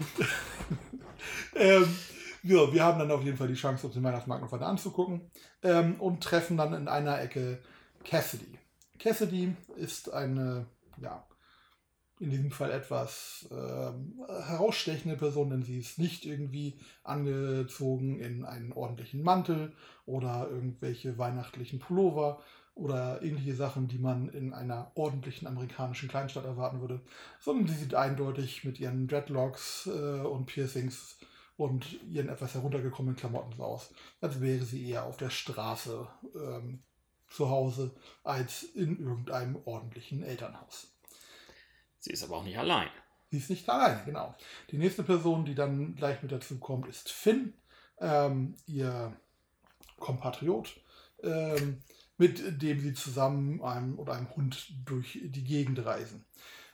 ähm, 1.55 1.95
ja, 2.41 2.73
wir 2.73 2.83
haben 2.83 2.97
dann 2.97 3.11
auf 3.11 3.23
jeden 3.23 3.37
Fall 3.37 3.47
die 3.47 3.53
Chance, 3.53 3.85
uns 3.85 3.93
den 3.93 4.03
Weihnachtsmarkt 4.03 4.43
noch 4.43 4.51
weiter 4.51 4.65
anzugucken 4.65 5.29
ähm, 5.61 5.99
und 5.99 6.23
treffen 6.23 6.57
dann 6.57 6.73
in 6.73 6.87
einer 6.87 7.21
Ecke 7.21 7.59
Cassidy. 8.03 8.57
Cassidy 8.97 9.55
ist 9.75 10.11
eine, 10.11 10.65
ja, 10.99 11.27
in 12.19 12.29
diesem 12.29 12.49
Fall 12.51 12.71
etwas 12.71 13.47
ähm, 13.51 14.23
herausstechende 14.27 15.17
Person, 15.17 15.49
denn 15.49 15.63
sie 15.63 15.79
ist 15.79 15.99
nicht 15.99 16.25
irgendwie 16.25 16.79
angezogen 17.03 18.19
in 18.19 18.45
einen 18.45 18.71
ordentlichen 18.71 19.21
Mantel 19.21 19.73
oder 20.05 20.47
irgendwelche 20.49 21.17
weihnachtlichen 21.17 21.79
Pullover 21.79 22.41
oder 22.75 23.21
ähnliche 23.21 23.55
Sachen, 23.55 23.87
die 23.87 23.97
man 23.97 24.29
in 24.29 24.53
einer 24.53 24.91
ordentlichen 24.95 25.47
amerikanischen 25.47 26.09
Kleinstadt 26.09 26.45
erwarten 26.45 26.81
würde, 26.81 27.01
sondern 27.39 27.67
sie 27.67 27.75
sieht 27.75 27.95
eindeutig 27.95 28.65
mit 28.65 28.79
ihren 28.79 29.07
Dreadlocks 29.07 29.87
äh, 29.87 30.21
und 30.21 30.45
Piercings 30.45 31.17
und 31.57 32.01
ihren 32.03 32.27
etwas 32.27 32.53
heruntergekommenen 32.53 33.15
Klamotten 33.15 33.53
so 33.55 33.63
aus, 33.63 33.93
als 34.19 34.41
wäre 34.41 34.63
sie 34.65 34.89
eher 34.89 35.05
auf 35.05 35.15
der 35.15 35.29
Straße 35.29 36.05
ähm, 36.35 36.83
zu 37.29 37.49
Hause 37.49 37.95
als 38.23 38.63
in 38.63 38.99
irgendeinem 38.99 39.57
ordentlichen 39.65 40.21
Elternhaus. 40.21 40.93
Sie 41.99 42.11
ist 42.11 42.23
aber 42.23 42.37
auch 42.37 42.43
nicht 42.43 42.57
allein. 42.57 42.89
Sie 43.31 43.37
ist 43.37 43.49
nicht 43.49 43.67
allein, 43.69 44.03
genau. 44.05 44.35
Die 44.69 44.77
nächste 44.77 45.03
Person, 45.03 45.45
die 45.45 45.55
dann 45.55 45.95
gleich 45.95 46.21
mit 46.21 46.31
dazu 46.31 46.59
kommt, 46.59 46.87
ist 46.87 47.09
Finn, 47.09 47.53
ähm, 47.99 48.55
ihr 48.67 49.15
Kompatriot, 49.97 50.75
ähm, 51.23 51.81
mit 52.17 52.61
dem 52.61 52.79
sie 52.79 52.93
zusammen 52.93 53.61
einem 53.61 53.99
oder 53.99 54.13
einem 54.13 54.33
Hund 54.35 54.73
durch 54.85 55.19
die 55.23 55.43
Gegend 55.43 55.83
reisen. 55.85 56.25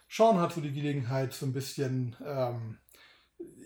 Sean 0.09 0.39
hat 0.39 0.53
so 0.53 0.61
die 0.61 0.73
Gelegenheit, 0.73 1.33
so 1.33 1.45
ein 1.45 1.53
bisschen, 1.53 2.15
ähm, 2.25 2.77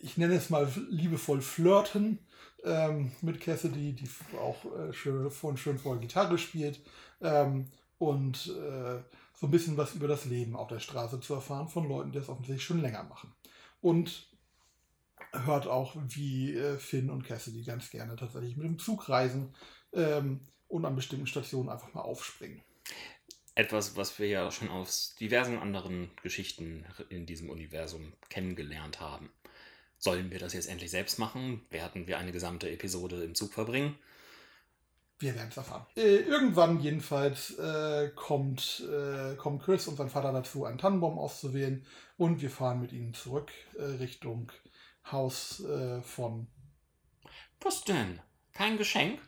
ich 0.01 0.17
nenne 0.17 0.35
es 0.35 0.49
mal 0.49 0.71
liebevoll 0.89 1.41
flirten 1.41 2.19
ähm, 2.63 3.11
mit 3.21 3.41
Cassidy, 3.41 3.93
die 3.93 4.09
auch 4.37 4.63
äh, 4.77 4.93
schön, 4.93 5.29
von 5.31 5.57
schön 5.57 5.79
vor 5.79 5.99
Gitarre 5.99 6.37
spielt. 6.37 6.79
Ähm, 7.21 7.67
und 7.97 8.47
äh, 8.47 9.01
so 9.33 9.47
ein 9.47 9.51
bisschen 9.51 9.77
was 9.77 9.95
über 9.95 10.07
das 10.07 10.25
Leben 10.25 10.55
auf 10.55 10.67
der 10.67 10.79
Straße 10.79 11.19
zu 11.19 11.33
erfahren 11.33 11.67
von 11.67 11.87
Leuten, 11.87 12.11
die 12.11 12.19
das 12.19 12.29
offensichtlich 12.29 12.63
schon 12.63 12.81
länger 12.81 13.03
machen. 13.03 13.33
Und 13.81 14.29
hört 15.31 15.67
auch, 15.67 15.95
wie 16.09 16.53
äh, 16.53 16.77
Finn 16.77 17.09
und 17.09 17.25
Cassidy 17.25 17.63
ganz 17.63 17.89
gerne 17.89 18.15
tatsächlich 18.15 18.55
mit 18.55 18.65
dem 18.65 18.79
Zug 18.79 19.09
reisen 19.09 19.53
ähm, 19.93 20.41
und 20.67 20.85
an 20.85 20.95
bestimmten 20.95 21.27
Stationen 21.27 21.69
einfach 21.69 21.93
mal 21.93 22.01
aufspringen. 22.01 22.61
Etwas, 23.55 23.95
was 23.95 24.19
wir 24.19 24.27
ja 24.27 24.51
schon 24.51 24.69
aus 24.69 25.15
diversen 25.19 25.57
anderen 25.57 26.11
Geschichten 26.21 26.85
in 27.09 27.25
diesem 27.25 27.49
Universum 27.49 28.13
kennengelernt 28.29 28.99
haben. 28.99 29.29
Sollen 29.97 30.29
wir 30.29 30.39
das 30.39 30.53
jetzt 30.53 30.67
endlich 30.67 30.91
selbst 30.91 31.19
machen? 31.19 31.65
Werden 31.69 32.05
wir 32.07 32.17
eine 32.17 32.33
gesamte 32.33 32.69
Episode 32.69 33.23
im 33.23 33.33
Zug 33.33 33.53
verbringen? 33.53 33.97
Wir 35.19 35.33
werden 35.35 35.47
es 35.49 35.57
erfahren. 35.57 35.85
Äh, 35.95 36.17
irgendwann 36.17 36.81
jedenfalls 36.81 37.57
äh, 37.57 38.11
kommt, 38.15 38.83
äh, 38.91 39.35
kommen 39.35 39.59
Chris 39.59 39.87
und 39.87 39.95
sein 39.95 40.09
Vater 40.09 40.33
dazu, 40.33 40.65
einen 40.65 40.77
Tannenbaum 40.77 41.17
auszuwählen 41.17 41.85
und 42.17 42.41
wir 42.41 42.49
fahren 42.49 42.81
mit 42.81 42.91
ihnen 42.91 43.13
zurück 43.13 43.51
äh, 43.77 43.83
Richtung 43.83 44.51
Haus 45.09 45.63
äh, 45.63 46.01
von. 46.01 46.47
Was 47.61 47.85
denn? 47.85 48.19
Kein 48.53 48.77
Geschenk? 48.77 49.21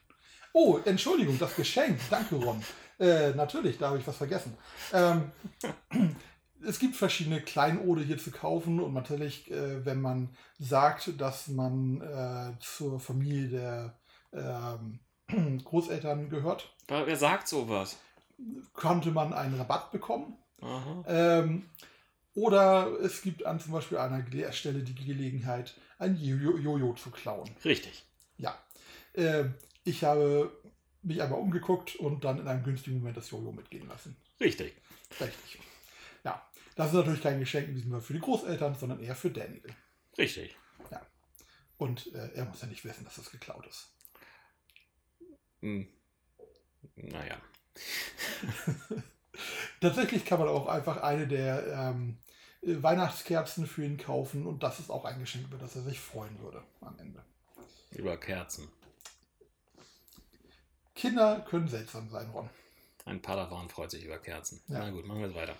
Oh, 0.59 0.79
Entschuldigung, 0.85 1.37
das 1.37 1.55
Geschenk. 1.55 1.99
Danke, 2.09 2.33
Ron. 2.33 2.63
Äh, 2.99 3.29
natürlich, 3.35 3.77
da 3.77 3.89
habe 3.89 3.99
ich 3.99 4.07
was 4.07 4.17
vergessen. 4.17 4.57
Ähm, 4.91 5.31
es 6.65 6.79
gibt 6.79 6.95
verschiedene 6.95 7.41
Kleinode 7.41 8.01
hier 8.01 8.17
zu 8.17 8.31
kaufen 8.31 8.79
und 8.79 8.91
natürlich, 8.95 9.51
äh, 9.51 9.85
wenn 9.85 10.01
man 10.01 10.35
sagt, 10.57 11.21
dass 11.21 11.47
man 11.49 12.01
äh, 12.01 12.59
zur 12.59 12.99
Familie 12.99 13.93
der 14.33 14.79
ähm, 15.29 15.59
Großeltern 15.63 16.27
gehört. 16.31 16.73
Wer 16.87 17.17
sagt 17.17 17.47
sowas? 17.47 17.97
Konnte 18.73 19.11
man 19.11 19.33
einen 19.33 19.53
Rabatt 19.59 19.91
bekommen. 19.91 20.39
Ähm, 21.05 21.69
oder 22.33 22.99
es 23.03 23.21
gibt 23.21 23.45
an 23.45 23.59
zum 23.59 23.73
Beispiel 23.73 23.99
an 23.99 24.11
einer 24.11 24.51
Stelle 24.53 24.79
die 24.79 24.95
Gelegenheit, 24.95 25.75
ein 25.99 26.15
Jojo 26.15 26.93
zu 26.93 27.11
klauen. 27.11 27.47
Richtig. 27.63 28.05
Ja. 28.37 28.57
Ähm, 29.13 29.53
ich 29.87 30.03
habe 30.03 30.51
mich 31.01 31.21
einmal 31.21 31.39
umgeguckt 31.39 31.95
und 31.95 32.23
dann 32.23 32.39
in 32.39 32.47
einem 32.47 32.63
günstigen 32.63 32.97
Moment 32.97 33.17
das 33.17 33.31
Jojo 33.31 33.51
mitgehen 33.51 33.87
lassen. 33.87 34.17
Richtig. 34.39 34.75
Richtig. 35.19 35.59
Ja. 36.23 36.45
Das 36.75 36.87
ist 36.87 36.93
natürlich 36.93 37.23
kein 37.23 37.39
Geschenk 37.39 37.69
in 37.69 37.75
diesem 37.75 37.91
Fall 37.91 38.01
für 38.01 38.13
die 38.13 38.19
Großeltern, 38.19 38.75
sondern 38.75 39.01
eher 39.01 39.15
für 39.15 39.31
Daniel. 39.31 39.73
Richtig. 40.17 40.55
Ja. 40.91 41.01
Und 41.77 42.13
äh, 42.13 42.33
er 42.33 42.45
muss 42.45 42.61
ja 42.61 42.67
nicht 42.67 42.83
wissen, 42.83 43.05
dass 43.05 43.15
das 43.15 43.31
geklaut 43.31 43.65
ist. 43.65 43.89
Hm. 45.61 45.87
Naja. 46.95 47.37
Tatsächlich 49.81 50.25
kann 50.25 50.39
man 50.39 50.49
auch 50.49 50.67
einfach 50.67 50.97
eine 50.97 51.27
der 51.27 51.67
ähm, 51.67 52.17
Weihnachtskerzen 52.61 53.65
für 53.65 53.85
ihn 53.85 53.97
kaufen 53.97 54.45
und 54.45 54.63
das 54.63 54.79
ist 54.79 54.89
auch 54.89 55.05
ein 55.05 55.19
Geschenk, 55.19 55.45
über 55.45 55.57
das 55.57 55.75
er 55.75 55.83
sich 55.83 55.99
freuen 55.99 56.39
würde 56.39 56.63
am 56.81 56.97
Ende. 56.99 57.23
Über 57.91 58.17
Kerzen. 58.17 58.67
Kinder 60.97 61.45
können 61.47 61.67
seltsam 61.67 62.09
sein, 62.09 62.29
Ron. 62.31 62.49
Ein 63.05 63.21
Padawan 63.21 63.69
freut 63.69 63.91
sich 63.91 64.03
über 64.03 64.17
Kerzen. 64.17 64.61
Ja. 64.67 64.79
Na 64.79 64.89
gut, 64.89 65.05
machen 65.05 65.21
wir 65.21 65.29
es 65.29 65.35
weiter. 65.35 65.55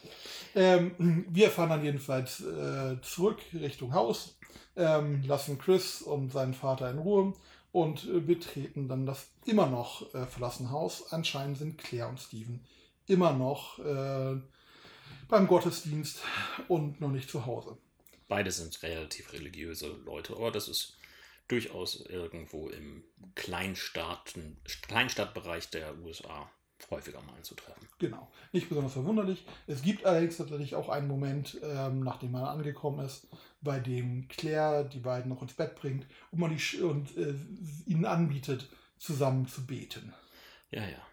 Ähm, 0.53 1.25
wir 1.29 1.49
fahren 1.49 1.69
dann 1.69 1.83
jedenfalls 1.83 2.41
äh, 2.41 2.99
zurück 3.01 3.39
Richtung 3.53 3.93
Haus, 3.93 4.37
ähm, 4.75 5.23
lassen 5.23 5.57
Chris 5.57 6.01
und 6.01 6.33
seinen 6.33 6.53
Vater 6.53 6.89
in 6.91 6.97
Ruhe 6.97 7.33
und 7.71 8.05
äh, 8.05 8.19
betreten 8.19 8.89
dann 8.89 9.05
das 9.05 9.29
immer 9.45 9.67
noch 9.67 10.13
äh, 10.13 10.25
verlassene 10.25 10.71
Haus. 10.71 11.13
Anscheinend 11.13 11.57
sind 11.57 11.77
Claire 11.77 12.09
und 12.09 12.19
Steven 12.19 12.65
immer 13.05 13.31
noch 13.31 13.79
äh, 13.79 14.35
beim 15.29 15.47
Gottesdienst 15.47 16.21
und 16.67 16.99
noch 16.99 17.11
nicht 17.11 17.29
zu 17.29 17.45
Hause. 17.45 17.77
Beide 18.27 18.51
sind 18.51 18.83
relativ 18.83 19.31
religiöse 19.31 19.87
Leute, 20.03 20.33
aber 20.33 20.51
das 20.51 20.67
ist 20.67 20.96
durchaus 21.47 22.01
irgendwo 22.01 22.69
im 22.69 23.03
Kleinstaaten, 23.35 24.57
Kleinstadtbereich 24.81 25.69
der 25.69 25.97
USA 25.99 26.49
häufiger 26.91 27.21
mal 27.21 27.33
anzutreffen. 27.35 27.87
Genau, 27.97 28.31
nicht 28.51 28.69
besonders 28.69 28.93
verwunderlich. 28.93 29.45
Es 29.65 29.81
gibt 29.81 30.05
allerdings 30.05 30.37
tatsächlich 30.37 30.75
auch 30.75 30.89
einen 30.89 31.07
Moment, 31.07 31.59
ähm, 31.63 32.01
nachdem 32.01 32.31
man 32.31 32.43
angekommen 32.43 33.03
ist, 33.03 33.27
bei 33.61 33.79
dem 33.79 34.27
Claire 34.27 34.83
die 34.83 34.99
beiden 34.99 35.29
noch 35.29 35.41
ins 35.41 35.53
Bett 35.53 35.75
bringt 35.75 36.05
und 36.31 36.39
man 36.39 36.55
die 36.55 36.81
und 36.81 37.17
äh, 37.17 37.33
ihnen 37.87 38.05
anbietet, 38.05 38.69
zusammen 38.99 39.47
zu 39.47 39.65
beten. 39.65 40.13
Ja, 40.69 40.87
ja. 40.87 41.07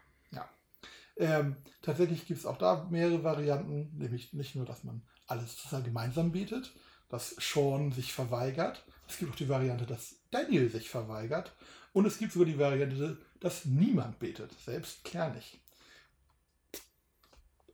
Ähm, 1.17 1.55
tatsächlich 1.81 2.27
gibt 2.27 2.39
es 2.39 2.45
auch 2.45 2.57
da 2.57 2.87
mehrere 2.89 3.23
Varianten, 3.23 3.97
nämlich 3.97 4.33
nicht 4.33 4.55
nur, 4.55 4.65
dass 4.65 4.83
man 4.83 5.01
alles 5.27 5.57
zusammen 5.57 5.85
gemeinsam 5.85 6.31
betet, 6.31 6.73
dass 7.09 7.35
Sean 7.39 7.91
sich 7.91 8.13
verweigert. 8.13 8.85
Es 9.07 9.17
gibt 9.17 9.31
auch 9.31 9.37
die 9.37 9.49
Variante, 9.49 9.85
dass 9.85 10.15
Daniel 10.35 10.69
sich 10.69 10.89
verweigert. 10.89 11.51
Und 11.93 12.05
es 12.05 12.17
gibt 12.17 12.33
sogar 12.33 12.45
die 12.45 12.59
Variante, 12.59 13.17
dass 13.39 13.65
niemand 13.65 14.19
betet, 14.19 14.51
selbst 14.65 15.03
Claire 15.05 15.31
nicht. 15.33 15.59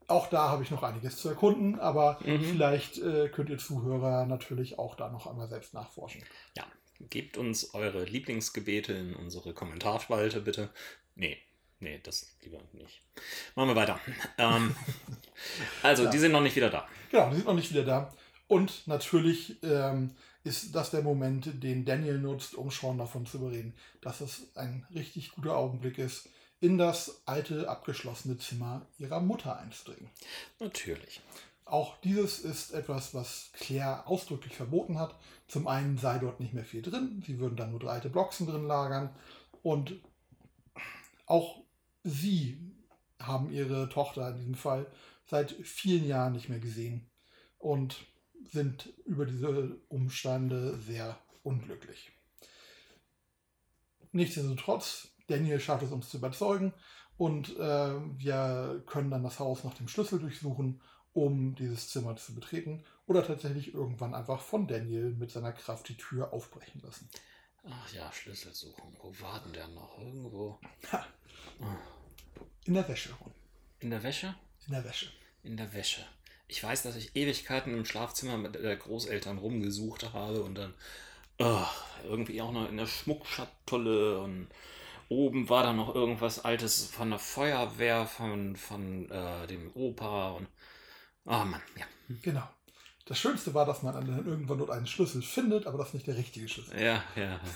Auch 0.07 0.28
da 0.30 0.49
habe 0.49 0.62
ich 0.64 0.72
noch 0.72 0.84
einiges 0.84 1.18
zu 1.18 1.30
erkunden, 1.30 1.80
aber 1.80 2.20
Mhm. 2.26 2.43
vielleicht 2.43 2.97
äh, 2.99 3.30
könnt 3.30 3.49
ihr 3.49 3.57
Zuhörer 3.57 4.26
natürlich 4.26 4.78
auch 4.78 4.95
da 4.95 5.09
noch 5.09 5.26
einmal 5.26 5.47
selbst 5.47 5.74
nachforschen. 5.74 6.22
Ja, 6.57 6.66
gebt 7.09 7.38
uns 7.38 7.74
eure 7.74 8.03
Lieblingsgebete 8.03 8.93
in 8.93 9.16
unsere 9.16 9.53
Kommentarspalte, 9.53 10.41
bitte. 10.41 10.70
Nee, 11.16 11.38
nee, 11.80 11.99
das 12.03 12.36
lieber 12.41 12.59
nicht. 12.74 13.01
Machen 13.55 13.70
wir 13.70 13.76
weiter. 13.76 13.99
Ähm, 14.38 14.76
also, 15.84 16.03
Ja. 16.03 16.09
die 16.09 16.20
sind 16.20 16.34
noch 16.34 16.41
nicht 16.41 16.57
wieder 16.57 16.70
da. 16.70 16.88
Genau, 17.09 17.30
die 17.30 17.36
sind 17.38 17.45
noch 17.47 17.53
nicht 17.55 17.72
wieder 17.72 17.86
da. 17.86 18.14
Und 18.47 18.86
natürlich 18.88 19.64
ähm, 19.64 20.14
ist 20.43 20.73
das 20.75 20.91
der 20.91 21.03
Moment, 21.03 21.63
den 21.63 21.85
Daniel 21.85 22.19
nutzt, 22.19 22.55
um 22.55 22.71
Sean 22.71 22.97
davon 22.97 23.25
zu 23.25 23.37
überreden, 23.37 23.73
dass 24.01 24.21
es 24.21 24.55
ein 24.55 24.85
richtig 24.93 25.31
guter 25.31 25.55
Augenblick 25.55 25.97
ist, 25.97 26.29
in 26.59 26.77
das 26.77 27.21
alte, 27.25 27.69
abgeschlossene 27.69 28.37
Zimmer 28.37 28.85
ihrer 28.97 29.19
Mutter 29.19 29.59
einzudringen. 29.59 30.09
Natürlich. 30.59 31.21
Auch 31.65 31.99
dieses 32.01 32.39
ist 32.39 32.71
etwas, 32.71 33.13
was 33.13 33.49
Claire 33.53 34.07
ausdrücklich 34.07 34.55
verboten 34.55 34.99
hat. 34.99 35.15
Zum 35.47 35.67
einen 35.67 35.97
sei 35.97 36.19
dort 36.19 36.39
nicht 36.39 36.53
mehr 36.53 36.65
viel 36.65 36.81
drin, 36.81 37.23
sie 37.25 37.39
würden 37.39 37.55
dann 37.55 37.71
nur 37.71 37.79
drei 37.79 37.93
alte 37.93 38.09
Blocksen 38.09 38.45
drin 38.45 38.67
lagern. 38.67 39.09
Und 39.63 39.95
auch 41.25 41.63
sie 42.03 42.57
haben 43.19 43.51
ihre 43.51 43.89
Tochter 43.89 44.29
in 44.29 44.37
diesem 44.37 44.55
Fall 44.55 44.85
seit 45.25 45.51
vielen 45.51 46.05
Jahren 46.05 46.33
nicht 46.33 46.49
mehr 46.49 46.59
gesehen 46.59 47.09
und 47.57 48.05
sind 48.49 48.93
über 49.05 49.25
diese 49.25 49.77
Umstände 49.89 50.77
sehr 50.77 51.17
unglücklich. 51.43 52.11
Nichtsdestotrotz, 54.11 55.09
Daniel 55.27 55.59
schafft 55.59 55.83
es 55.83 55.91
uns 55.91 56.09
zu 56.09 56.17
überzeugen 56.17 56.73
und 57.17 57.57
äh, 57.57 58.17
wir 58.17 58.83
können 58.87 59.11
dann 59.11 59.23
das 59.23 59.39
Haus 59.39 59.63
nach 59.63 59.73
dem 59.75 59.87
Schlüssel 59.87 60.19
durchsuchen, 60.19 60.81
um 61.13 61.55
dieses 61.55 61.89
Zimmer 61.89 62.15
zu 62.15 62.35
betreten 62.35 62.83
oder 63.05 63.25
tatsächlich 63.25 63.73
irgendwann 63.73 64.13
einfach 64.13 64.41
von 64.41 64.67
Daniel 64.67 65.11
mit 65.11 65.31
seiner 65.31 65.53
Kraft 65.53 65.87
die 65.89 65.97
Tür 65.97 66.33
aufbrechen 66.33 66.81
lassen. 66.81 67.09
Ach 67.63 67.93
ja, 67.93 68.11
Schlüsselsuchen. 68.11 68.97
Wo 68.99 69.13
war 69.19 69.39
denn 69.41 69.53
der 69.53 69.67
noch? 69.67 69.99
Irgendwo. 69.99 70.59
Ha. 70.91 71.05
Ah. 71.61 71.77
In 72.65 72.73
der 72.73 72.87
Wäsche. 72.87 73.09
In 73.79 73.91
der 73.91 74.03
Wäsche? 74.03 74.35
In 74.65 74.73
der 74.73 74.83
Wäsche. 74.83 75.11
In 75.43 75.57
der 75.57 75.73
Wäsche. 75.73 76.05
Ich 76.52 76.62
weiß, 76.62 76.84
dass 76.84 76.97
ich 76.97 77.16
Ewigkeiten 77.16 77.74
im 77.74 77.86
Schlafzimmer 77.86 78.38
mit 78.38 78.56
der 78.56 78.76
Großeltern 78.76 79.38
rumgesucht 79.38 80.12
habe 80.12 80.43
und 80.43 80.56
dann 80.56 80.74
ah, 81.39 81.66
irgendwie 82.04 82.41
auch 82.41 82.52
noch 82.52 82.68
in 82.68 82.76
der 82.76 82.88
Schmuckschatulle 82.88 84.20
und 84.20 84.47
oben 85.08 85.47
war 85.47 85.64
da 85.64 85.72
noch 85.72 85.95
irgendwas 85.95 86.43
Altes 86.43 86.88
von 86.88 87.10
der 87.10 87.20
Feuerwehr, 87.20 88.06
von, 88.06 88.58
von 88.58 89.10
äh, 89.10 89.47
dem 89.47 89.72
Opa 89.76 90.32
und. 90.32 90.47
Ah 91.26 91.45
Mann, 91.45 91.62
ja. 91.78 91.86
Genau. 92.22 92.43
Das 93.06 93.18
Schönste 93.18 93.54
war, 93.54 93.66
dass 93.66 93.82
man 93.82 93.93
dann 93.93 94.28
irgendwann 94.28 94.58
dort 94.58 94.72
einen 94.72 94.88
Schlüssel 94.88 95.22
findet, 95.22 95.68
aber 95.68 95.78
das 95.78 95.93
nicht 95.93 96.08
der 96.08 96.18
richtige 96.18 96.49
Schlüssel. 96.49 96.78
Ja, 96.78 97.02
ja. 97.16 97.39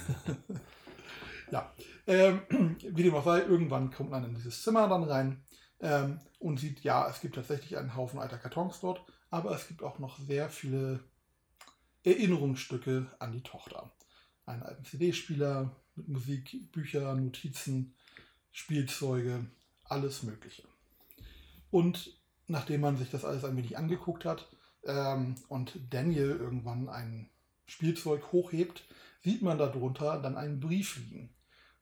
Ja, 1.52 1.72
ähm, 2.08 2.42
wie 2.82 3.04
dem 3.04 3.14
auch 3.14 3.24
sei, 3.24 3.42
irgendwann 3.42 3.92
kommt 3.92 4.10
man 4.10 4.26
in 4.26 4.34
dieses 4.34 4.64
Zimmer 4.64 4.88
dann 4.88 5.04
rein 5.04 5.44
ähm, 5.86 6.20
und 6.40 6.60
sieht, 6.60 6.82
ja, 6.82 7.08
es 7.08 7.22
gibt 7.22 7.36
tatsächlich 7.36 7.78
einen 7.78 7.96
Haufen 7.96 8.20
alter 8.20 8.40
Kartons 8.40 8.80
dort, 8.82 9.02
aber 9.30 9.56
es 9.56 9.68
gibt 9.68 9.84
auch 9.84 10.00
noch 10.00 10.18
sehr 10.20 10.50
viele 10.50 11.00
Erinnerungsstücke 12.04 13.06
an 13.20 13.32
die 13.32 13.44
Tochter. 13.44 13.92
Einen 14.48 14.64
alten 14.64 14.84
CD-Spieler 14.84 15.76
mit 15.96 16.08
Musik, 16.08 16.72
Bücher, 16.72 17.14
Notizen, 17.14 17.94
Spielzeuge, 18.52 19.46
alles 19.84 20.24
Mögliche. 20.24 20.64
Und 21.70 22.20
nachdem 22.48 22.82
man 22.82 22.98
sich 22.98 23.12
das 23.12 23.24
alles 23.24 23.44
ein 23.44 23.56
wenig 23.56 23.78
angeguckt 23.78 24.26
hat 24.26 24.48
ähm, 24.86 25.36
und 25.50 25.80
Daniel 25.92 26.32
irgendwann 26.32 26.90
ein 26.90 27.30
Spielzeug 27.68 28.32
hochhebt, 28.32 28.86
sieht 29.24 29.44
man 29.44 29.60
darunter 29.60 30.20
dann 30.20 30.36
einen 30.36 30.60
Brief 30.60 30.98
liegen. 30.98 31.30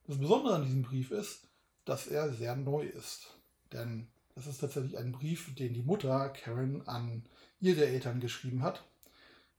Das 0.06 0.18
Besondere 0.18 0.56
an 0.56 0.66
diesem 0.66 0.82
Brief 0.82 1.12
ist, 1.12 1.48
dass 1.86 2.08
er 2.08 2.34
sehr 2.34 2.56
neu 2.56 2.84
ist. 2.84 3.38
Denn 3.74 4.08
das 4.36 4.48
ist 4.48 4.60
tatsächlich 4.60 4.98
ein 4.98 5.12
Brief, 5.12 5.54
den 5.56 5.74
die 5.74 5.84
Mutter 5.84 6.30
Karen 6.30 6.88
an 6.88 7.24
ihre 7.60 7.86
Eltern 7.86 8.20
geschrieben 8.20 8.64
hat, 8.64 8.84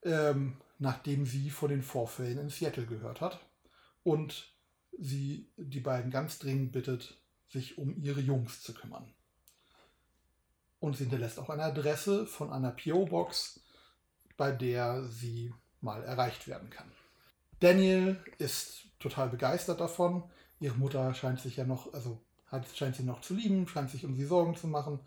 ähm, 0.02 0.56
nachdem 0.78 1.26
sie 1.26 1.50
von 1.50 1.70
den 1.70 1.82
Vorfällen 1.82 2.38
in 2.38 2.48
Seattle 2.50 2.86
gehört 2.86 3.20
hat 3.20 3.40
und 4.02 4.52
sie 4.98 5.48
die 5.56 5.80
beiden 5.80 6.10
ganz 6.10 6.38
dringend 6.38 6.72
bittet, 6.72 7.18
sich 7.48 7.78
um 7.78 7.96
ihre 8.02 8.20
Jungs 8.20 8.62
zu 8.62 8.74
kümmern. 8.74 9.12
Und 10.80 10.96
sie 10.96 11.04
hinterlässt 11.04 11.38
auch 11.38 11.50
eine 11.50 11.62
Adresse 11.62 12.26
von 12.26 12.52
einer 12.52 12.72
PO-Box, 12.72 13.60
bei 14.36 14.50
der 14.52 15.04
sie 15.04 15.52
mal 15.80 16.02
erreicht 16.02 16.46
werden 16.48 16.68
kann. 16.70 16.90
Daniel 17.60 18.22
ist 18.38 18.86
total 18.98 19.28
begeistert 19.28 19.80
davon. 19.80 20.24
Ihre 20.60 20.76
Mutter 20.76 21.14
scheint 21.14 21.40
sich 21.40 21.56
ja 21.56 21.64
noch, 21.64 21.94
also 21.94 22.20
hat, 22.54 22.66
scheint 22.74 22.96
sie 22.96 23.02
noch 23.02 23.20
zu 23.20 23.34
lieben, 23.34 23.68
scheint 23.68 23.90
sich 23.90 24.04
um 24.04 24.16
sie 24.16 24.24
Sorgen 24.24 24.56
zu 24.56 24.66
machen 24.66 25.00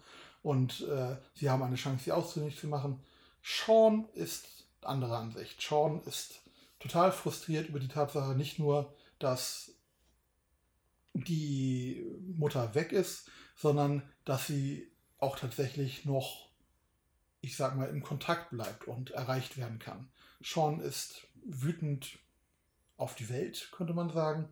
und 0.43 0.81
äh, 0.81 1.17
sie 1.33 1.49
haben 1.49 1.63
eine 1.63 1.75
Chance, 1.75 2.05
sie 2.05 2.11
ausfindig 2.11 2.57
zu 2.57 2.67
machen. 2.67 2.99
Sean 3.43 4.07
ist 4.13 4.65
anderer 4.81 5.19
Ansicht. 5.19 5.61
Sean 5.61 6.01
ist 6.03 6.41
total 6.79 7.11
frustriert 7.11 7.69
über 7.69 7.79
die 7.79 7.87
Tatsache, 7.87 8.35
nicht 8.35 8.59
nur, 8.59 8.93
dass 9.19 9.71
die 11.13 12.05
Mutter 12.35 12.75
weg 12.75 12.91
ist, 12.91 13.29
sondern 13.55 14.03
dass 14.25 14.47
sie 14.47 14.91
auch 15.17 15.39
tatsächlich 15.39 16.05
noch 16.05 16.47
ich 17.41 17.55
sag 17.55 17.75
mal, 17.75 17.89
im 17.89 18.03
Kontakt 18.03 18.49
bleibt 18.49 18.87
und 18.87 19.11
erreicht 19.11 19.57
werden 19.57 19.79
kann. 19.79 20.09
Sean 20.41 20.79
ist 20.79 21.27
wütend 21.45 22.19
auf 22.97 23.15
die 23.15 23.29
Welt, 23.29 23.69
könnte 23.71 23.93
man 23.93 24.09
sagen, 24.09 24.49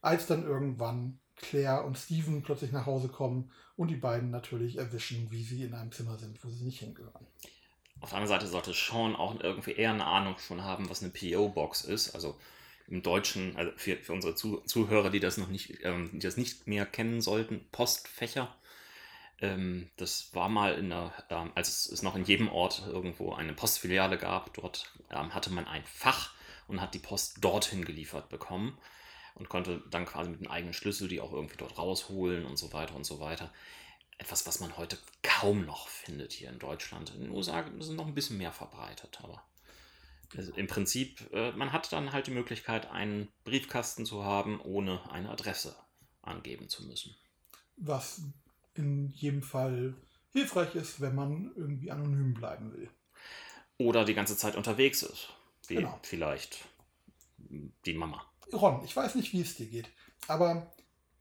als 0.00 0.26
dann 0.26 0.44
irgendwann 0.44 1.18
Claire 1.36 1.84
und 1.84 1.98
Steven 1.98 2.42
plötzlich 2.42 2.72
nach 2.72 2.86
Hause 2.86 3.08
kommen 3.08 3.50
und 3.76 3.88
die 3.88 3.96
beiden 3.96 4.30
natürlich 4.30 4.76
erwischen, 4.76 5.30
wie 5.30 5.42
sie 5.42 5.64
in 5.64 5.74
einem 5.74 5.92
Zimmer 5.92 6.16
sind, 6.16 6.42
wo 6.44 6.48
sie 6.48 6.64
nicht 6.64 6.80
hingehören. 6.80 7.26
Auf 8.00 8.10
der 8.10 8.18
anderen 8.18 8.38
Seite 8.38 8.50
sollte 8.50 8.72
Sean 8.72 9.16
auch 9.16 9.38
irgendwie 9.40 9.72
eher 9.72 9.92
eine 9.92 10.06
Ahnung 10.06 10.36
schon 10.38 10.62
haben, 10.62 10.90
was 10.90 11.02
eine 11.02 11.10
PO-Box 11.10 11.84
ist. 11.84 12.14
Also 12.14 12.38
im 12.86 13.02
Deutschen, 13.02 13.56
also 13.56 13.72
für, 13.76 13.96
für 13.96 14.12
unsere 14.12 14.34
Zu 14.34 14.60
Zuhörer, 14.66 15.10
die 15.10 15.20
das 15.20 15.38
noch 15.38 15.48
nicht, 15.48 15.78
ähm, 15.84 16.10
die 16.12 16.18
das 16.18 16.36
nicht 16.36 16.66
mehr 16.66 16.84
kennen 16.86 17.20
sollten, 17.20 17.66
Postfächer. 17.72 18.54
Ähm, 19.40 19.88
das 19.96 20.34
war 20.34 20.48
mal 20.48 20.74
in 20.74 20.90
der, 20.90 21.12
ähm, 21.30 21.50
als 21.54 21.88
es 21.88 22.02
noch 22.02 22.14
in 22.14 22.24
jedem 22.24 22.48
Ort 22.48 22.84
irgendwo 22.86 23.32
eine 23.32 23.54
Postfiliale 23.54 24.18
gab, 24.18 24.52
dort 24.54 24.92
ähm, 25.10 25.34
hatte 25.34 25.50
man 25.50 25.66
ein 25.66 25.84
Fach 25.84 26.34
und 26.68 26.80
hat 26.80 26.94
die 26.94 26.98
Post 26.98 27.42
dorthin 27.42 27.84
geliefert 27.84 28.28
bekommen 28.28 28.78
und 29.34 29.48
konnte 29.48 29.82
dann 29.90 30.06
quasi 30.06 30.30
mit 30.30 30.40
einem 30.40 30.50
eigenen 30.50 30.74
Schlüssel 30.74 31.08
die 31.08 31.20
auch 31.20 31.32
irgendwie 31.32 31.56
dort 31.56 31.78
rausholen 31.78 32.46
und 32.46 32.56
so 32.56 32.72
weiter 32.72 32.94
und 32.94 33.04
so 33.04 33.20
weiter. 33.20 33.52
Etwas, 34.18 34.46
was 34.46 34.60
man 34.60 34.76
heute 34.76 34.96
kaum 35.22 35.64
noch 35.64 35.88
findet 35.88 36.32
hier 36.32 36.48
in 36.48 36.58
Deutschland. 36.58 37.12
In 37.14 37.22
den 37.22 37.30
USA 37.30 37.60
ist 37.60 37.88
es 37.88 37.94
noch 37.94 38.06
ein 38.06 38.14
bisschen 38.14 38.38
mehr 38.38 38.52
verbreitet, 38.52 39.18
aber 39.22 39.42
also 40.36 40.52
im 40.54 40.66
Prinzip, 40.66 41.32
äh, 41.32 41.52
man 41.52 41.72
hat 41.72 41.92
dann 41.92 42.12
halt 42.12 42.26
die 42.26 42.32
Möglichkeit, 42.32 42.90
einen 42.90 43.28
Briefkasten 43.44 44.06
zu 44.06 44.24
haben, 44.24 44.60
ohne 44.60 45.10
eine 45.10 45.30
Adresse 45.30 45.76
angeben 46.22 46.68
zu 46.68 46.84
müssen. 46.86 47.14
Was 47.76 48.22
in 48.74 49.10
jedem 49.10 49.42
Fall 49.42 49.94
hilfreich 50.32 50.74
ist, 50.74 51.00
wenn 51.00 51.14
man 51.14 51.52
irgendwie 51.54 51.90
anonym 51.90 52.34
bleiben 52.34 52.72
will. 52.72 52.90
Oder 53.78 54.04
die 54.04 54.14
ganze 54.14 54.36
Zeit 54.36 54.56
unterwegs 54.56 55.02
ist. 55.02 55.28
Wie 55.68 55.76
genau. 55.76 55.98
vielleicht 56.02 56.64
die 57.38 57.94
Mama. 57.94 58.24
Ron, 58.52 58.84
ich 58.84 58.94
weiß 58.94 59.14
nicht, 59.14 59.32
wie 59.32 59.40
es 59.40 59.56
dir 59.56 59.66
geht, 59.66 59.88
aber 60.28 60.72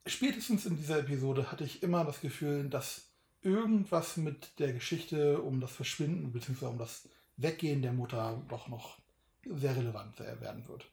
spätestens 0.06 0.66
in 0.66 0.78
dieser 0.78 1.00
Episode 1.00 1.52
hatte 1.52 1.64
ich 1.64 1.84
immer 1.84 2.06
das 2.06 2.22
Gefühl, 2.22 2.70
dass 2.70 3.10
irgendwas 3.42 4.18
mit 4.18 4.60
der 4.60 4.74
Geschichte 4.74 5.42
um 5.42 5.60
das 5.60 5.72
Verschwinden 5.72 6.32
bzw. 6.32 6.66
um 6.68 6.78
das 6.78 7.10
Weggehen 7.38 7.82
der 7.82 7.94
Mutter 7.94 8.42
doch 8.48 8.68
noch 8.68 8.98
sehr 9.46 9.76
relevant 9.76 10.20
werden 10.20 10.68
wird. 10.68 10.86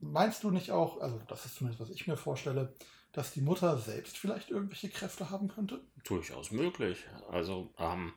Meinst 0.00 0.44
du 0.44 0.50
nicht 0.50 0.70
auch, 0.70 1.00
also 1.00 1.20
das 1.28 1.44
ist 1.44 1.56
zumindest, 1.56 1.80
was 1.80 1.90
ich 1.90 2.06
mir 2.06 2.16
vorstelle, 2.16 2.72
dass 3.12 3.32
die 3.32 3.40
Mutter 3.40 3.78
selbst 3.78 4.16
vielleicht 4.16 4.50
irgendwelche 4.50 4.88
Kräfte 4.88 5.30
haben 5.30 5.48
könnte? 5.48 5.80
Durchaus 6.04 6.50
möglich. 6.50 7.04
Also, 7.30 7.72
ähm, 7.78 8.12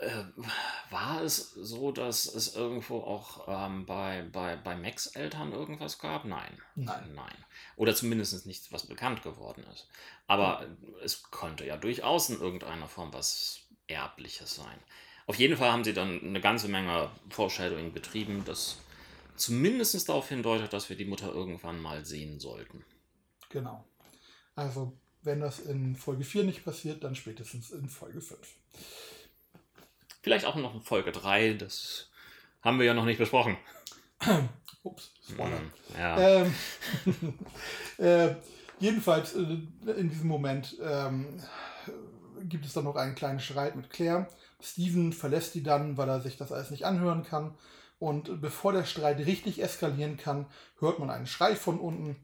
äh, 0.00 0.24
war 0.90 1.22
es 1.22 1.52
so, 1.52 1.92
dass 1.92 2.26
es 2.26 2.54
irgendwo 2.54 2.98
auch 2.98 3.46
ähm, 3.48 3.86
bei, 3.86 4.22
bei, 4.32 4.56
bei 4.56 4.76
Max 4.76 5.06
Eltern 5.06 5.52
irgendwas 5.52 5.98
gab? 5.98 6.24
Nein. 6.24 6.60
Nein. 6.74 7.14
Nein. 7.14 7.44
Oder 7.76 7.94
zumindest 7.94 8.46
nichts, 8.46 8.72
was 8.72 8.86
bekannt 8.86 9.22
geworden 9.22 9.64
ist. 9.72 9.88
Aber 10.26 10.66
es 11.02 11.30
könnte 11.30 11.64
ja 11.66 11.76
durchaus 11.76 12.30
in 12.30 12.40
irgendeiner 12.40 12.88
Form 12.88 13.12
was 13.12 13.60
Erbliches 13.86 14.54
sein. 14.54 14.78
Auf 15.26 15.36
jeden 15.36 15.56
Fall 15.56 15.72
haben 15.72 15.84
sie 15.84 15.92
dann 15.92 16.20
eine 16.20 16.40
ganze 16.40 16.68
Menge 16.68 17.10
Foreshadowing 17.28 17.92
betrieben, 17.92 18.44
das 18.44 18.78
zumindest 19.36 20.08
darauf 20.08 20.28
hindeutet, 20.28 20.72
dass 20.72 20.88
wir 20.88 20.96
die 20.96 21.04
Mutter 21.04 21.32
irgendwann 21.32 21.80
mal 21.80 22.04
sehen 22.04 22.40
sollten. 22.40 22.84
Genau. 23.48 23.84
Also 24.54 24.98
wenn 25.22 25.40
das 25.40 25.60
in 25.60 25.96
Folge 25.96 26.24
4 26.24 26.44
nicht 26.44 26.64
passiert, 26.64 27.04
dann 27.04 27.14
spätestens 27.14 27.70
in 27.70 27.88
Folge 27.88 28.20
5. 28.20 28.38
Vielleicht 30.22 30.44
auch 30.44 30.56
noch 30.56 30.74
in 30.74 30.80
Folge 30.80 31.12
3, 31.12 31.54
das 31.54 32.08
haben 32.62 32.78
wir 32.78 32.86
ja 32.86 32.94
noch 32.94 33.04
nicht 33.04 33.18
besprochen. 33.18 33.56
Ups, 34.82 35.12
Spoiler. 35.28 35.60
Mm, 35.60 35.72
ja. 35.98 36.20
Ähm, 36.20 36.54
äh, 37.98 38.34
jedenfalls, 38.78 39.34
äh, 39.34 39.58
in 39.96 40.08
diesem 40.08 40.28
Moment 40.28 40.76
ähm, 40.82 41.42
gibt 42.44 42.64
es 42.64 42.72
dann 42.72 42.84
noch 42.84 42.96
einen 42.96 43.14
kleinen 43.14 43.40
Streit 43.40 43.76
mit 43.76 43.90
Claire. 43.90 44.26
Steven 44.62 45.12
verlässt 45.12 45.54
die 45.54 45.62
dann, 45.62 45.96
weil 45.96 46.08
er 46.08 46.20
sich 46.20 46.36
das 46.36 46.52
alles 46.52 46.70
nicht 46.70 46.84
anhören 46.84 47.24
kann. 47.24 47.54
Und 47.98 48.40
bevor 48.40 48.72
der 48.72 48.84
Streit 48.84 49.18
richtig 49.18 49.62
eskalieren 49.62 50.16
kann, 50.16 50.46
hört 50.78 50.98
man 50.98 51.10
einen 51.10 51.26
Schrei 51.26 51.54
von 51.54 51.78
unten. 51.78 52.16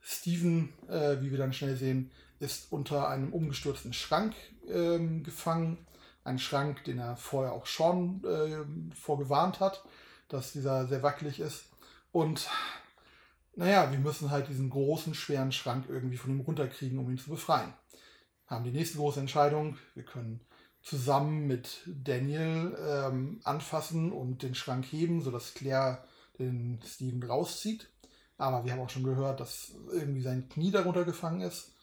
Steven, 0.00 0.72
äh, 0.88 1.22
wie 1.22 1.30
wir 1.30 1.38
dann 1.38 1.54
schnell 1.54 1.76
sehen, 1.76 2.10
ist 2.44 2.70
unter 2.70 3.08
einem 3.08 3.32
umgestürzten 3.32 3.92
Schrank 3.92 4.34
ähm, 4.68 5.22
gefangen. 5.24 5.78
Ein 6.22 6.38
Schrank, 6.38 6.84
den 6.84 6.98
er 6.98 7.16
vorher 7.16 7.52
auch 7.52 7.66
schon 7.66 8.24
äh, 8.24 8.94
vorgewarnt 8.94 9.60
hat, 9.60 9.84
dass 10.28 10.52
dieser 10.52 10.86
sehr 10.86 11.02
wackelig 11.02 11.40
ist. 11.40 11.66
Und 12.12 12.48
naja, 13.56 13.90
wir 13.92 13.98
müssen 13.98 14.30
halt 14.30 14.48
diesen 14.48 14.70
großen, 14.70 15.14
schweren 15.14 15.52
Schrank 15.52 15.86
irgendwie 15.88 16.16
von 16.16 16.30
ihm 16.30 16.40
runterkriegen, 16.40 16.98
um 16.98 17.10
ihn 17.10 17.18
zu 17.18 17.30
befreien. 17.30 17.72
Haben 18.46 18.64
die 18.64 18.72
nächste 18.72 18.98
große 18.98 19.20
Entscheidung. 19.20 19.78
Wir 19.94 20.04
können 20.04 20.40
zusammen 20.82 21.46
mit 21.46 21.82
Daniel 21.86 22.76
ähm, 22.78 23.40
anfassen 23.44 24.12
und 24.12 24.42
den 24.42 24.54
Schrank 24.54 24.84
heben, 24.86 25.22
sodass 25.22 25.54
Claire 25.54 26.04
den 26.38 26.80
Steven 26.84 27.22
rauszieht. 27.22 27.88
Aber 28.36 28.64
wir 28.64 28.72
haben 28.72 28.80
auch 28.80 28.90
schon 28.90 29.04
gehört, 29.04 29.40
dass 29.40 29.72
irgendwie 29.92 30.20
sein 30.20 30.48
Knie 30.48 30.70
darunter 30.70 31.04
gefangen 31.04 31.40
ist. 31.40 31.73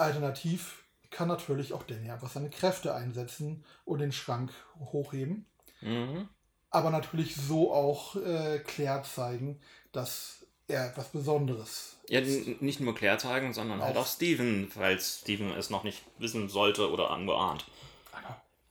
Alternativ 0.00 0.84
kann 1.10 1.28
natürlich 1.28 1.72
auch 1.72 1.82
Danny 1.82 2.10
einfach 2.10 2.30
seine 2.30 2.50
Kräfte 2.50 2.94
einsetzen 2.94 3.64
und 3.84 3.98
den 3.98 4.12
Schrank 4.12 4.52
hochheben. 4.78 5.46
Mhm. 5.80 6.28
Aber 6.70 6.90
natürlich 6.90 7.34
so 7.34 7.72
auch 7.72 8.16
äh, 8.16 8.60
Claire 8.60 9.02
zeigen, 9.02 9.60
dass 9.92 10.46
er 10.68 10.86
etwas 10.90 11.08
Besonderes 11.08 11.96
Ja, 12.08 12.20
nicht 12.20 12.80
nur 12.80 12.94
Claire 12.94 13.18
zeigen, 13.18 13.52
sondern 13.52 13.80
halt 13.80 13.92
auch, 13.92 13.96
halt 13.96 14.06
auch 14.06 14.06
Steven, 14.06 14.68
falls 14.70 15.20
Steven 15.22 15.50
es 15.50 15.68
noch 15.68 15.82
nicht 15.82 16.04
wissen 16.18 16.48
sollte 16.48 16.90
oder 16.90 17.10
angeahnt. 17.10 17.64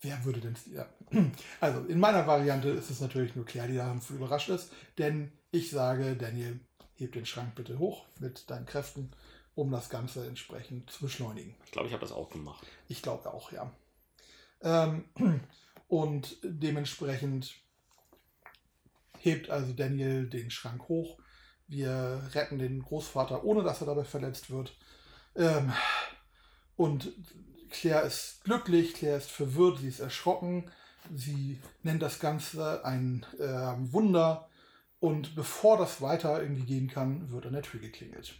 Wer 0.02 0.24
würde 0.24 0.40
denn. 0.40 0.56
Ja. 0.74 0.88
Also 1.60 1.82
in 1.82 2.00
meiner 2.00 2.26
Variante 2.26 2.70
ist 2.70 2.90
es 2.90 3.02
natürlich 3.02 3.36
nur 3.36 3.46
Claire, 3.46 3.68
die 3.68 3.76
daran 3.76 4.02
überrascht 4.10 4.50
ist, 4.50 4.72
denn 4.98 5.32
ich 5.52 5.72
sage, 5.72 6.16
Daniel, 6.16 6.60
heb 6.96 7.14
den 7.14 7.26
Schrank 7.26 7.56
bitte 7.56 7.80
hoch 7.80 8.06
mit 8.20 8.50
deinen 8.50 8.66
Kräften 8.66 9.12
um 9.60 9.72
das 9.72 9.89
Ganze 9.89 10.26
entsprechend 10.26 10.89
zu 10.89 11.01
beschleunigen. 11.01 11.55
Ich 11.66 11.72
glaube, 11.72 11.88
ich 11.88 11.93
habe 11.93 12.01
das 12.01 12.14
auch 12.14 12.30
gemacht. 12.30 12.66
Ich 12.88 13.01
glaube 13.01 13.34
auch, 13.34 13.51
ja. 13.51 13.72
Ähm, 14.62 15.03
und 15.89 16.38
dementsprechend 16.43 17.55
hebt 19.18 19.49
also 19.49 19.74
Daniel 19.74 20.30
den 20.30 20.49
Schrank 20.49 20.88
hoch. 20.88 21.20
Wir 21.68 22.24
retten 22.34 22.57
den 22.57 22.82
Großvater, 22.82 23.43
ohne 23.43 23.64
dass 23.64 23.82
er 23.82 23.88
dabei 23.88 24.05
verletzt 24.05 24.49
wird. 24.49 24.78
Ähm, 25.36 25.74
und 26.78 27.12
Claire 27.70 28.03
ist 28.03 28.43
glücklich, 28.45 28.93
Claire 28.93 29.18
ist 29.18 29.30
verwirrt, 29.30 29.80
sie 29.80 29.89
ist 29.89 29.99
erschrocken. 29.99 30.72
Sie 31.14 31.60
nennt 31.84 32.01
das 32.01 32.20
Ganze 32.20 32.86
ein 32.86 33.26
äh, 33.38 33.74
Wunder. 33.91 34.47
Und 35.01 35.36
bevor 35.36 35.78
das 35.78 36.01
weiter 36.01 36.41
irgendwie 36.41 36.66
gehen 36.66 36.88
kann, 36.88 37.30
wird 37.32 37.45
an 37.45 37.53
der 37.53 37.64
Tür 37.64 37.82
geklingelt. 37.82 38.36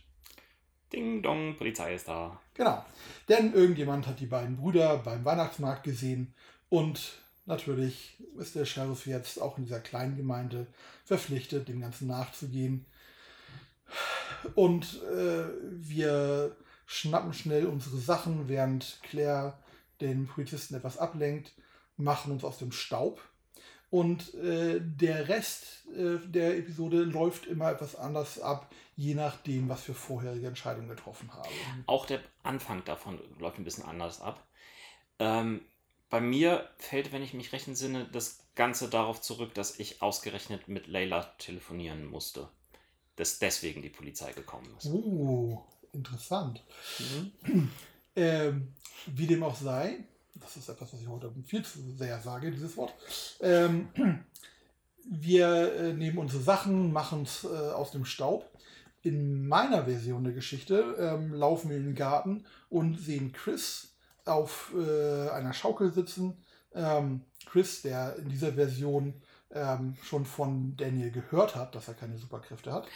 Ding 0.92 1.22
dong, 1.22 1.56
Polizei 1.58 1.96
ist 1.96 2.08
da. 2.08 2.40
Genau. 2.54 2.84
Denn 3.28 3.54
irgendjemand 3.54 4.08
hat 4.08 4.20
die 4.20 4.26
beiden 4.26 4.58
Brüder 4.58 4.98
beim 4.98 5.24
Weihnachtsmarkt 5.24 5.84
gesehen 5.84 6.34
und 6.70 7.22
natürlich 7.46 8.18
ist 8.38 8.56
der 8.56 8.66
Sheriff 8.66 9.06
jetzt 9.06 9.42
auch 9.42 9.58
in 9.58 9.66
dieser 9.66 9.80
kleinen 9.80 10.18
Gemeinde 10.18 10.68
verpflichtet, 11.06 11.68
dem 11.68 11.82
Ganzen 11.82 12.08
nachzugehen. 12.08 12.86
Und 14.56 15.02
äh, 15.04 15.46
wir 15.72 16.56
schnappen 16.86 17.34
schnell 17.34 17.66
unsere 17.66 17.98
Sachen, 17.98 18.48
während 18.48 19.00
Claire 19.04 19.60
den 20.02 20.28
Polizisten 20.28 20.76
etwas 20.76 20.98
ablenkt, 20.98 21.54
machen 21.98 22.32
uns 22.32 22.44
aus 22.44 22.58
dem 22.58 22.72
Staub 22.72 23.22
und 23.90 24.34
äh, 24.36 24.80
der 24.82 25.28
Rest 25.28 25.88
äh, 25.96 26.18
der 26.26 26.58
Episode 26.58 27.04
läuft 27.04 27.46
immer 27.46 27.72
etwas 27.72 27.96
anders 27.96 28.40
ab, 28.40 28.72
je 28.96 29.16
nachdem, 29.16 29.70
was 29.70 29.88
wir 29.88 29.96
vorherige 29.96 30.48
Entscheidungen 30.48 30.90
getroffen 30.90 31.32
haben. 31.34 31.50
Auch 31.88 32.06
der 32.06 32.22
Anfang 32.44 32.84
davon 32.86 33.20
läuft 33.40 33.58
ein 33.58 33.64
bisschen 33.64 33.86
anders 33.86 34.22
ab. 34.22 34.46
Ähm, 35.20 35.62
bei 36.10 36.22
mir 36.22 36.70
fällt, 36.78 37.12
wenn 37.12 37.24
ich 37.24 37.34
mich 37.34 37.52
recht 37.54 37.68
entsinne, 37.68 38.08
das 38.12 38.40
Ganze 38.56 38.90
darauf 38.90 39.22
zurück, 39.22 39.54
dass 39.54 39.80
ich 39.80 40.02
ausgerechnet 40.02 40.68
mit 40.68 40.88
Leila 40.88 41.24
telefonieren 41.38 42.06
musste. 42.06 42.50
Dass 43.16 43.40
deswegen 43.40 43.82
die 43.82 43.90
Polizei 43.90 44.34
gekommen 44.34 44.68
ist. 44.78 44.88
Oh, 44.88 45.66
interessant. 45.94 46.64
Mhm. 47.44 47.72
Ähm, 48.16 48.74
wie 49.06 49.28
dem 49.28 49.44
auch 49.44 49.56
sei, 49.56 50.04
das 50.40 50.58
ist 50.58 50.70
etwas, 50.70 50.94
was 50.94 51.02
ich 51.02 51.08
heute 51.08 51.32
viel 51.46 51.64
zu 51.64 51.80
sehr 51.98 52.20
sage, 52.20 52.52
dieses 52.52 52.76
Wort. 52.78 52.94
Ähm, 53.42 53.90
wir 55.06 55.74
äh, 55.76 55.94
nehmen 55.94 56.18
unsere 56.18 56.42
Sachen, 56.44 56.92
machen 56.94 57.24
es 57.24 57.44
äh, 57.44 57.48
aus 57.48 57.92
dem 57.92 58.06
Staub. 58.06 58.50
In 59.02 59.48
meiner 59.48 59.86
Version 59.86 60.24
der 60.24 60.34
Geschichte 60.34 60.96
ähm, 61.00 61.34
laufen 61.34 61.70
wir 61.70 61.78
in 61.78 61.86
den 61.86 61.96
Garten 61.96 62.46
und 62.70 63.00
sehen 63.00 63.32
Chris 63.32 63.96
auf 64.26 64.74
äh, 64.76 65.30
einer 65.30 65.54
Schaukel 65.54 65.92
sitzen. 65.92 66.38
Ähm, 66.74 67.22
Chris, 67.46 67.82
der 67.82 68.18
in 68.18 68.30
dieser 68.30 68.54
Version 68.54 69.14
ähm, 69.52 69.96
schon 70.04 70.26
von 70.26 70.76
Daniel 70.78 71.12
gehört 71.12 71.56
hat, 71.56 71.74
dass 71.76 71.88
er 71.88 71.94
keine 71.96 72.18
Superkräfte 72.18 72.72
hat. 72.72 72.88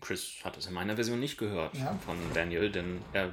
Chris 0.00 0.36
hat 0.44 0.56
es 0.56 0.66
in 0.66 0.74
meiner 0.74 0.94
Version 0.94 1.18
nicht 1.18 1.38
gehört 1.38 1.74
Ja. 1.76 1.98
von 2.04 2.16
Daniel, 2.34 2.70
denn 2.70 3.00
er 3.12 3.32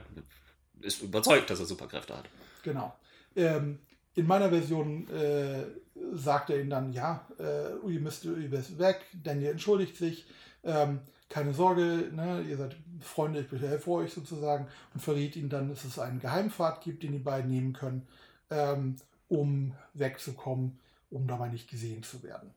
ist 0.82 1.02
überzeugt, 1.04 1.50
dass 1.50 1.60
er 1.60 1.66
Superkräfte 1.66 2.18
hat. 2.18 2.26
Genau. 2.64 2.96
Ähm, 3.36 3.80
in 4.14 4.28
meiner 4.28 4.50
Version 4.50 5.10
äh, 5.10 5.66
sagt 6.14 6.50
er 6.50 6.60
ihm 6.60 6.70
dann, 6.70 6.94
ja, 6.94 7.28
äh, 7.40 7.92
ihr 7.92 8.00
müsst, 8.00 8.26
ihr 8.26 8.52
weg, 8.52 9.02
Daniel 9.14 9.52
entschuldigt 9.52 9.98
sich, 9.98 10.26
ähm, 10.64 11.00
keine 11.30 11.54
Sorge, 11.54 12.10
ne, 12.14 12.46
ihr 12.48 12.58
seid 12.58 12.76
Freunde, 13.02 13.46
ich 13.52 13.62
helfe 13.62 13.92
euch 13.92 14.14
sozusagen 14.14 14.68
und 14.94 15.02
verriet 15.02 15.36
ihm 15.36 15.50
dann, 15.50 15.70
dass 15.70 15.84
es 15.84 16.00
einen 16.00 16.20
Geheimpfad 16.20 16.82
gibt, 16.82 17.04
den 17.04 17.14
die 17.14 17.20
beiden 17.20 17.50
nehmen 17.50 17.74
können, 17.74 18.08
ähm, 18.50 18.96
um 19.28 19.74
wegzukommen, 19.94 20.80
um 21.10 21.28
dabei 21.28 21.50
nicht 21.50 21.70
gesehen 21.70 22.04
zu 22.04 22.24
werden. 22.24 22.54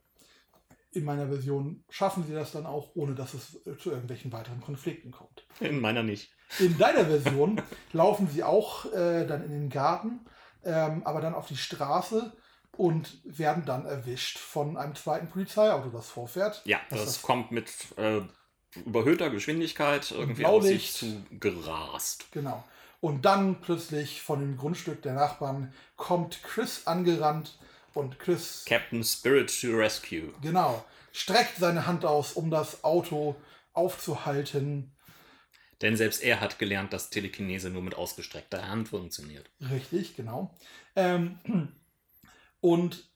In 0.92 1.04
meiner 1.04 1.28
Version 1.28 1.84
schaffen 1.90 2.24
sie 2.26 2.32
das 2.32 2.52
dann 2.52 2.66
auch, 2.66 2.90
ohne 2.94 3.14
dass 3.14 3.34
es 3.34 3.66
äh, 3.66 3.76
zu 3.76 3.90
irgendwelchen 3.90 4.32
weiteren 4.32 4.60
Konflikten 4.60 5.10
kommt. 5.10 5.44
In 5.60 5.80
meiner 5.80 6.02
nicht. 6.02 6.30
In 6.58 6.78
deiner 6.78 7.04
Version 7.04 7.60
laufen 7.92 8.28
sie 8.28 8.42
auch 8.42 8.90
äh, 8.92 9.26
dann 9.26 9.44
in 9.44 9.50
den 9.50 9.70
Garten, 9.70 10.20
ähm, 10.68 11.02
aber 11.04 11.20
dann 11.20 11.34
auf 11.34 11.48
die 11.48 11.56
Straße 11.56 12.32
und 12.76 13.18
werden 13.24 13.64
dann 13.64 13.86
erwischt 13.86 14.38
von 14.38 14.76
einem 14.76 14.94
zweiten 14.94 15.28
Polizeiauto, 15.28 15.88
das 15.88 16.08
vorfährt. 16.10 16.60
Ja, 16.64 16.78
das 16.90 17.04
das- 17.04 17.22
kommt 17.22 17.50
mit 17.50 17.70
äh, 17.96 18.20
überhöhter 18.84 19.30
Geschwindigkeit 19.30 20.10
irgendwie 20.12 20.44
auf 20.46 20.62
sich 20.62 20.92
zu 20.92 21.24
gerast. 21.40 22.26
Genau. 22.32 22.62
Und 23.00 23.24
dann 23.24 23.60
plötzlich 23.60 24.22
von 24.22 24.40
dem 24.40 24.56
Grundstück 24.56 25.02
der 25.02 25.14
Nachbarn 25.14 25.72
kommt 25.96 26.42
Chris 26.42 26.86
angerannt 26.86 27.58
und 27.94 28.18
Chris, 28.18 28.64
Captain 28.66 29.02
Spirit 29.02 29.48
to 29.60 29.68
Rescue. 29.76 30.32
genau, 30.42 30.84
streckt 31.12 31.56
seine 31.58 31.86
Hand 31.86 32.04
aus, 32.04 32.32
um 32.34 32.50
das 32.50 32.84
Auto 32.84 33.34
aufzuhalten. 33.72 34.92
Denn 35.80 35.96
selbst 35.96 36.22
er 36.22 36.40
hat 36.40 36.58
gelernt, 36.58 36.92
dass 36.92 37.10
Telekinese 37.10 37.70
nur 37.70 37.82
mit 37.82 37.94
ausgestreckter 37.94 38.68
Hand 38.68 38.88
funktioniert. 38.88 39.48
Richtig, 39.70 40.16
genau. 40.16 40.54
Ähm, 40.96 41.38
und 42.60 43.08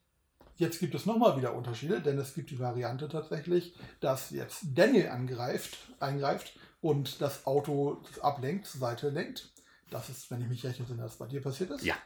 jetzt 0.56 0.78
gibt 0.78 0.94
es 0.94 1.06
nochmal 1.06 1.36
wieder 1.36 1.54
Unterschiede, 1.54 2.00
denn 2.00 2.18
es 2.18 2.34
gibt 2.34 2.50
die 2.50 2.60
Variante 2.60 3.08
tatsächlich, 3.08 3.74
dass 4.00 4.30
jetzt 4.30 4.60
Daniel 4.74 5.08
angreift, 5.08 5.76
eingreift 5.98 6.56
und 6.80 7.20
das 7.20 7.46
Auto 7.46 8.02
ablenkt, 8.20 8.66
zur 8.66 8.80
Seite 8.80 9.08
lenkt. 9.08 9.50
Das 9.90 10.08
ist, 10.08 10.30
wenn 10.30 10.40
ich 10.40 10.48
mich 10.48 10.64
recht 10.64 10.78
entsinne, 10.78 11.02
was 11.02 11.16
bei 11.16 11.26
dir 11.26 11.42
passiert 11.42 11.70
ist. 11.70 11.84
Ja. 11.84 11.96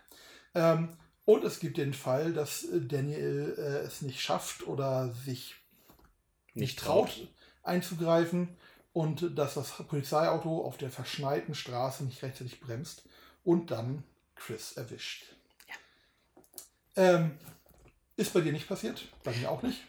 Ähm, 0.54 0.96
und 1.26 1.44
es 1.44 1.60
gibt 1.60 1.76
den 1.76 1.92
Fall, 1.92 2.32
dass 2.32 2.66
Daniel 2.72 3.54
äh, 3.58 3.86
es 3.86 4.00
nicht 4.00 4.20
schafft 4.20 4.66
oder 4.66 5.12
sich 5.12 5.56
nicht 6.54 6.78
traut, 6.78 7.28
einzugreifen 7.62 8.56
und 8.96 9.38
dass 9.38 9.52
das 9.52 9.72
Polizeiauto 9.72 10.64
auf 10.64 10.78
der 10.78 10.90
verschneiten 10.90 11.54
Straße 11.54 12.02
nicht 12.02 12.22
rechtzeitig 12.22 12.60
bremst 12.60 13.02
und 13.44 13.70
dann 13.70 14.04
Chris 14.36 14.72
erwischt. 14.72 15.26
Ähm, 16.96 17.36
ist 18.16 18.32
bei 18.32 18.40
dir 18.40 18.52
nicht 18.52 18.66
passiert, 18.66 19.06
bei 19.22 19.36
mir 19.36 19.50
auch 19.50 19.62
nicht. 19.62 19.82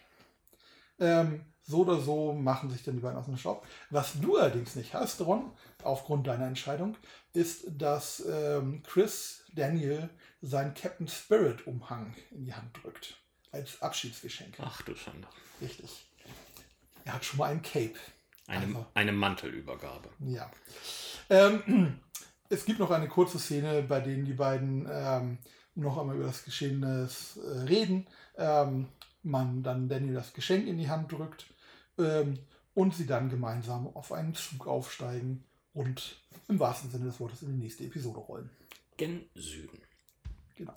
Ähm, 1.00 1.46
so 1.64 1.84
oder 1.84 2.02
so 2.02 2.34
machen 2.34 2.70
sich 2.70 2.84
dann 2.84 2.96
die 2.96 3.02
beiden 3.02 3.18
aus 3.18 3.28
dem 3.28 3.38
Staub. 3.38 3.66
Was 3.92 4.20
du 4.20 4.36
allerdings 4.36 4.76
nicht 4.76 4.94
hast, 4.94 5.22
Ron, 5.22 5.54
aufgrund 5.84 6.28
deiner 6.28 6.48
Entscheidung, 6.48 6.98
ist, 7.32 7.64
dass 7.78 8.26
ähm, 8.28 8.84
Chris 8.84 9.46
Daniel 9.54 10.10
seinen 10.42 10.74
Captain 10.74 11.08
Spirit 11.08 11.66
Umhang 11.66 12.14
in 12.32 12.44
die 12.44 12.54
Hand 12.54 12.76
drückt. 12.84 13.16
Als 13.54 13.82
Abschiedsgeschenk. 13.82 14.56
Ach 14.60 14.82
du 14.82 14.94
Schande. 14.98 15.30
Richtig. 15.62 16.10
Er 17.06 17.14
hat 17.14 17.24
schon 17.24 17.38
mal 17.38 17.52
ein 17.52 17.62
Cape. 17.62 17.96
Eine, 18.48 18.86
eine 18.94 19.12
Mantelübergabe. 19.12 20.10
Ja. 20.20 20.50
Ähm, 21.30 22.00
es 22.50 22.66
gibt 22.66 22.80
noch 22.80 22.92
eine 22.92 23.08
kurze 23.08 23.40
Szene, 23.40 23.84
bei 23.84 24.00
denen 24.00 24.26
die 24.26 24.34
beiden 24.34 24.88
ähm, 24.90 25.38
noch 25.76 25.98
einmal 25.98 26.16
über 26.16 26.26
das 26.26 26.44
Geschehene 26.44 27.10
äh, 27.36 27.60
reden. 27.64 28.08
Ähm, 28.38 28.88
man 29.24 29.64
dann 29.64 29.90
Danny 29.90 30.14
das 30.14 30.34
Geschenk 30.34 30.68
in 30.68 30.78
die 30.78 30.90
Hand 30.90 31.12
drückt 31.12 31.46
ähm, 31.98 32.40
und 32.74 32.96
sie 32.96 33.06
dann 33.06 33.30
gemeinsam 33.30 33.88
auf 33.88 34.12
einen 34.12 34.34
Zug 34.34 34.68
aufsteigen 34.68 35.44
und 35.74 36.18
im 36.48 36.60
wahrsten 36.60 36.90
Sinne 36.90 37.06
des 37.06 37.20
Wortes 37.20 37.42
in 37.42 37.50
die 37.50 37.64
nächste 37.64 37.84
Episode 37.84 38.20
rollen. 38.20 38.50
Gen 38.96 39.26
Süden. 39.36 39.80
Genau. 40.56 40.74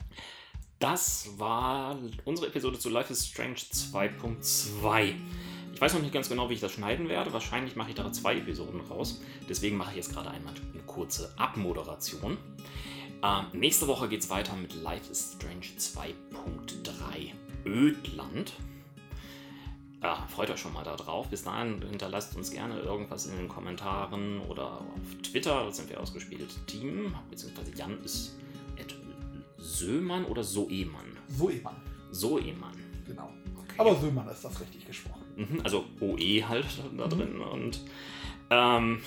Das 0.79 1.29
war 1.37 1.99
unsere 2.25 2.49
Episode 2.49 2.79
zu 2.79 2.89
Life 2.89 3.12
is 3.12 3.27
Strange 3.27 3.55
2.2. 3.55 5.14
Ich 5.75 5.81
weiß 5.81 5.95
noch 5.95 6.03
nicht 6.03 6.12
ganz 6.12 6.29
genau, 6.29 6.51
wie 6.51 6.55
ich 6.55 6.61
das 6.61 6.73
schneiden 6.73 7.09
werde. 7.09 7.33
Wahrscheinlich 7.33 7.77
mache 7.77 7.91
ich 7.91 7.95
da 7.95 8.12
zwei 8.12 8.37
Episoden 8.37 8.81
raus. 8.83 9.21
Deswegen 9.49 9.77
mache 9.77 9.91
ich 9.91 9.97
jetzt 9.97 10.12
gerade 10.12 10.31
einmal 10.31 10.55
eine 10.73 10.83
kurze 10.83 11.33
Abmoderation. 11.37 12.37
Ähm, 13.23 13.45
nächste 13.53 13.87
Woche 13.87 14.09
geht 14.09 14.21
es 14.21 14.31
weiter 14.31 14.55
mit 14.57 14.75
Life 14.75 15.11
is 15.11 15.37
Strange 15.37 15.66
2.3 15.79 17.33
Ödland. 17.66 18.53
Ja, 20.03 20.27
freut 20.29 20.51
euch 20.51 20.61
schon 20.61 20.73
mal 20.73 20.85
darauf. 20.85 21.29
Bis 21.29 21.45
dahin 21.45 21.83
hinterlasst 21.83 22.35
uns 22.35 22.51
gerne 22.51 22.79
irgendwas 22.81 23.27
in 23.27 23.37
den 23.37 23.49
Kommentaren 23.49 24.41
oder 24.41 24.81
auf 24.81 25.23
Twitter. 25.23 25.64
Da 25.64 25.71
sind 25.71 25.91
wir 25.91 26.01
ausgespielt 26.01 26.49
Team. 26.66 27.14
Beziehungsweise 27.29 27.73
Jan 27.75 28.03
ist 28.03 28.37
at 28.79 28.95
Sömann 29.59 30.25
oder 30.25 30.43
Soemann? 30.43 31.18
So 31.29 31.51
Eman, 31.51 31.77
Soemann. 32.11 32.77
genau. 33.07 33.31
Okay. 33.57 33.75
Aber 33.77 33.95
Sömann 33.97 34.27
ist 34.29 34.43
das 34.43 34.59
richtig 34.59 34.87
gesprochen. 34.87 35.20
Mhm, 35.41 35.61
also 35.64 35.84
OE 36.01 36.45
halt 36.47 36.66
da 36.97 37.07
Mhm. 37.07 37.11
drin. 37.11 37.41
Und, 37.41 37.80
ähm, 38.51 39.01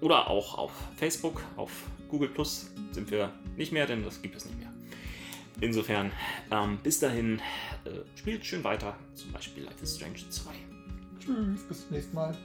oder 0.00 0.28
auch 0.28 0.56
auf 0.58 0.72
Facebook, 0.96 1.42
auf 1.56 1.70
Google 2.08 2.28
Plus 2.28 2.70
sind 2.92 3.10
wir 3.10 3.32
nicht 3.56 3.72
mehr, 3.72 3.86
denn 3.86 4.04
das 4.04 4.20
gibt 4.22 4.36
es 4.36 4.44
nicht 4.46 4.58
mehr. 4.58 4.72
Insofern, 5.60 6.10
ähm, 6.50 6.78
bis 6.82 6.98
dahin, 7.00 7.40
äh, 7.84 7.90
spielt 8.18 8.44
schön 8.44 8.64
weiter, 8.64 8.96
zum 9.14 9.32
Beispiel 9.32 9.64
Life 9.64 9.82
is 9.82 9.96
Strange 9.96 10.28
2. 10.28 10.50
Tschüss, 11.20 11.62
bis 11.68 11.86
zum 11.86 11.96
nächsten 11.96 12.14
Mal. 12.14 12.36